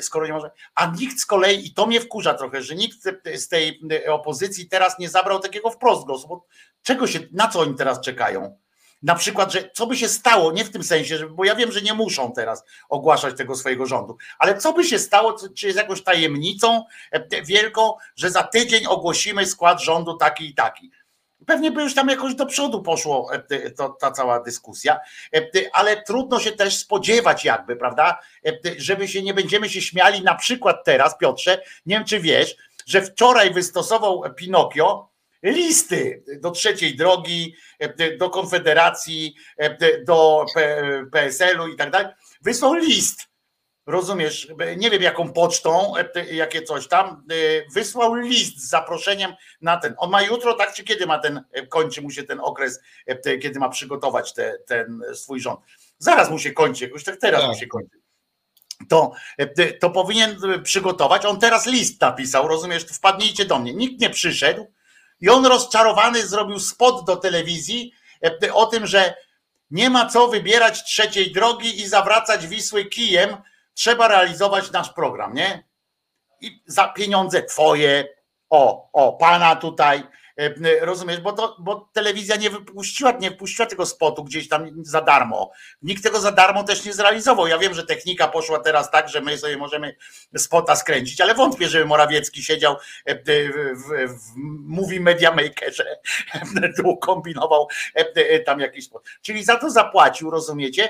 [0.00, 0.50] skoro nie może.
[0.74, 2.98] A nikt z kolei, i to mnie wkurza trochę, że nikt
[3.34, 6.46] z tej opozycji teraz nie zabrał takiego wprost głosu, bo
[6.82, 8.58] czego się, na co oni teraz czekają?
[9.02, 11.82] Na przykład, że co by się stało, nie w tym sensie, bo ja wiem, że
[11.82, 16.02] nie muszą teraz ogłaszać tego swojego rządu, ale co by się stało, czy jest jakąś
[16.02, 20.90] tajemnicą e, wielką, że za tydzień ogłosimy skład rządu taki i taki
[21.46, 25.00] pewnie by już tam jakoś do przodu poszło e, to, ta cała dyskusja,
[25.34, 25.40] e,
[25.72, 30.34] ale trudno się też spodziewać jakby, prawda, e, żeby się nie będziemy się śmiali na
[30.34, 32.56] przykład teraz, Piotrze, nie wiem czy wiesz,
[32.86, 35.08] że wczoraj wystosował Pinokio
[35.42, 37.54] listy do trzeciej drogi,
[38.18, 39.34] do Konfederacji,
[40.06, 40.46] do
[41.12, 42.12] PSL-u i tak dalej,
[42.42, 43.27] wysłał list
[43.88, 47.14] rozumiesz, nie wiem jaką pocztą, e, jakie coś tam, e,
[47.74, 49.94] wysłał list z zaproszeniem na ten.
[49.98, 52.80] On ma jutro, tak czy kiedy ma ten, e, kończy mu się ten okres,
[53.42, 55.60] kiedy ma przygotować te, ten swój rząd.
[55.98, 57.50] Zaraz mu się kończy, jakoś tak teraz tak.
[57.50, 57.98] mu się kończy.
[58.88, 59.12] To,
[59.80, 61.24] to powinien przygotować.
[61.26, 63.74] On teraz list napisał, rozumiesz, wpadnijcie do mnie.
[63.74, 64.72] Nikt nie przyszedł
[65.20, 67.92] i on rozczarowany zrobił spot do telewizji
[68.52, 69.14] o tym, że
[69.70, 73.36] nie ma co wybierać trzeciej drogi i zawracać Wisły kijem,
[73.78, 75.68] trzeba realizować nasz program, nie?
[76.40, 78.08] I za pieniądze twoje,
[78.50, 80.02] o, o, pana tutaj,
[80.80, 85.50] rozumiesz, bo, to, bo telewizja nie wypuściła, nie wpuściła tego spotu gdzieś tam za darmo.
[85.82, 87.46] Nikt tego za darmo też nie zrealizował.
[87.46, 89.96] Ja wiem, że technika poszła teraz tak, że my sobie możemy
[90.36, 94.18] spota skręcić, ale wątpię, żeby Morawiecki siedział e, w, w,
[94.88, 95.98] w Media Makerze,
[96.76, 99.04] tu kombinował e, tam jakiś spot.
[99.22, 100.88] Czyli za to zapłacił, rozumiecie?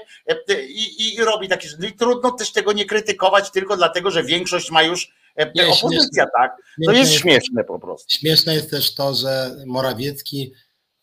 [0.69, 1.83] I, i robi takie rzeczy.
[1.83, 5.18] No I trudno też tego nie krytykować tylko dlatego, że większość ma już
[5.55, 6.57] nie, opozycja, śmieszne, tak?
[6.85, 8.17] To jest śmieszne po prostu.
[8.17, 10.53] Śmieszne jest też to, że Morawiecki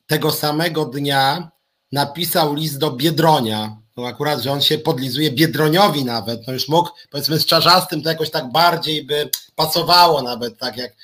[0.08, 1.52] tego samego dnia
[1.92, 3.78] napisał list do Biedronia.
[3.98, 6.48] No akurat, że on się podlizuje Biedroniowi nawet.
[6.48, 10.96] No już mógł, powiedzmy, z Czarzastym to jakoś tak bardziej by pasowało nawet, tak jak,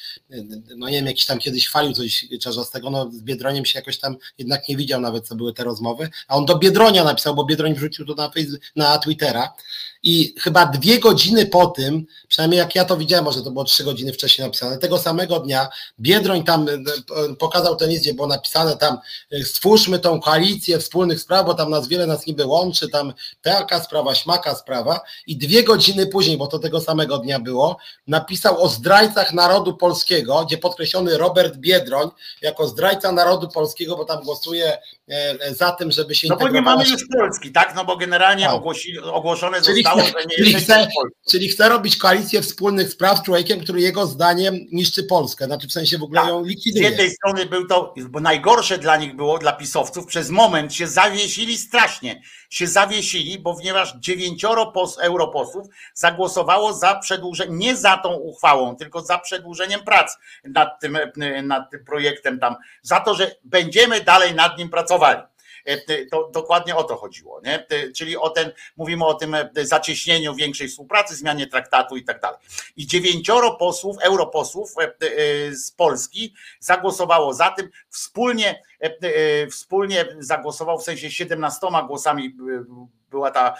[0.77, 4.15] no nie wiem, jakiś tam kiedyś chwalił coś Czarzastego, no z Biedroniem się jakoś tam
[4.37, 7.73] jednak nie widział nawet, co były te rozmowy, a on do Biedronia napisał, bo Biedroń
[7.73, 9.53] wrzucił to na, Facebook, na Twittera
[10.03, 13.83] i chyba dwie godziny po tym, przynajmniej jak ja to widziałem, może to było trzy
[13.83, 15.67] godziny wcześniej napisane, tego samego dnia
[15.99, 18.97] Biedroń tam e, e, pokazał ten list, gdzie było napisane tam
[19.31, 23.83] e, stwórzmy tą koalicję wspólnych spraw, bo tam nas wiele nas niby łączy, tam taka
[23.83, 25.01] sprawa, śmaka sprawa.
[25.27, 30.45] I dwie godziny później, bo to tego samego dnia było, napisał o zdrajcach narodu polskiego,
[30.45, 32.09] gdzie podkreślony Robert Biedroń
[32.41, 34.77] jako zdrajca narodu polskiego, bo tam głosuje
[35.49, 37.73] za tym, żeby się No bo nie mamy już Polski, tak?
[37.75, 38.53] No bo generalnie tak.
[38.53, 40.03] ogłosi, ogłoszone Czyli chce,
[40.35, 40.87] czyli, chce,
[41.29, 45.71] czyli chce robić koalicję wspólnych spraw z człowiekiem, który jego zdaniem niszczy Polskę, znaczy w
[45.71, 46.29] sensie w ogóle tak.
[46.29, 46.87] ją likwiduje.
[46.87, 50.87] Z jednej strony był to, bo najgorsze dla nich było, dla pisowców, przez moment się
[50.87, 52.21] zawiesili strasznie,
[52.51, 59.01] się zawiesili, bo ponieważ dziewięcioro pos, europosłów zagłosowało za przedłużeniem, nie za tą uchwałą, tylko
[59.01, 60.97] za przedłużeniem prac nad tym,
[61.43, 65.21] nad tym projektem tam, za to, że będziemy dalej nad nim pracowali.
[66.11, 67.65] To dokładnie o to chodziło, nie?
[67.95, 72.39] czyli o ten, mówimy o tym zacieśnieniu większej współpracy, zmianie traktatu i tak dalej.
[72.77, 74.75] I dziewięcioro posłów, europosłów
[75.51, 78.63] z Polski zagłosowało za tym, wspólnie,
[79.51, 82.35] wspólnie zagłosował w sensie 17 głosami
[83.11, 83.55] była ta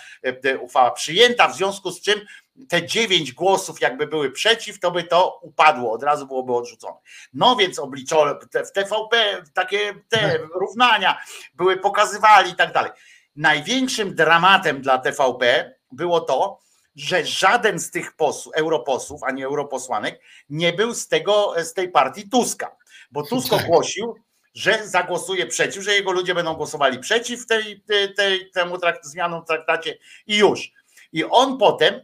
[0.61, 2.22] uchwała przyjęta, w związku z czym
[2.69, 6.98] te dziewięć głosów jakby były przeciw, to by to upadło, od razu byłoby odrzucone.
[7.34, 10.41] No więc obliczono, w TVP takie te tak.
[10.56, 11.18] równania
[11.53, 12.91] były, pokazywali i tak dalej.
[13.36, 16.60] Największym dramatem dla TVP było to,
[16.95, 22.30] że żaden z tych posłów, europosłów, ani europosłanek nie był z tego, z tej partii
[22.30, 22.76] Tuska,
[23.11, 23.61] bo Tusk tak.
[23.61, 24.15] ogłosił,
[24.53, 29.44] że zagłosuje przeciw, że jego ludzie będą głosowali przeciw tej, tej, tej temu trakt, zmianom
[29.44, 29.98] w traktacie
[30.28, 30.72] i już.
[31.11, 32.02] I on potem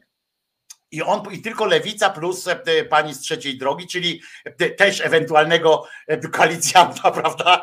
[0.92, 5.88] i on i tylko lewica plus e, pani z trzeciej drogi, czyli e, też ewentualnego
[6.08, 7.62] e, koalicjanta, prawda?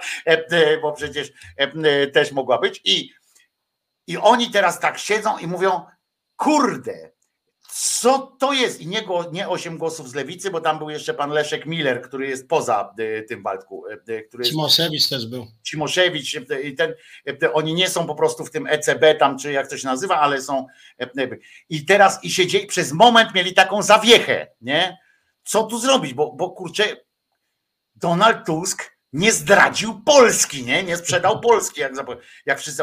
[0.82, 1.32] Bo przecież
[2.12, 2.80] też mogła być.
[2.84, 3.10] I,
[4.06, 5.84] i oni teraz tak siedzą i mówią:
[6.36, 7.13] Kurde,
[7.76, 8.80] co to jest?
[8.80, 9.02] I nie,
[9.32, 12.94] nie 8 głosów z lewicy, bo tam był jeszcze pan Leszek Miller, który jest poza
[12.98, 13.84] e, tym walku.
[13.88, 15.46] E, e, który Cimoszewicz też był.
[15.62, 16.34] Cimoszewicz
[16.64, 16.94] i ten,
[17.52, 20.42] oni nie są po prostu w tym ECB tam, czy jak to się nazywa, ale
[20.42, 20.66] są.
[21.68, 24.98] I teraz i siedzieli, przez moment mieli taką zawiechę, nie?
[25.44, 26.14] Co tu zrobić?
[26.14, 26.96] Bo, bo kurczę,
[27.96, 30.82] Donald Tusk nie zdradził Polski, nie?
[30.82, 31.92] Nie sprzedał Polski, jak,
[32.46, 32.82] jak wszyscy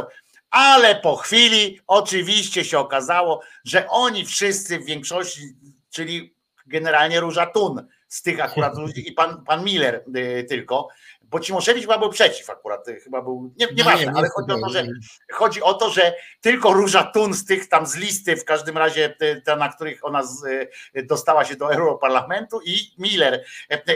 [0.52, 5.41] ale po chwili oczywiście się okazało, że oni wszyscy w większości,
[5.90, 10.88] czyli generalnie Róża Tun z tych akurat ludzi i pan, pan Miller y, tylko,
[11.22, 14.52] bo Cimoszewicz chyba był przeciw akurat, y, chyba był, nie, nieważne, nie, nie, ale chodzi
[14.52, 14.88] o, to, że,
[15.32, 19.15] chodzi o to, że tylko Róża Tun z tych tam z listy, w każdym razie
[19.22, 20.69] y, te, na których ona z,
[21.03, 23.44] dostała się do Europarlamentu i Miller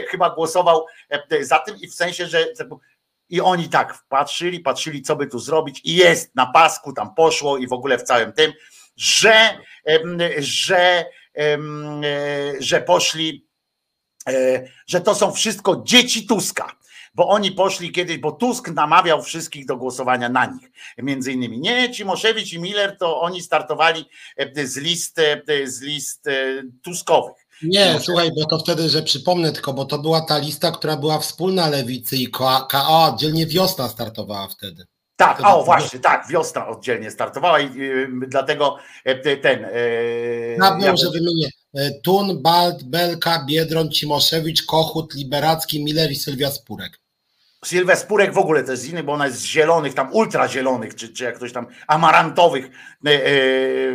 [0.08, 0.86] chyba głosował
[1.40, 2.46] za tym i w sensie, że
[3.28, 7.58] i oni tak patrzyli, patrzyli, co by tu zrobić, i jest na pasku, tam poszło
[7.58, 8.52] i w ogóle w całym tym,
[8.96, 9.58] że,
[10.38, 11.04] że,
[11.38, 11.58] e,
[12.60, 13.46] że poszli,
[14.28, 16.76] e, że to są wszystko dzieci Tuska
[17.14, 20.70] bo oni poszli kiedyś, bo Tusk namawiał wszystkich do głosowania na nich.
[20.98, 24.04] Między innymi nie Cimoszewicz i Miller, to oni startowali
[24.36, 25.20] e, z list,
[25.64, 26.28] z list
[26.82, 27.45] Tuskowych.
[27.62, 31.18] Nie, słuchaj, bo to wtedy, że przypomnę tylko, bo to była ta lista, która była
[31.18, 34.86] wspólna lewicy i KO oddzielnie wiosna startowała wtedy.
[35.16, 38.76] Tak, o właśnie, tak, wiosna oddzielnie startowała i y, dlatego
[39.26, 39.64] y, ten.
[39.64, 40.96] Y, Na ja...
[40.96, 41.48] że wymienię.
[42.02, 47.00] Tun, Balt, Belka, Biedron, Cimoszewicz, Kochut, Liberacki, Miller i Sylwia Spurek.
[47.64, 51.08] Sylwia Spurek w ogóle to jest inny, bo ona jest z zielonych, tam ultrazielonych, czy,
[51.12, 52.70] czy jak ktoś tam amarantowych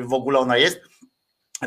[0.01, 0.90] w ogóle ona jest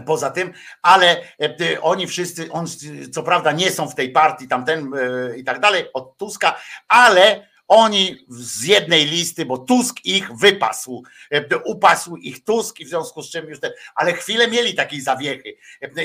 [0.02, 0.52] poza tym,
[0.82, 2.66] ale e, oni wszyscy, on,
[3.12, 7.54] co prawda nie są w tej partii, tamten e, i tak dalej, od Tuska, ale
[7.68, 13.22] oni z jednej listy, bo Tusk ich wypasł, e, upasł ich Tusk i w związku
[13.22, 15.56] z czym już te, ale chwilę mieli takiej zawiechy,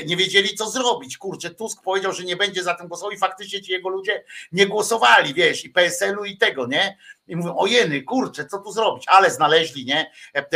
[0.06, 3.62] nie wiedzieli co zrobić, kurczę, Tusk powiedział, że nie będzie za tym głosował i faktycznie
[3.62, 6.96] ci jego ludzie nie głosowali, wiesz, i PSL-u i tego, nie,
[7.30, 10.10] i mówią, ojeny, kurczę, co tu zrobić, ale znaleźli, nie,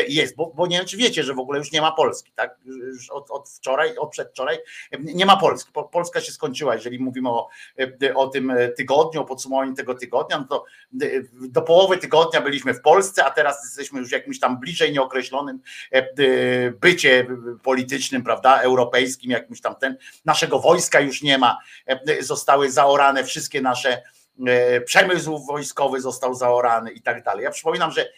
[0.09, 2.57] jest, bo, bo nie wiem, czy wiecie, że w ogóle już nie ma Polski, tak,
[2.65, 4.59] już od, od wczoraj, od przedwczoraj
[4.99, 7.49] nie ma Polski, Polska się skończyła, jeżeli mówimy o,
[8.15, 10.65] o tym tygodniu, o podsumowaniu tego tygodnia, no to
[11.33, 15.61] do połowy tygodnia byliśmy w Polsce, a teraz jesteśmy już jakimś tam bliżej nieokreślonym
[16.81, 17.27] bycie
[17.63, 21.59] politycznym, prawda, europejskim, jakimś tam ten, naszego wojska już nie ma,
[22.21, 24.14] zostały zaorane wszystkie nasze E,
[24.87, 27.45] przemysł wojskowy został zaorany i tak dalej.
[27.45, 28.09] Ja przypominam, że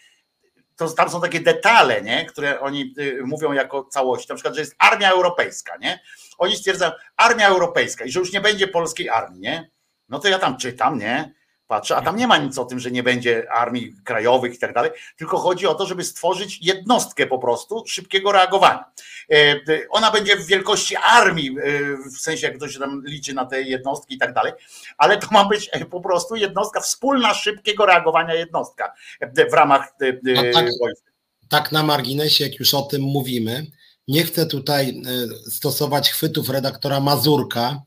[0.77, 4.61] to, tam są takie detale, nie, które oni y, mówią jako całość, na przykład, że
[4.61, 6.01] jest armia europejska, nie?
[6.39, 9.71] Oni stwierdzają, armia europejska i że już nie będzie polskiej armii, nie?
[10.09, 11.35] No to ja tam czytam, nie?
[11.67, 14.75] Patrzę, a tam nie ma nic o tym, że nie będzie armii krajowych i tak
[14.75, 18.85] dalej, tylko chodzi o to, żeby stworzyć jednostkę po prostu szybkiego reagowania.
[19.33, 19.57] E,
[19.91, 21.63] ona będzie w wielkości armii, e,
[21.97, 24.53] w sensie jak ktoś tam liczy na te jednostki i tak dalej,
[24.99, 28.95] ale to ma być e, po prostu jednostka wspólna szybkiego reagowania jednostka
[29.51, 29.95] w ramach
[30.55, 30.67] tak.
[31.49, 33.67] Tak na marginesie, jak już o tym mówimy,
[34.09, 35.03] nie chcę tutaj
[35.51, 37.83] stosować chwytów redaktora Mazurka,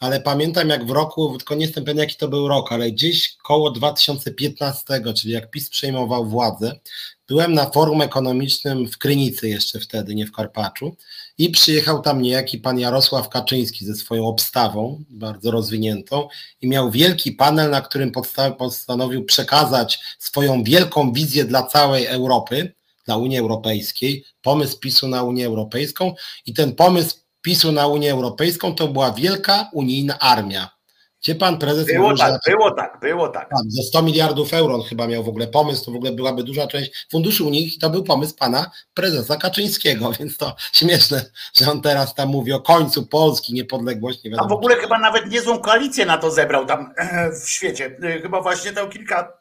[0.00, 3.36] ale pamiętam jak w roku, tylko nie jestem pewien jaki to był rok, ale gdzieś
[3.36, 4.84] koło 2015,
[5.16, 6.80] czyli jak PiS przejmował władzę,
[7.28, 10.96] byłem na forum ekonomicznym w Krynicy jeszcze wtedy, nie w Karpaczu
[11.38, 16.28] i przyjechał tam niejaki pan Jarosław Kaczyński ze swoją obstawą, bardzo rozwiniętą
[16.60, 18.12] i miał wielki panel, na którym
[18.58, 22.72] postanowił przekazać swoją wielką wizję dla całej Europy,
[23.06, 26.14] dla Unii Europejskiej, pomysł PiSu na Unię Europejską.
[26.46, 30.78] I ten pomysł PiSu na Unię Europejską to była wielka unijna armia.
[31.22, 33.50] Gdzie pan prezes Było mówił, tak, że było tak, było tak.
[33.50, 36.42] tak, ze 100 miliardów euro on chyba miał w ogóle pomysł, to w ogóle byłaby
[36.42, 41.24] duża część funduszy unijnych i to był pomysł pana prezesa Kaczyńskiego, więc to śmieszne,
[41.54, 45.30] że on teraz tam mówi o końcu Polski, niepodległości, nie A w ogóle chyba nawet
[45.30, 46.94] niezłą koalicję na to zebrał tam
[47.44, 47.96] w świecie.
[48.22, 49.32] Chyba właśnie to kilka,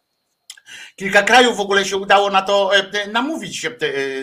[0.96, 3.72] kilka krajów w ogóle się udało na to e, namówić, e,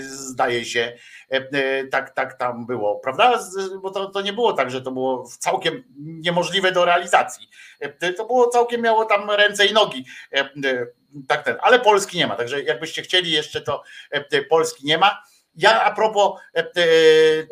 [0.02, 0.96] zdaje się.
[1.30, 3.40] E, Tak, tak tam było, prawda?
[3.82, 7.48] Bo to, to nie było tak, że to było całkiem niemożliwe do realizacji.
[7.80, 10.04] E, To było całkiem miało tam ręce i nogi.
[10.32, 10.86] E, e,
[11.28, 12.36] Tak ten, ale Polski nie ma.
[12.36, 15.22] Także jakbyście chcieli jeszcze, to e, Polski nie ma.
[15.56, 16.66] Ja a propos e, e,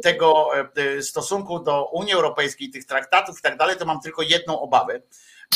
[0.02, 4.60] tego e, stosunku do Unii Europejskiej, tych traktatów i tak dalej, to mam tylko jedną
[4.60, 5.02] obawę,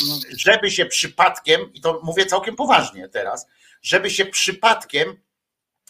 [0.09, 3.47] Mm, żeby się przypadkiem, i to mówię całkiem poważnie teraz,
[3.81, 5.19] żeby się przypadkiem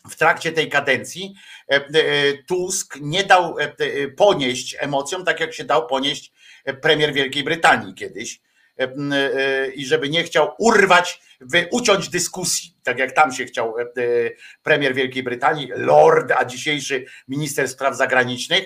[0.10, 1.36] w trakcie tej kadencji
[1.72, 1.84] e, e,
[2.48, 6.32] Tusk nie dał e, ponieść emocjom, tak jak się dał ponieść
[6.82, 8.42] premier Wielkiej Brytanii kiedyś.
[9.76, 11.22] I żeby nie chciał urwać,
[11.72, 13.76] uciąć dyskusji, tak jak tam się chciał
[14.64, 18.64] premier Wielkiej Brytanii, lord, a dzisiejszy minister spraw zagranicznych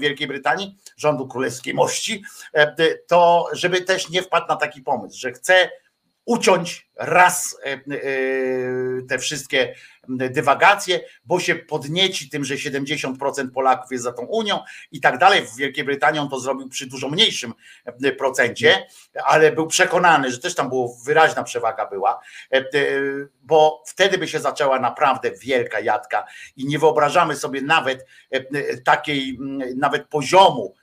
[0.00, 2.22] Wielkiej Brytanii, rządu królewskiej mości,
[3.06, 5.70] to żeby też nie wpadł na taki pomysł, że chce
[6.26, 7.78] uciąć raz e, e,
[9.08, 9.74] te wszystkie
[10.08, 14.60] dywagacje, bo się podnieci tym, że 70% Polaków jest za tą Unią
[14.92, 15.46] i tak dalej.
[15.46, 17.54] W Wielkiej Brytanii on to zrobił przy dużo mniejszym
[17.84, 18.86] e, procencie,
[19.24, 22.20] ale był przekonany, że też tam było wyraźna przewaga była,
[23.42, 26.24] bo wtedy by się zaczęła naprawdę wielka jadka
[26.56, 28.06] i nie wyobrażamy sobie nawet
[28.84, 30.74] takiej, m, nawet poziomu,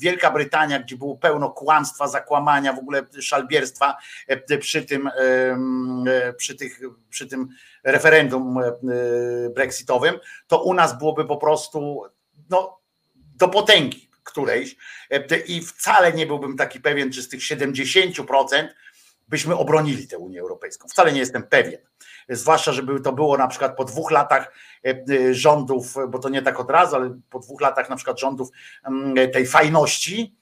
[0.00, 3.96] Wielka Brytania, gdzie było pełno kłamstwa, zakłamania, w ogóle szalbierstwa
[4.26, 7.48] e, przy tym, e, przy tych, przy tym
[7.84, 8.72] referendum e,
[9.54, 10.14] brexitowym,
[10.46, 12.02] to u nas byłoby po prostu
[12.50, 12.78] no,
[13.14, 14.76] do potęgi którejś
[15.10, 18.68] e, i wcale nie byłbym taki pewien, czy z tych 70%
[19.28, 20.88] byśmy obronili tę Unię Europejską.
[20.88, 21.80] Wcale nie jestem pewien.
[22.28, 24.52] Zwłaszcza, żeby to było na przykład po dwóch latach
[24.84, 28.20] e, e, rządów, bo to nie tak od razu, ale po dwóch latach na przykład
[28.20, 28.48] rządów
[28.84, 30.38] mm, tej fajności,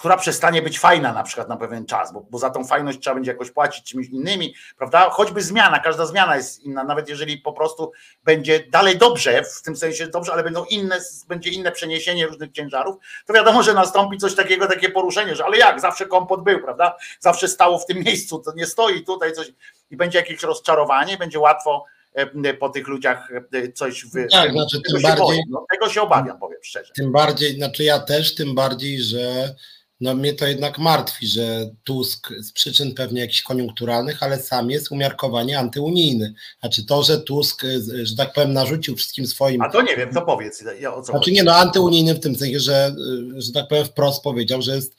[0.00, 3.14] która przestanie być fajna na przykład na pewien czas, bo, bo za tą fajność trzeba
[3.14, 5.10] będzie jakoś płacić czymś innymi, prawda?
[5.10, 7.92] Choćby zmiana, każda zmiana jest inna, nawet jeżeli po prostu
[8.24, 12.96] będzie dalej dobrze, w tym sensie dobrze, ale będą inne, będzie inne przeniesienie różnych ciężarów,
[13.26, 16.96] to wiadomo, że nastąpi coś takiego, takie poruszenie, że ale jak, zawsze kompot był, prawda?
[17.18, 19.52] Zawsze stało w tym miejscu, to nie stoi tutaj coś
[19.90, 21.84] i będzie jakieś rozczarowanie, będzie łatwo
[22.14, 24.26] e, po tych ludziach e, coś wy...
[24.32, 26.92] Tak, znaczy tego tym się bardziej- boję, no, tego się obawiam, powiem szczerze.
[26.96, 29.54] Tym bardziej, znaczy ja też, tym bardziej, że
[30.00, 34.92] no mnie to jednak martwi, że Tusk z przyczyn pewnie jakichś koniunkturalnych, ale sam jest
[34.92, 36.34] umiarkowanie antyunijny.
[36.60, 40.14] Znaczy to, że Tusk, y, że tak powiem, narzucił wszystkim swoim A to nie wiem,
[40.14, 41.32] to powiedz ja, o co Znaczy chodzi.
[41.32, 42.94] nie, no antyunijny w tym sensie, że,
[43.36, 44.96] że tak powiem wprost powiedział, że jest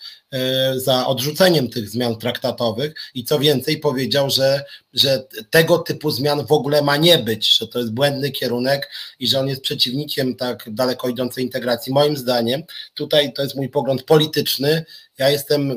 [0.76, 4.64] za odrzuceniem tych zmian traktatowych i co więcej powiedział, że,
[4.94, 9.28] że tego typu zmian w ogóle ma nie być, że to jest błędny kierunek i
[9.28, 11.94] że on jest przeciwnikiem tak daleko idącej integracji.
[11.94, 12.64] Moim zdaniem,
[12.94, 14.86] tutaj to jest mój pogląd polityczny,
[15.18, 15.76] ja jestem, e,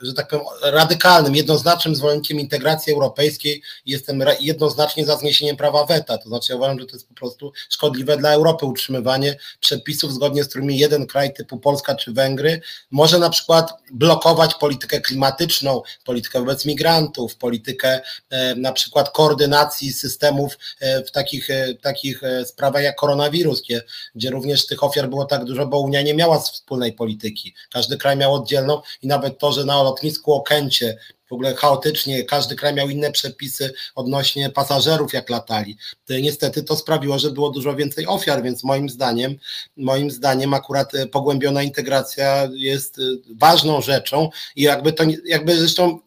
[0.00, 6.18] że tak powiem, radykalnym, jednoznacznym zwolennikiem integracji europejskiej i jestem jednoznacznie za zniesieniem prawa weta.
[6.18, 10.44] To znaczy, ja uważam, że to jest po prostu szkodliwe dla Europy utrzymywanie przepisów, zgodnie
[10.44, 12.60] z którymi jeden kraj typu Polska czy Węgry
[12.90, 18.00] może na przykład blokować politykę klimatyczną, politykę wobec migrantów, politykę
[18.30, 21.48] e, na przykład koordynacji systemów e, w takich,
[21.82, 23.82] takich sprawach jak koronawirus, gdzie,
[24.14, 27.54] gdzie również tych ofiar było tak dużo, bo Unia nie miała wspólnej polityki.
[27.72, 30.98] Każdy kraj miał oddzielną i nawet to, że na lotnisku Okęcie
[31.28, 35.76] w ogóle chaotycznie, każdy kraj miał inne przepisy odnośnie pasażerów, jak latali.
[36.06, 39.36] To Niestety to sprawiło, że było dużo więcej ofiar, więc moim zdaniem,
[39.76, 43.02] moim zdaniem akurat e, pogłębiona integracja jest e,
[43.34, 46.00] ważną rzeczą i jakby to, jakby zresztą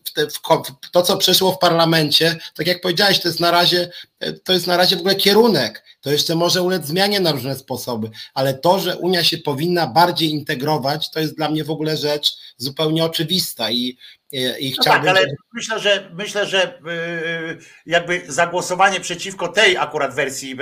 [0.91, 3.89] to, co przeszło w parlamencie, tak jak powiedziałeś, to jest na razie,
[4.19, 5.84] e, to jest na razie w ogóle kierunek.
[6.02, 10.30] To jeszcze może ulec zmianie na różne sposoby, ale to, że Unia się powinna bardziej
[10.30, 13.98] integrować, to jest dla mnie w ogóle rzecz zupełnie oczywista i,
[14.31, 19.77] i, i No chciałbym, tak, ale myślę, że myślę, że yy, jakby zagłosowanie przeciwko tej
[19.77, 20.57] akurat wersji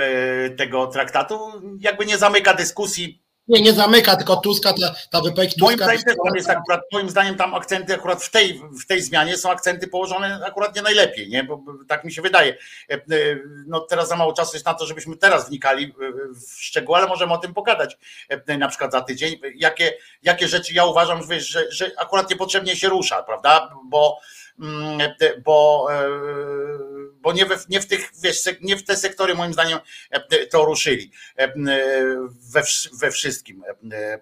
[0.56, 1.38] tego traktatu
[1.80, 3.25] jakby nie zamyka dyskusji.
[3.48, 5.84] Nie, nie zamyka, tylko Tuska, ta, ta wypowiedź Moim Tuska...
[5.84, 9.36] zdaniem też tam jest akurat, moim zdaniem tam akcenty akurat w tej, w tej zmianie
[9.36, 11.44] są akcenty położone akurat nie najlepiej, nie?
[11.44, 12.56] Bo, tak mi się wydaje.
[12.90, 13.00] E, e,
[13.66, 15.94] No teraz za mało czasu jest na to, żebyśmy teraz wnikali
[16.46, 17.98] w szczegóły, ale możemy o tym pogadać
[18.28, 19.40] e, na przykład za tydzień.
[19.54, 19.92] Jakie,
[20.22, 23.70] jakie rzeczy ja uważam, że, że, że akurat niepotrzebnie się rusza, prawda?
[23.84, 24.18] Bo
[25.44, 26.08] bo, e,
[27.20, 29.78] bo nie, we, nie w tych, wiesz, nie w te sektory moim zdaniem
[30.50, 31.10] to ruszyli
[32.52, 32.62] we,
[33.00, 33.64] we wszystkim,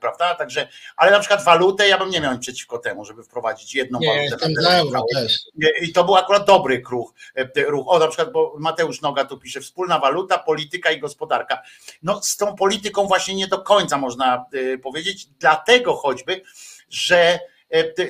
[0.01, 0.35] prawda?
[0.35, 4.29] Także, ale na przykład walutę ja bym nie miał przeciwko temu, żeby wprowadzić jedną nie,
[4.31, 4.63] walutę.
[4.63, 5.39] Za euro też.
[5.81, 7.15] I to był akurat dobry ruch,
[7.57, 7.87] ruch.
[7.89, 11.63] O, na przykład, bo Mateusz Noga tu pisze, wspólna waluta, polityka i gospodarka.
[12.03, 14.45] No z tą polityką właśnie nie do końca można
[14.83, 16.43] powiedzieć, dlatego choćby,
[16.91, 17.54] że e,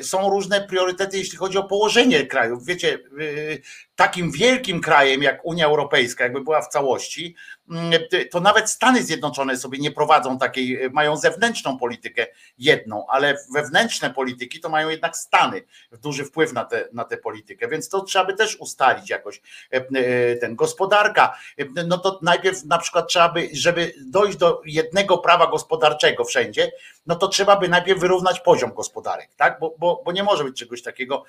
[0.02, 2.66] są różne priorytety, jeśli chodzi o położenie krajów.
[2.66, 3.62] Wiecie, y,
[3.97, 7.37] takim wielkim krajem jak Unia Europejska, jakby była w całości,
[7.71, 7.93] mm,
[8.31, 12.27] to nawet Stany Zjednoczone sobie nie prowadzą takiej, mają zewnętrzną politykę
[12.59, 15.62] jedną, ale wewnętrzne polityki to mają jednak Stany,
[15.93, 19.43] duży wpływ na, te, na tę politykę, więc to trzeba by też ustalić jakoś
[19.73, 21.39] e, e, ten gospodarka,
[21.87, 26.73] no to najpierw na przykład trzeba by, żeby dojść do jednego prawa gospodarczego wszędzie,
[27.07, 30.59] no to trzeba by najpierw wyrównać poziom gospodarek, tak, bo, bo, bo nie może być
[30.59, 31.25] czegoś takiego,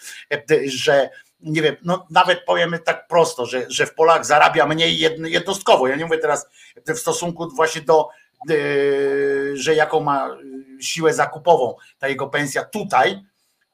[0.65, 1.09] że
[1.39, 5.87] nie wiem, no nawet powiemy tak prosto, że, że w Polak zarabia mniej jednostkowo.
[5.87, 6.47] Ja nie mówię teraz
[6.87, 8.09] w stosunku właśnie do,
[8.49, 10.37] yy, że jaką ma
[10.81, 13.21] siłę zakupową ta jego pensja tutaj,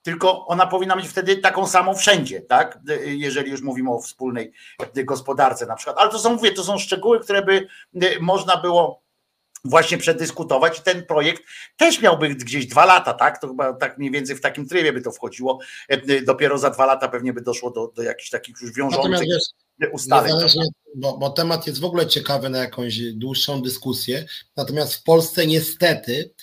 [0.03, 2.79] tylko ona powinna być wtedy taką samą wszędzie, tak?
[3.05, 4.53] Jeżeli już mówimy o wspólnej
[4.95, 5.97] gospodarce na przykład.
[5.97, 7.67] Ale to są, mówię, to są szczegóły, które by
[8.19, 9.01] można było
[9.65, 11.43] właśnie przedyskutować i ten projekt
[11.77, 13.41] też miałby gdzieś dwa lata, tak?
[13.41, 15.59] To chyba tak mniej więcej w takim trybie by to wchodziło.
[15.89, 19.27] E, dopiero za dwa lata pewnie by doszło do, do jakichś takich już wiążących
[19.91, 20.33] ustaleń.
[20.95, 24.25] Bo, bo temat jest w ogóle ciekawy na jakąś dłuższą dyskusję.
[24.57, 26.33] Natomiast w Polsce niestety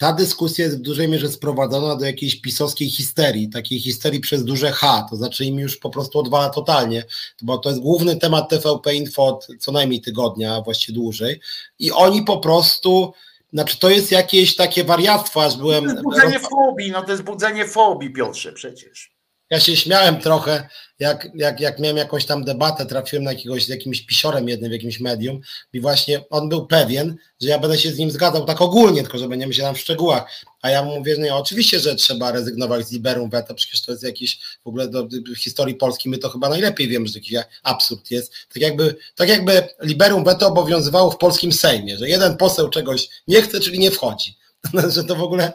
[0.00, 4.72] ta dyskusja jest w dużej mierze sprowadzona do jakiejś pisowskiej histerii, takiej histerii przez duże
[4.72, 7.04] H, to znaczy im już po prostu odwala totalnie,
[7.42, 11.40] bo to jest główny temat TVP Info od co najmniej tygodnia, a właściwie dłużej
[11.78, 13.12] i oni po prostu,
[13.52, 15.84] znaczy to jest jakieś takie wariactwo, aż byłem...
[15.84, 19.19] To jest budzenie fobii, no to jest budzenie fobii Piotrze przecież.
[19.50, 20.68] Ja się śmiałem trochę,
[20.98, 24.72] jak, jak, jak miałem jakąś tam debatę, trafiłem na jakiegoś, z jakimś pisiorem jednym w
[24.72, 25.40] jakimś medium
[25.72, 29.18] i właśnie on był pewien, że ja będę się z nim zgadzał tak ogólnie, tylko
[29.18, 30.44] że będziemy się tam w szczegółach.
[30.62, 33.92] A ja mu mówię, że nie, oczywiście, że trzeba rezygnować z liberum veto, przecież to
[33.92, 37.38] jest jakiś w ogóle do, do historii Polski, my to chyba najlepiej wiemy, że jakiś
[37.62, 38.32] absurd jest.
[38.54, 43.42] Tak jakby, tak jakby liberum veto obowiązywało w polskim Sejmie, że jeden poseł czegoś nie
[43.42, 44.40] chce, czyli nie wchodzi.
[44.94, 45.52] że to w ogóle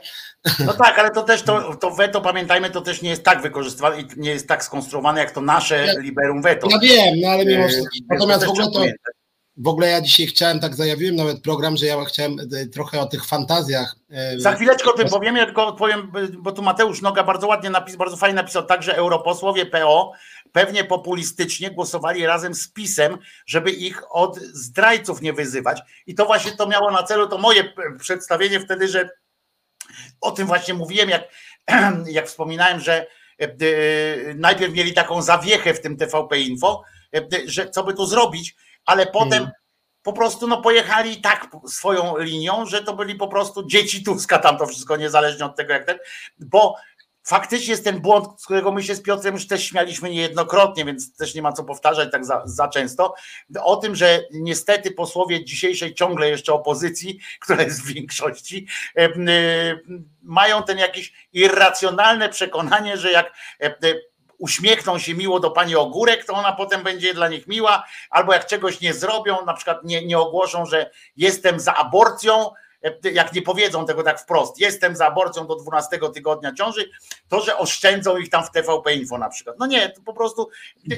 [0.65, 4.01] no tak, ale to też to, to weto, pamiętajmy, to też nie jest tak wykorzystywane
[4.01, 6.67] i nie jest tak skonstruowane jak to nasze ja, liberum veto.
[6.69, 7.95] Ja wiem, no ale mimo wszystko.
[8.09, 8.81] Natomiast w ogóle to,
[9.57, 13.05] w ogóle ja dzisiaj chciałem, tak zajawiłem nawet program, że ja chciałem e, trochę o
[13.05, 13.95] tych fantazjach.
[14.09, 17.69] E, Za chwileczkę o tym powiem, ja tylko odpowiem, bo tu Mateusz Noga bardzo ładnie
[17.69, 20.11] napisał, bardzo fajnie napisał, także europosłowie PO
[20.51, 25.81] pewnie populistycznie głosowali razem z PiSem, żeby ich od zdrajców nie wyzywać.
[26.07, 29.09] I to właśnie to miało na celu, to moje przedstawienie wtedy, że
[30.21, 31.23] o tym właśnie mówiłem, jak,
[32.07, 33.07] jak wspominałem, że
[33.41, 33.47] e, e,
[34.35, 36.83] najpierw mieli taką zawiechę w tym TVP Info,
[37.15, 38.55] e, że co by tu zrobić,
[38.85, 39.51] ale potem hmm.
[40.03, 44.57] po prostu no, pojechali tak swoją linią, że to byli po prostu dzieci Tuska tam
[44.57, 45.97] to wszystko, niezależnie od tego jak ten,
[46.39, 46.75] bo
[47.25, 51.17] faktycznie jest ten błąd, z którego my się z Piotrem już też śmialiśmy niejednokrotnie, więc
[51.17, 53.15] też nie ma co powtarzać tak za, za, często,
[53.63, 58.67] o tym, że niestety posłowie dzisiejszej ciągle jeszcze opozycji, która jest w większości,
[60.23, 63.33] mają ten jakiś irracjonalne przekonanie, że jak
[64.37, 68.45] uśmiechną się miło do pani Ogórek, to ona potem będzie dla nich miła, albo jak
[68.45, 72.49] czegoś nie zrobią, na przykład nie, nie ogłoszą, że jestem za aborcją,
[73.13, 76.89] jak nie powiedzą tego tak wprost, jestem za aborcją do 12 tygodnia ciąży,
[77.29, 79.55] to, że oszczędzą ich tam w TVP Info na przykład.
[79.59, 80.49] No nie, to po prostu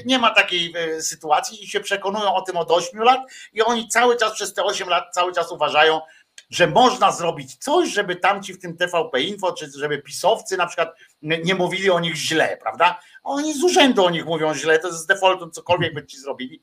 [0.06, 3.20] nie ma takiej e, sytuacji i się przekonują o tym od 8 lat
[3.54, 6.02] i oni cały czas przez te 8 lat cały czas uważają,
[6.50, 10.96] że można zrobić coś, żeby tamci w tym TVP Info, czy żeby pisowcy na przykład
[11.22, 13.00] nie mówili o nich źle, prawda?
[13.28, 16.62] Oni z urzędu o nich mówią źle, to jest z defaultu, cokolwiek by ci zrobili.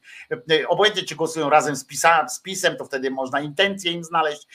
[0.68, 4.46] Obojętnie, czy głosują razem z, pisa, z PiSem, to wtedy można intencje im znaleźć.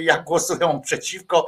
[0.00, 1.46] Jak głosują przeciwko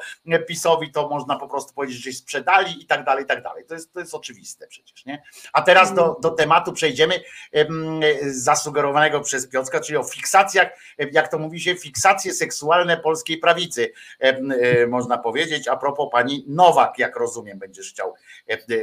[0.48, 3.64] PiSowi, to można po prostu powiedzieć, że sprzedali i tak dalej, i tak dalej.
[3.68, 5.22] To jest, to jest oczywiste przecież, nie?
[5.52, 7.20] A teraz do, do tematu przejdziemy
[8.26, 10.68] zasugerowanego przez Piotrka, czyli o fiksacjach,
[11.12, 13.92] jak to mówi się, fiksacje seksualne polskiej prawicy,
[14.88, 18.14] można powiedzieć, a propos pani Nowak, jak rozumiem, będziesz chciał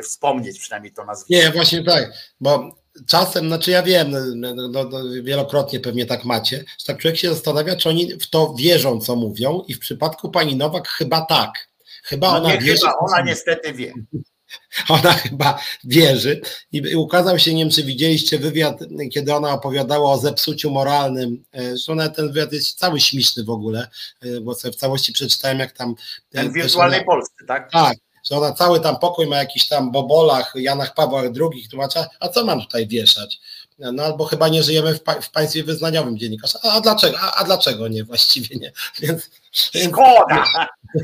[0.04, 1.44] wspomnieć przynajmniej to nazwisko.
[1.44, 2.76] Nie, właśnie tak, bo
[3.08, 7.30] czasem, znaczy ja wiem, no, no, no, wielokrotnie pewnie tak macie, że tak człowiek się
[7.30, 11.74] zastanawia, czy oni w to wierzą, co mówią i w przypadku pani Nowak chyba tak.
[12.04, 12.82] Chyba no ona nie, wierzy.
[12.82, 13.94] Chyba, ona niestety wie.
[14.90, 16.42] Ona chyba wierzy
[16.72, 18.80] i ukazał się, nie wiem czy widzieliście wywiad,
[19.12, 23.88] kiedy ona opowiadała o zepsuciu moralnym, e, zresztą ten wywiad jest cały śmieszny w ogóle,
[24.22, 25.96] e, bo sobie w całości przeczytałem jak tam...
[26.30, 27.72] Ten w wirtualnej ona, Polsce, tak?
[27.72, 32.28] Tak, że ona cały tam pokój ma jakiś tam bobolach, Janach Pawłach II, tłumacza, a
[32.28, 33.40] co mam tutaj wieszać?
[33.80, 36.58] No albo chyba nie żyjemy w, pa w państwie wyznaniowym dziennikarz.
[36.64, 37.18] A, a dlaczego?
[37.22, 38.04] A, a, dlaczego nie?
[38.04, 38.72] Właściwie nie.
[39.02, 40.46] Więc, Szkoda!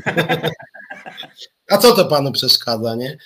[1.70, 3.18] A co to panu przeszkadza, nie?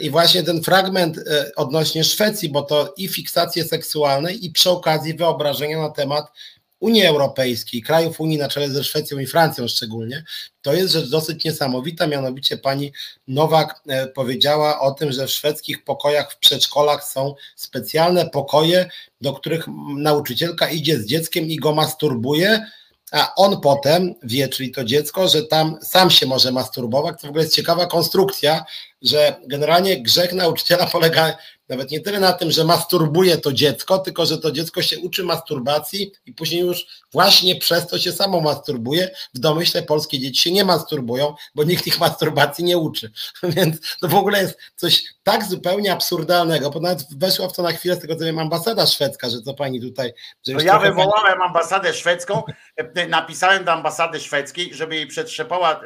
[0.00, 5.14] I właśnie ten fragment e, odnośnie Szwecji, bo to i fiksacje seksualne, i przy okazji
[5.14, 6.32] wyobrażenia na temat
[6.80, 10.24] Unii Europejskiej, krajów Unii na czele ze Szwecją i Francją szczególnie,
[10.62, 12.92] to jest rzecz dosyć niesamowita, mianowicie pani
[13.28, 18.90] Nowak e, powiedziała o tym, że w szwedzkich pokojach w przedszkolach są specjalne pokoje,
[19.20, 19.66] do których
[19.96, 22.66] nauczycielka idzie z dzieckiem i go masturbuje,
[23.12, 27.20] a on potem wie, czyli to dziecko, że tam sam się może masturbować.
[27.20, 28.64] To w ogóle jest ciekawa konstrukcja,
[29.02, 31.36] że generalnie grzech nauczyciela polega
[31.70, 35.24] nawet nie tyle na tym, że masturbuje to dziecko, tylko że to dziecko się uczy
[35.24, 39.10] masturbacji i później już właśnie przez to się samo masturbuje.
[39.34, 43.12] W domyśle polskie dzieci się nie masturbują, bo nikt ich masturbacji nie uczy.
[43.42, 47.72] Więc to w ogóle jest coś tak zupełnie absurdalnego, bo nawet weszła w to na
[47.72, 50.12] chwilę z tego co wiem ambasada szwedzka, że co pani tutaj...
[50.46, 51.48] Że no ja wywołałem pani...
[51.48, 52.42] ambasadę szwedzką,
[52.76, 55.84] e, napisałem do ambasady szwedzkiej, żeby jej przetrzepała e,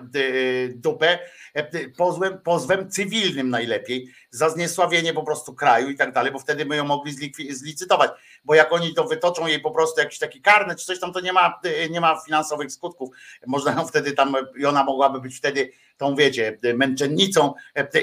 [0.69, 1.19] dupę
[1.55, 6.65] e, pozwem, pozwem cywilnym najlepiej, za zniesławienie po prostu kraju i tak dalej, bo wtedy
[6.65, 8.11] my ją mogli zlicytować,
[8.45, 11.21] bo jak oni to wytoczą jej po prostu jakiś taki karny czy coś tam, to
[11.21, 13.11] nie ma, nie ma finansowych skutków.
[13.47, 17.55] Można ją wtedy tam, i ona mogłaby być wtedy tą, wiecie, męczennicą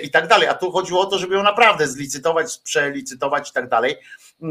[0.03, 0.47] i tak dalej.
[0.47, 3.95] A tu chodziło o to, żeby ją naprawdę zlicytować, przelicytować i tak dalej.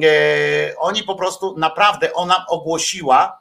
[0.03, 3.40] E, oni po prostu naprawdę, ona ogłosiła,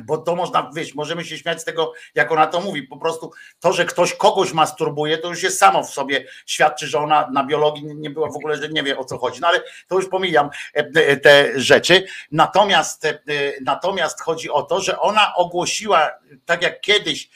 [0.00, 2.82] bo to można, wiesz, możemy się śmiać z tego, jak ona to mówi.
[2.82, 6.98] Po prostu to, że ktoś kogoś masturbuje, to już jest samo w sobie świadczy, że
[6.98, 9.40] ona na biologii nie była w ogóle, że nie wie o co chodzi.
[9.40, 12.04] No ale to już pomijam e, e, te rzeczy.
[12.30, 13.18] Natomiast, e,
[13.64, 16.10] natomiast chodzi o to, że ona ogłosiła,
[16.46, 17.30] tak jak kiedyś,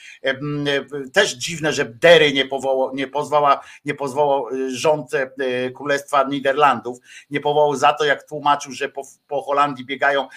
[1.13, 5.11] też dziwne, że Dery nie, powoła, nie pozwała, nie pozwalał rząd
[5.75, 6.97] Królestwa Niderlandów,
[7.29, 10.27] nie powołał za to, jak tłumaczył, że po, po Holandii biegają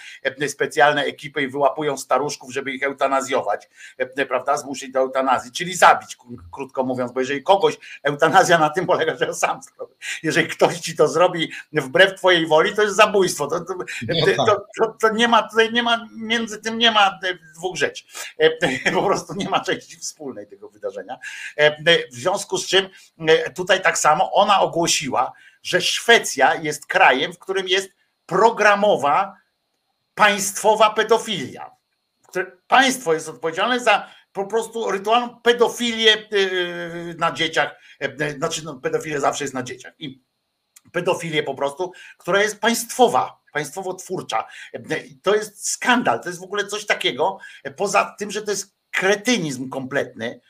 [0.47, 6.17] specjalne ekipy i wyłapują staruszków, żeby ich eutanazjować, e, prawda, zmusić do eutanazji, czyli zabić,
[6.51, 9.93] krótko mówiąc, bo jeżeli kogoś, eutanazja na tym polega, że sam zrobi.
[10.23, 13.47] Jeżeli ktoś ci to zrobi wbrew twojej woli, to jest zabójstwo.
[13.47, 13.73] To, to,
[14.07, 14.99] no to, tak.
[15.01, 17.19] to nie ma, tutaj nie ma, między tym nie ma
[17.55, 18.03] dwóch rzeczy.
[18.37, 21.17] E, po prostu nie ma części wspólnej tego wydarzenia.
[21.55, 22.89] E, w związku z czym
[23.55, 25.31] tutaj tak samo ona ogłosiła,
[25.63, 27.89] że Szwecja jest krajem, w którym jest
[28.25, 29.37] programowa
[30.15, 31.80] państwowa pedofilia
[32.31, 38.31] które państwo jest odpowiedzialne za po prostu rytualną pedofilię y, y, na dzieciach, e, e,
[38.31, 40.23] znaczy no, pedofilia zawsze jest na dzieciach i
[40.91, 44.47] pedofilię po prostu, która jest państwowa, państwowo-twórcza.
[44.73, 44.79] E,
[45.23, 47.37] to jest skandal, to jest w ogóle coś takiego,
[47.75, 50.41] poza tym, że to jest kretynizm kompletny.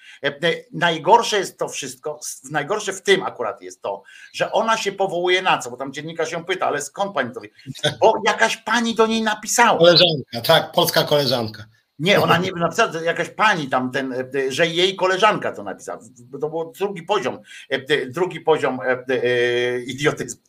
[0.71, 2.19] Najgorsze jest to wszystko,
[2.51, 4.03] najgorsze w tym akurat jest to,
[4.33, 7.41] że ona się powołuje na co, bo tam dziennikarz się pyta, ale skąd pani to
[7.41, 7.49] wie?
[7.99, 9.77] Bo jakaś pani do niej napisała.
[9.77, 11.65] Koleżanka, tak, polska koleżanka.
[11.99, 14.13] Nie, ona nie napisała, jakaś pani tam, ten,
[14.49, 15.99] że jej koleżanka to napisała.
[16.41, 17.39] To był drugi poziom,
[18.07, 18.79] drugi poziom
[19.87, 20.41] idiotyzmu.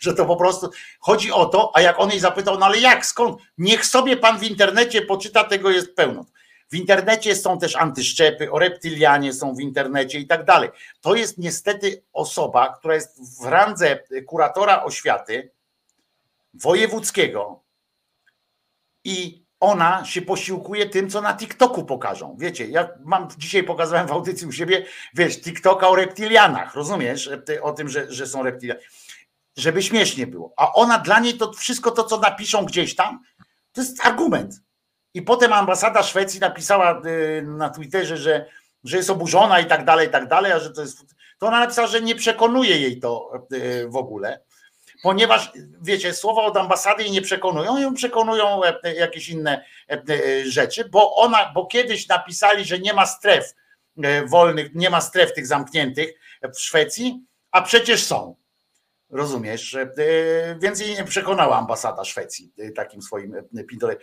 [0.00, 3.06] Że to po prostu chodzi o to, a jak on jej zapytał, no ale jak,
[3.06, 3.40] skąd?
[3.58, 6.24] Niech sobie pan w internecie poczyta, tego jest pełno.
[6.72, 10.70] W internecie są też antyszczepy, o reptylianie są w internecie i tak dalej.
[11.00, 15.50] To jest niestety osoba, która jest w randze kuratora oświaty
[16.54, 17.64] wojewódzkiego
[19.04, 22.36] i ona się posiłkuje tym, co na TikToku pokażą.
[22.38, 27.30] Wiecie, ja mam dzisiaj pokazałem w audycji u siebie, wiesz, TikToka o reptilianach, rozumiesz?
[27.62, 28.80] O tym, że, że są reptilianie.
[29.56, 30.52] Żeby śmiesznie było.
[30.56, 33.22] A ona dla niej to wszystko to, co napiszą gdzieś tam,
[33.72, 34.65] to jest argument.
[35.16, 38.46] I potem ambasada Szwecji napisała y, na Twitterze, że,
[38.84, 41.16] że jest oburzona i tak dalej, i tak dalej, a że to jest.
[41.38, 44.40] To ona napisała, że nie przekonuje jej to y, w ogóle
[45.02, 45.52] ponieważ
[45.82, 50.88] wiecie, słowa od ambasady jej nie przekonują, ją przekonują e, jakieś inne e, e, rzeczy,
[50.88, 53.54] bo ona, bo kiedyś napisali, że nie ma stref
[54.26, 56.14] wolnych, nie ma stref tych zamkniętych
[56.54, 57.20] w Szwecji,
[57.50, 58.36] a przecież są.
[59.16, 59.76] Rozumiesz?
[60.58, 63.34] Więc jej nie przekonała ambasada Szwecji takim swoim
[63.68, 63.96] pindolem.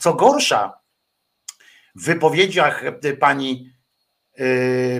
[0.00, 0.80] Co gorsza,
[1.94, 2.82] w wypowiedziach
[3.20, 3.72] pani,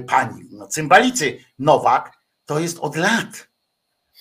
[0.09, 2.13] pani no, cymbalicy Nowak,
[2.45, 3.49] to jest od lat.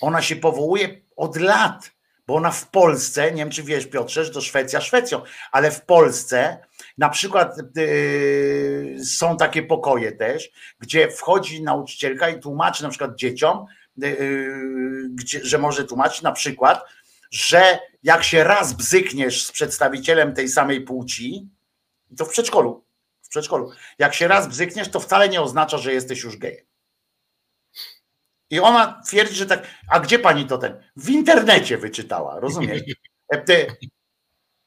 [0.02, 1.92] Ona się powołuje od lat,
[2.28, 5.86] bo ona w Polsce, nie wiem czy wiesz Piotrze, że to Szwecja Szwecją, ale w
[5.86, 6.58] Polsce
[6.98, 10.50] na przykład yy, są takie pokoje też,
[10.80, 13.66] gdzie wchodzi nauczycielka i tłumaczy na przykład dzieciom,
[15.10, 16.86] gdzie, że może tłumaczyć na przykład,
[17.32, 21.50] że jak się raz bzykniesz z przedstawicielem tej samej płci,
[22.18, 22.86] to w przedszkolu,
[23.22, 26.66] w przedszkolu, jak się raz bzykniesz, to wcale nie oznacza, że jesteś już gejem.
[28.50, 30.84] I ona twierdzi, że tak, a gdzie pani to ten?
[30.96, 32.82] W internecie wyczytała, rozumiesz?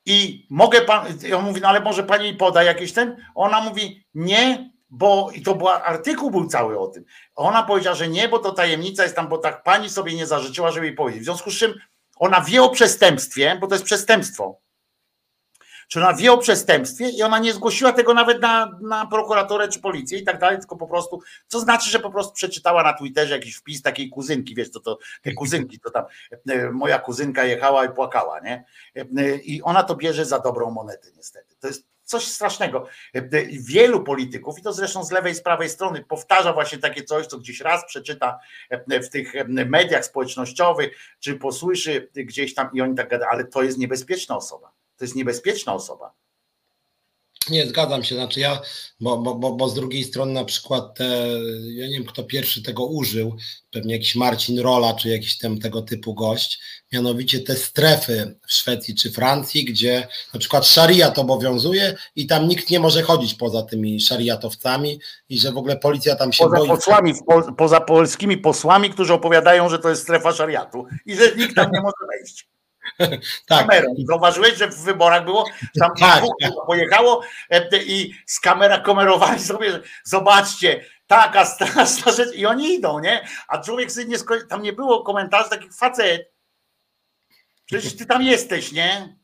[0.07, 1.07] I mogę pan,
[1.37, 3.17] on mówi, no ale może pani poda jakiś ten?
[3.35, 7.05] Ona mówi, nie, bo i to był artykuł był cały o tym.
[7.35, 10.70] Ona powiedziała, że nie, bo to tajemnica jest tam, bo tak pani sobie nie zażyczyła,
[10.70, 11.23] żeby jej powiedzieć.
[11.23, 11.74] W związku z czym
[12.16, 14.60] ona wie o przestępstwie, bo to jest przestępstwo.
[15.89, 19.81] Czy ona wie o przestępstwie i ona nie zgłosiła tego nawet na, na prokuraturę czy
[19.81, 23.35] policję i tak dalej, tylko po prostu, co znaczy, że po prostu przeczytała na Twitterze
[23.35, 26.05] jakiś wpis takiej kuzynki, wiesz, to, to te kuzynki, to tam
[26.48, 28.64] e, moja kuzynka jechała i płakała, nie?
[28.97, 31.55] E, I ona to bierze za dobrą monetę, niestety.
[31.60, 32.86] To jest coś strasznego.
[33.51, 37.39] Wielu polityków, i to zresztą z lewej, z prawej strony, powtarza właśnie takie coś, co
[37.39, 38.39] gdzieś raz przeczyta
[38.89, 43.78] w tych mediach społecznościowych, czy posłyszy gdzieś tam i oni tak gadają, ale to jest
[43.78, 44.72] niebezpieczna osoba
[45.02, 46.12] to jest niebezpieczna osoba.
[47.51, 48.14] Nie, zgadzam się.
[48.14, 48.60] Znaczy ja,
[49.01, 51.28] bo, bo, bo, z drugiej strony na przykład te,
[51.74, 53.36] ja nie wiem kto pierwszy tego użył,
[53.70, 56.60] pewnie jakiś Marcin Rola, czy jakiś tam tego typu gość,
[56.93, 62.70] mianowicie te strefy w Szwecji czy Francji, gdzie na przykład szariat obowiązuje i tam nikt
[62.70, 66.69] nie może chodzić poza tymi szariatowcami i że w ogóle policja tam się poza boi.
[66.69, 71.55] Posłami, po, poza polskimi posłami, którzy opowiadają, że to jest strefa szariatu i że nikt
[71.55, 72.52] tam nie może wejść.
[73.48, 73.59] tak.
[73.59, 73.94] kamerą.
[74.09, 75.44] Zauważyłeś, że w wyborach było,
[75.81, 82.47] tam Tak, dwóch pojechało e, i z kamera kamerowali sobie, zobaczcie, taka straszna rzecz i
[82.47, 83.27] oni idą, nie?
[83.48, 86.32] A człowiek sobie nie sko- tam nie było komentarzy takich facet,
[87.66, 89.16] przecież ty tam jesteś, nie?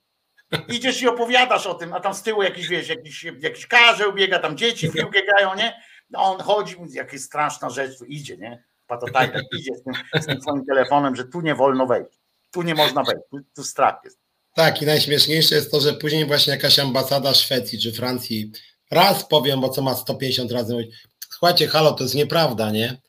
[0.69, 4.39] Idziesz i opowiadasz o tym, a tam z tyłu jakiś, wiesz, jakiś, jakiś karzeł biega,
[4.39, 5.83] tam dzieci w piłkę grają, nie?
[6.11, 8.65] No on chodzi, jakaś straszna rzecz, tu idzie, nie?
[8.87, 9.93] Patotajka idzie z tym,
[10.23, 12.18] z tym swoim telefonem, że tu nie wolno wejść
[12.59, 14.19] tu nie można wejść, tu, tu strach jest.
[14.55, 18.53] Tak, i najśmieszniejsze jest to, że później właśnie jakaś ambasada Szwecji czy Francji
[18.91, 20.95] raz powiem, bo co ma 150 razy mówić,
[21.31, 23.01] słuchajcie, halo, to jest nieprawda, nie?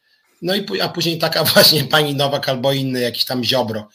[0.42, 3.88] No i a później taka właśnie pani Nowak albo inny jakiś tam ziobro.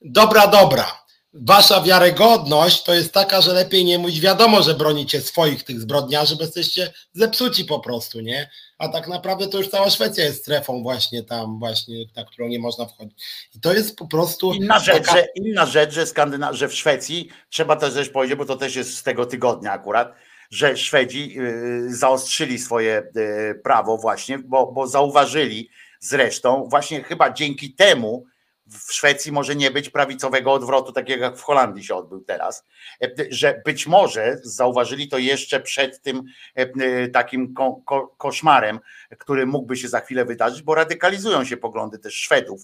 [0.00, 1.07] Dobra, dobra.
[1.32, 4.20] Wasza wiarygodność to jest taka, że lepiej nie mówić.
[4.20, 8.50] Wiadomo, że bronicie swoich tych zbrodniarzy, bo jesteście zepsuci po prostu, nie?
[8.78, 12.58] A tak naprawdę to już cała Szwecja jest strefą właśnie tam, właśnie, na którą nie
[12.58, 13.24] można wchodzić.
[13.54, 14.52] I to jest po prostu.
[14.52, 15.18] Inna rzecz, taka...
[15.18, 18.76] że, inna rzecz że, Skandyna- że w Szwecji, trzeba też też powiedzieć, bo to też
[18.76, 20.14] jest z tego tygodnia akurat,
[20.50, 27.74] że Szwedzi y, zaostrzyli swoje y, prawo właśnie, bo, bo zauważyli zresztą, właśnie chyba dzięki
[27.74, 28.24] temu,
[28.70, 32.64] w Szwecji może nie być prawicowego odwrotu, takiego jak w Holandii się odbył teraz,
[33.02, 36.24] e, że być może zauważyli to jeszcze przed tym
[36.56, 38.80] e, e, takim ko ko koszmarem,
[39.18, 42.60] który mógłby się za chwilę wydarzyć, bo radykalizują się poglądy też Szwedów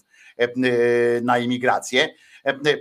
[1.22, 2.08] na imigrację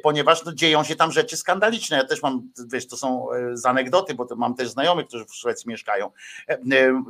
[0.03, 1.97] ponieważ no, dzieją się tam rzeczy skandaliczne.
[1.97, 5.69] Ja też mam, wiesz, to są z anegdoty, bo mam też znajomych, którzy w Szwecji
[5.69, 6.11] mieszkają,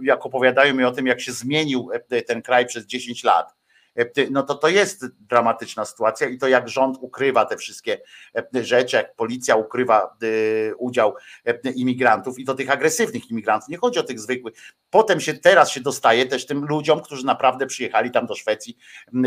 [0.03, 1.90] jak opowiadają mi o tym, jak się zmienił
[2.27, 3.53] ten kraj przez 10 lat
[4.32, 8.02] no to to jest dramatyczna sytuacja i to jak rząd ukrywa te wszystkie
[8.56, 11.15] e, rzeczy, jak policja ukrywa e, udział
[11.76, 14.53] imigrantów i to tych agresywnych imigrantów, nie chodzi o tych zwykłych.
[14.90, 18.78] Potem się teraz się dostaje też tym ludziom, którzy naprawdę przyjechali tam do Szwecji,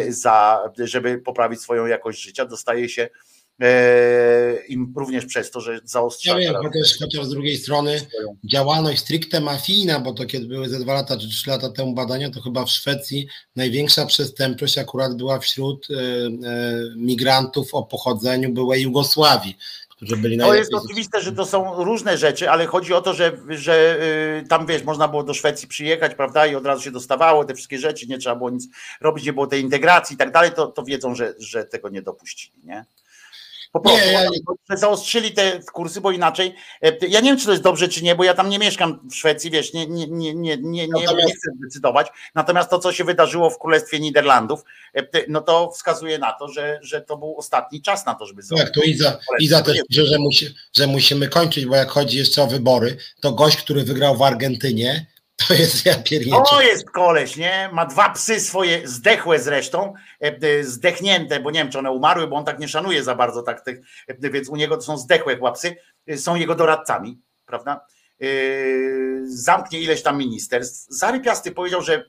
[0.09, 3.35] za, żeby poprawić swoją jakość życia, dostaje się E,
[4.69, 6.31] im również przez to, że zaostrza.
[6.31, 8.01] Ja wiem, chociaż, chociaż z drugiej strony
[8.45, 12.31] działalność stricte mafijna, bo to kiedy były ze dwa lata czy trzy lata temu badania,
[12.31, 16.31] to chyba w Szwecji największa przestępczość akurat była wśród e, e,
[16.97, 19.57] migrantów o pochodzeniu byłej Jugosławii.
[20.39, 24.01] To jest oczywiste, że to są różne rzeczy, ale chodzi o to, że, że
[24.49, 27.78] tam wiesz, można było do Szwecji przyjechać, prawda, i od razu się dostawało te wszystkie
[27.78, 28.69] rzeczy, nie trzeba było nic
[29.01, 32.03] robić, nie było tej integracji i tak dalej, to, to wiedzą, że, że tego nie
[32.03, 32.85] dopuścili, nie?
[33.77, 34.28] Po prostu nie, ja
[34.70, 34.77] nie.
[34.77, 36.55] zaostrzyli te kursy, bo inaczej.
[36.82, 39.09] E, ja nie wiem, czy to jest dobrze, czy nie, bo ja tam nie mieszkam
[39.11, 42.07] w Szwecji, wiesz, nie, nie, nie, nie, nie, nie, nie chcę decydować.
[42.35, 46.78] Natomiast to, co się wydarzyło w Królestwie Niderlandów, e, no to wskazuje na to, że,
[46.82, 48.65] że to był ostatni czas na to, żeby zrobić.
[48.65, 52.43] Tak, to Iza, Iza też pisze, że, musi, że musimy kończyć, bo jak chodzi jeszcze
[52.43, 55.07] o wybory, to gość, który wygrał w Argentynie,
[55.48, 56.42] to jest ja pierniczę.
[56.50, 57.70] To jest koleś, nie?
[57.72, 62.26] Ma dwa psy swoje, zdechłe zresztą, e, e, zdechnięte, bo nie wiem, czy one umarły,
[62.26, 64.98] bo on tak nie szanuje za bardzo, tak, tych, e, więc u niego to są
[64.98, 65.76] zdechłe chłopcy,
[66.16, 67.86] są jego doradcami, prawda?
[69.24, 70.86] Zamknie ileś tam ministerstw.
[70.90, 72.04] Zarypiasty powiedział, że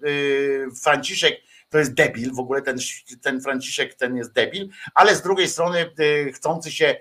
[0.83, 2.77] Franciszek to jest debil, w ogóle ten,
[3.21, 5.91] ten Franciszek ten jest debil, ale z drugiej strony
[6.33, 6.95] chcący się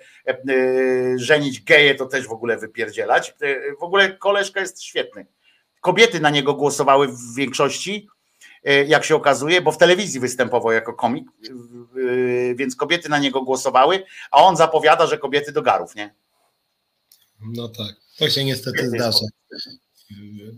[1.17, 3.35] żenić geje to też w ogóle wypierdzielać.
[3.81, 5.27] W ogóle koleżka jest świetny
[5.87, 8.09] Kobiety na niego głosowały w większości,
[8.65, 13.43] e, jak się okazuje, bo w telewizji występował jako komik, e, więc kobiety na niego
[13.43, 16.15] głosowały, a on zapowiada, że kobiety do garów, nie?
[17.41, 19.27] No tak, to się niestety zdarza.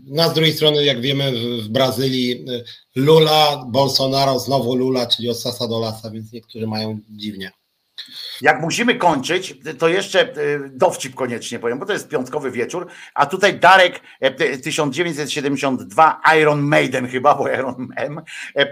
[0.05, 1.31] No z drugiej strony, jak wiemy,
[1.61, 2.63] w, Brazylii y,
[2.95, 7.51] Lula, Bolsonaro, znowu Lula, czyli od sasa do lasa, więc niektórzy mają dziwnie.
[8.41, 13.25] Jak musimy kończyć, to jeszcze y, dowcip koniecznie powiem, bo to jest piątkowy wieczór, a
[13.25, 18.17] tutaj Darek e, e, 1972 Iron Maiden chyba, bo Iron M,
[18.55, 18.65] e, e,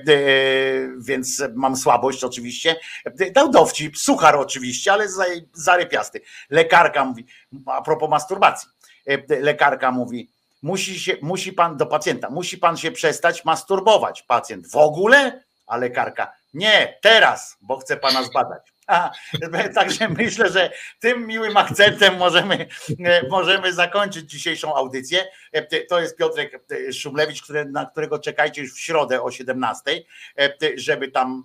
[0.99, 2.76] więc mam słabość oczywiście.
[3.06, 6.22] E, Dał dowcip, suchar oczywiście, ale za- zarypiasty.
[6.49, 7.26] Lekarka mówi,
[7.65, 8.69] a propos masturbacji,
[9.07, 10.30] e, lekarka mówi,
[10.61, 14.23] musi, się, musi pan do pacjenta, musi pan się przestać masturbować.
[14.23, 15.44] Pacjent w ogóle?
[15.68, 18.76] A lekarka, nie, teraz, bo chcę pana zbadać.
[19.76, 22.68] Także myślę, że tym miłym akcentem możemy,
[23.05, 25.26] e, możemy zakończyć dzisiejszą audycję.
[25.51, 30.03] E, To jest Piotrek e, Szumlewicz, który, na którego czekajcie już w środę o 17,
[30.39, 31.43] e, żeby tam,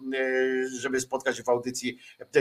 [0.80, 1.98] żeby spotkać się w audycji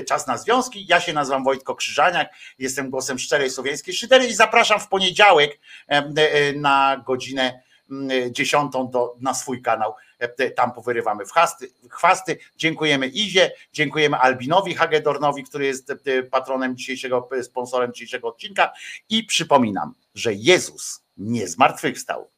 [0.07, 0.85] Czas na Związki.
[0.89, 2.29] Ja się nazywam Wojtko Krzyżaniak,
[2.59, 5.59] jestem głosem szczerej słowiańskiej szydery i zapraszam w poniedziałek
[6.55, 7.61] na godzinę
[8.31, 9.93] dziesiątą do, na swój kanał.
[10.19, 11.31] E, Tam powyrywamy w
[11.89, 12.37] chwasty.
[12.57, 18.71] Dziękujemy Izie, dziękujemy Albinowi Hagedornowi, który jest e, patronem dzisiejszego, sponsorem dzisiejszego odcinka
[19.09, 22.31] i przypominam, że Jezus nie zmartwychwstał.